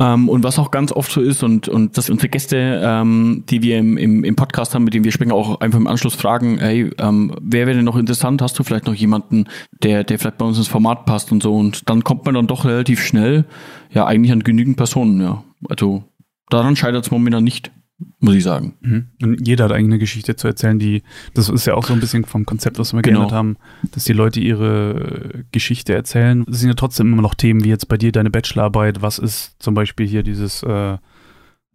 [0.00, 3.62] Ähm, und was auch ganz oft so ist, und, und dass unsere Gäste, ähm, die
[3.62, 6.58] wir im, im, im Podcast haben, mit denen wir sprechen, auch einfach im Anschluss fragen,
[6.58, 8.40] hey, ähm, wer wäre denn noch interessant?
[8.40, 9.46] Hast du vielleicht noch jemanden,
[9.82, 11.56] der, der vielleicht bei uns ins Format passt und so?
[11.56, 13.44] Und dann kommt man dann doch relativ schnell,
[13.90, 15.42] ja, eigentlich an genügend Personen, ja.
[15.68, 16.04] Also
[16.48, 17.72] daran scheitert es momentan nicht,
[18.20, 18.74] muss ich sagen.
[18.80, 19.06] Mhm.
[19.22, 21.02] Und jeder hat eigentlich eine Geschichte zu erzählen, die,
[21.34, 23.20] das ist ja auch so ein bisschen vom Konzept, was wir Genau.
[23.20, 23.56] geändert haben,
[23.92, 26.44] dass die Leute ihre Geschichte erzählen.
[26.48, 29.02] Es sind ja trotzdem immer noch Themen, wie jetzt bei dir deine Bachelorarbeit.
[29.02, 30.96] Was ist zum Beispiel hier dieses äh,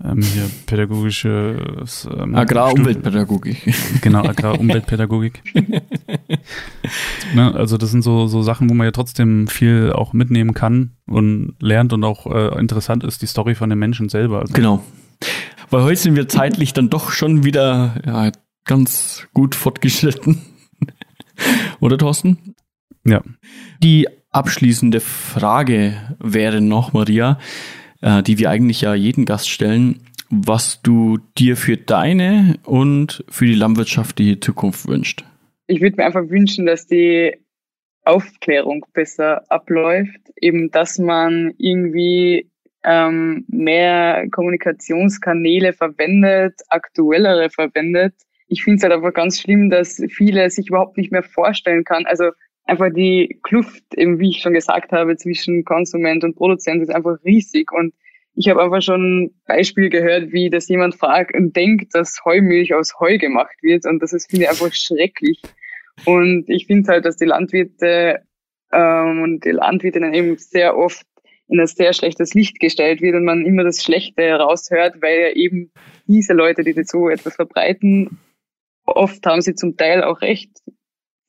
[0.04, 1.86] ähm, hier pädagogische
[2.18, 3.74] ähm, Agrar-Umweltpädagogik.
[4.02, 5.42] Genau, Agrar-Umweltpädagogik.
[7.36, 10.92] ne, also das sind so, so Sachen, wo man ja trotzdem viel auch mitnehmen kann
[11.06, 14.42] und lernt und auch äh, interessant ist, die Story von den Menschen selber.
[14.42, 14.84] Also, Genau.
[15.70, 18.32] Weil heute sind wir zeitlich dann doch schon wieder ja,
[18.66, 20.42] ganz gut fortgeschritten.
[21.80, 22.56] Oder Thorsten?
[23.06, 23.22] Ja.
[23.82, 27.40] Die abschließende Frage wäre noch, Maria,
[28.02, 33.46] äh, die wir eigentlich ja jeden Gast stellen, was du dir für deine und für
[33.46, 35.24] die landwirtschaftliche Zukunft wünscht.
[35.68, 37.36] ich würde mir einfach wünschen, dass die
[38.04, 42.50] Aufklärung besser abläuft, eben dass man irgendwie
[42.84, 48.14] ähm, mehr Kommunikationskanäle verwendet, aktuellere verwendet.
[48.48, 52.06] Ich finde es halt einfach ganz schlimm, dass viele sich überhaupt nicht mehr vorstellen kann.
[52.06, 52.32] Also
[52.66, 57.18] einfach die Kluft, eben wie ich schon gesagt habe, zwischen Konsument und Produzent ist einfach
[57.26, 57.94] riesig und
[58.36, 63.00] ich habe einfach schon Beispiel gehört, wie das jemand fragt und denkt, dass Heumilch aus
[63.00, 65.40] Heu gemacht wird und das ist, finde ich, einfach schrecklich.
[66.06, 68.22] Und ich finde halt, dass die Landwirte
[68.72, 71.06] ähm, und die Landwirtinnen eben sehr oft
[71.54, 75.30] in ein sehr schlechtes Licht gestellt wird und man immer das Schlechte heraushört, weil ja
[75.30, 75.72] eben
[76.08, 78.20] diese Leute, die so etwas verbreiten,
[78.86, 80.50] oft haben sie zum Teil auch recht,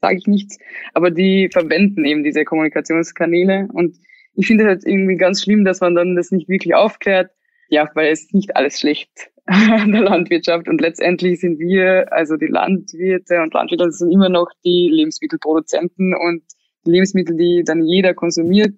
[0.01, 0.59] sage ich nichts,
[0.95, 3.99] aber die verwenden eben diese Kommunikationskanäle und
[4.35, 7.31] ich finde es halt irgendwie ganz schlimm, dass man dann das nicht wirklich aufklärt,
[7.69, 12.47] ja, weil es nicht alles schlecht an der Landwirtschaft und letztendlich sind wir, also die
[12.47, 16.43] Landwirte und Landwirte sind immer noch die Lebensmittelproduzenten und
[16.87, 18.75] Lebensmittel, die dann jeder konsumiert,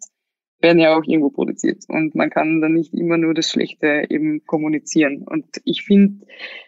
[0.60, 4.44] werden ja auch irgendwo produziert und man kann dann nicht immer nur das Schlechte eben
[4.46, 5.22] kommunizieren.
[5.22, 6.26] Und ich finde,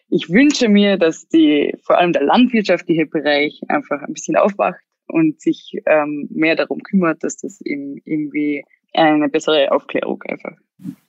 [0.08, 5.40] ich wünsche mir, dass die, vor allem der landwirtschaftliche Bereich einfach ein bisschen aufwacht und
[5.40, 10.56] sich ähm, mehr darum kümmert, dass das eben irgendwie eine bessere Aufklärung einfach.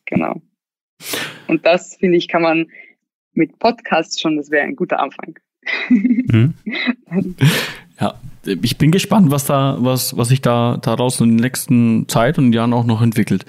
[0.05, 0.41] Genau.
[1.47, 2.67] Und das, finde ich, kann man
[3.33, 5.37] mit Podcasts schon, das wäre ein guter Anfang.
[5.89, 6.53] Mhm.
[7.99, 8.15] ja,
[8.45, 12.53] ich bin gespannt, was da, was, was sich da daraus in der nächsten Zeit und
[12.53, 13.45] Jahren auch noch entwickelt.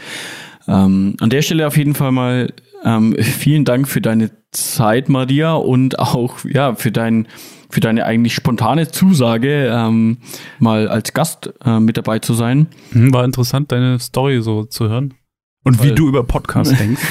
[0.66, 2.52] Ähm, an der Stelle auf jeden Fall mal
[2.84, 7.28] ähm, vielen Dank für deine Zeit, Maria, und auch ja für dein
[7.70, 10.18] für deine eigentlich spontane Zusage, ähm,
[10.58, 12.66] mal als Gast äh, mit dabei zu sein.
[12.90, 15.14] Mhm, war interessant, deine Story so zu hören.
[15.62, 15.90] Und Voll.
[15.90, 17.02] wie du über Podcasts denkst.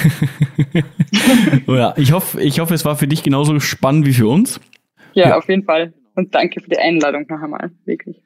[1.67, 4.59] oh ja, ich hoffe, ich hoffe, es war für dich genauso spannend wie für uns.
[5.13, 5.37] Ja, ja.
[5.37, 5.93] auf jeden Fall.
[6.19, 7.71] Und danke für die Einladung noch einmal.
[7.85, 8.21] Wirklich.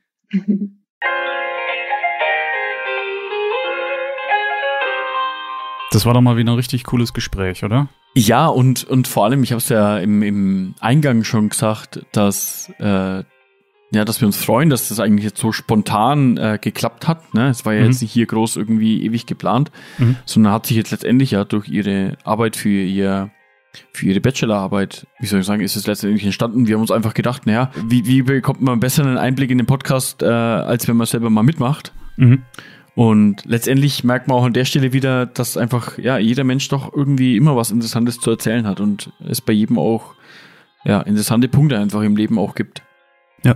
[5.92, 7.90] Das war doch mal wieder ein richtig cooles Gespräch, oder?
[8.16, 12.74] Ja, und, und vor allem, ich habe es ja im, im Eingang schon gesagt, dass
[12.80, 13.24] äh,
[13.92, 17.36] ja, dass wir uns freuen, dass das eigentlich jetzt so spontan äh, geklappt hat.
[17.36, 17.50] Ne?
[17.50, 17.92] Es war ja mhm.
[17.92, 20.16] jetzt nicht hier groß irgendwie ewig geplant, mhm.
[20.26, 23.30] sondern hat sich jetzt letztendlich ja durch ihre Arbeit für ihr
[23.92, 26.68] für ihre Bachelorarbeit, wie soll ich sagen, ist es letztendlich entstanden.
[26.68, 29.68] Wir haben uns einfach gedacht, naja, wie, wie bekommt man besser einen Einblick in den
[29.68, 31.94] Podcast, äh, als wenn man selber mal mitmacht?
[32.18, 32.44] Mhm.
[32.96, 36.94] Und letztendlich merkt man auch an der Stelle wieder, dass einfach, ja, jeder Mensch doch
[36.94, 40.14] irgendwie immer was Interessantes zu erzählen hat und es bei jedem auch,
[40.86, 42.84] ja, interessante Punkte einfach im Leben auch gibt.
[43.44, 43.56] Ja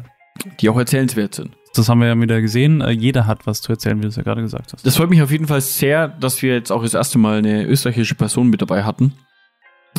[0.60, 1.52] die auch erzählenswert sind.
[1.76, 2.82] Das haben wir ja wieder gesehen.
[2.82, 4.86] Äh, jeder hat was zu erzählen, wie du es ja gerade gesagt hast.
[4.86, 7.66] Das freut mich auf jeden Fall sehr, dass wir jetzt auch das erste Mal eine
[7.66, 9.14] österreichische Person mit dabei hatten.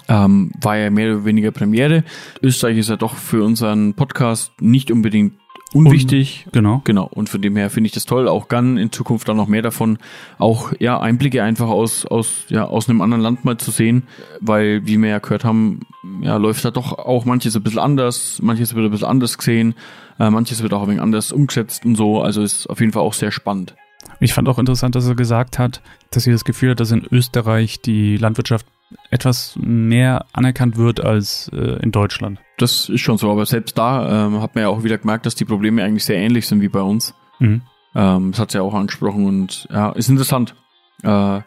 [0.09, 2.05] Ähm, war ja mehr oder weniger Premiere.
[2.43, 5.35] Österreich ist ja doch für unseren Podcast nicht unbedingt
[5.73, 6.45] unwichtig.
[6.47, 6.81] Und, genau.
[6.85, 7.07] Genau.
[7.07, 8.29] Und von dem her finde ich das toll.
[8.29, 9.99] Auch gern in Zukunft dann noch mehr davon.
[10.39, 14.05] Auch, ja, Einblicke einfach aus, aus, ja, aus einem anderen Land mal zu sehen.
[14.41, 15.81] Weil, wie wir ja gehört haben,
[16.23, 18.41] ja, läuft da doch auch manches ein bisschen anders.
[18.43, 19.75] Manches wird ein bisschen anders gesehen.
[20.19, 22.23] Äh, manches wird auch ein wenig anders umgesetzt und so.
[22.23, 23.75] Also ist auf jeden Fall auch sehr spannend.
[24.21, 25.81] Ich fand auch interessant, dass er gesagt hat,
[26.11, 28.67] dass sie das Gefühl hat, dass in Österreich die Landwirtschaft
[29.11, 32.41] etwas mehr anerkannt wird als äh, in Deutschland.
[32.57, 35.35] Das ist schon so, aber selbst da ähm, hat man ja auch wieder gemerkt, dass
[35.35, 37.15] die Probleme eigentlich sehr ähnlich sind wie bei uns.
[37.39, 37.63] Mhm.
[37.95, 40.55] Ähm, das hat sie ja auch angesprochen und ja, ist interessant.
[41.03, 41.41] Äh,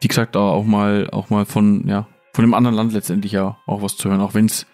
[0.00, 3.82] wie gesagt, auch mal, auch mal von, ja, von einem anderen Land letztendlich ja auch
[3.82, 4.66] was zu hören, auch wenn es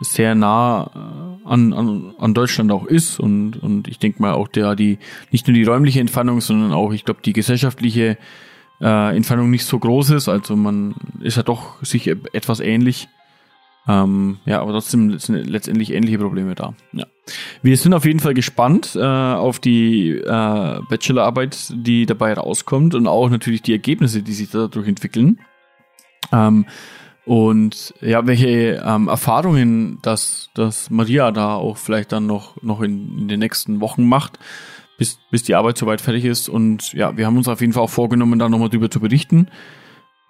[0.00, 4.48] sehr nah äh, an, an, an Deutschland auch ist und, und ich denke mal auch
[4.48, 4.98] der die
[5.30, 8.16] nicht nur die räumliche Entfernung, sondern auch, ich glaube, die gesellschaftliche
[8.80, 10.28] äh, Entfernung nicht so groß ist.
[10.28, 13.08] Also man ist ja doch sich etwas ähnlich.
[13.88, 16.74] Ähm, ja, aber trotzdem sind letztendlich ähnliche Probleme da.
[16.92, 17.06] Ja.
[17.62, 23.06] Wir sind auf jeden Fall gespannt äh, auf die äh, Bachelorarbeit, die dabei rauskommt und
[23.06, 25.40] auch natürlich die Ergebnisse, die sich dadurch entwickeln.
[26.32, 26.66] Ähm,
[27.24, 33.18] und ja, welche ähm, Erfahrungen dass, dass Maria da auch vielleicht dann noch, noch in,
[33.18, 34.38] in den nächsten Wochen macht,
[35.00, 36.50] bis, bis die Arbeit soweit fertig ist.
[36.50, 39.48] Und ja, wir haben uns auf jeden Fall auch vorgenommen, da nochmal drüber zu berichten,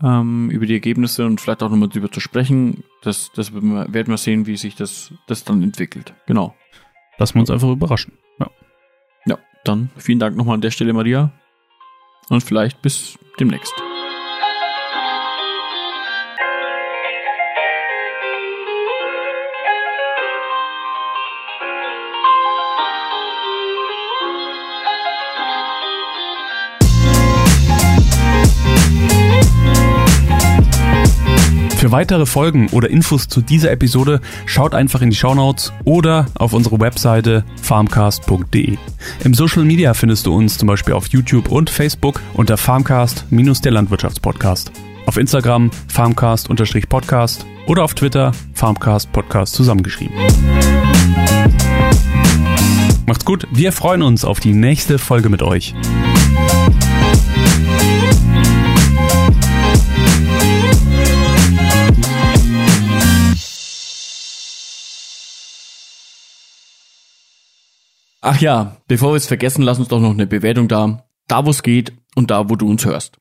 [0.00, 2.84] ähm, über die Ergebnisse und vielleicht auch nochmal drüber zu sprechen.
[3.02, 6.14] Das, das werden wir sehen, wie sich das, das dann entwickelt.
[6.26, 6.54] Genau.
[7.18, 8.12] Lassen wir uns einfach überraschen.
[8.38, 8.48] Ja.
[9.26, 11.32] Ja, dann vielen Dank nochmal an der Stelle, Maria.
[12.28, 13.74] Und vielleicht bis demnächst.
[31.90, 36.78] Weitere Folgen oder Infos zu dieser Episode schaut einfach in die Shownotes oder auf unsere
[36.78, 38.78] Webseite farmcast.de.
[39.24, 43.72] Im Social Media findest du uns zum Beispiel auf YouTube und Facebook unter Farmcast der
[43.72, 44.70] Landwirtschaftspodcast.
[45.06, 50.14] Auf Instagram farmcast-podcast oder auf Twitter Farmcast Podcast zusammengeschrieben.
[53.06, 55.74] Macht's gut, wir freuen uns auf die nächste Folge mit euch.
[68.22, 71.04] Ach ja, bevor wir es vergessen, lass uns doch noch eine Bewertung da.
[71.26, 73.19] Da, wo es geht und da, wo du uns hörst.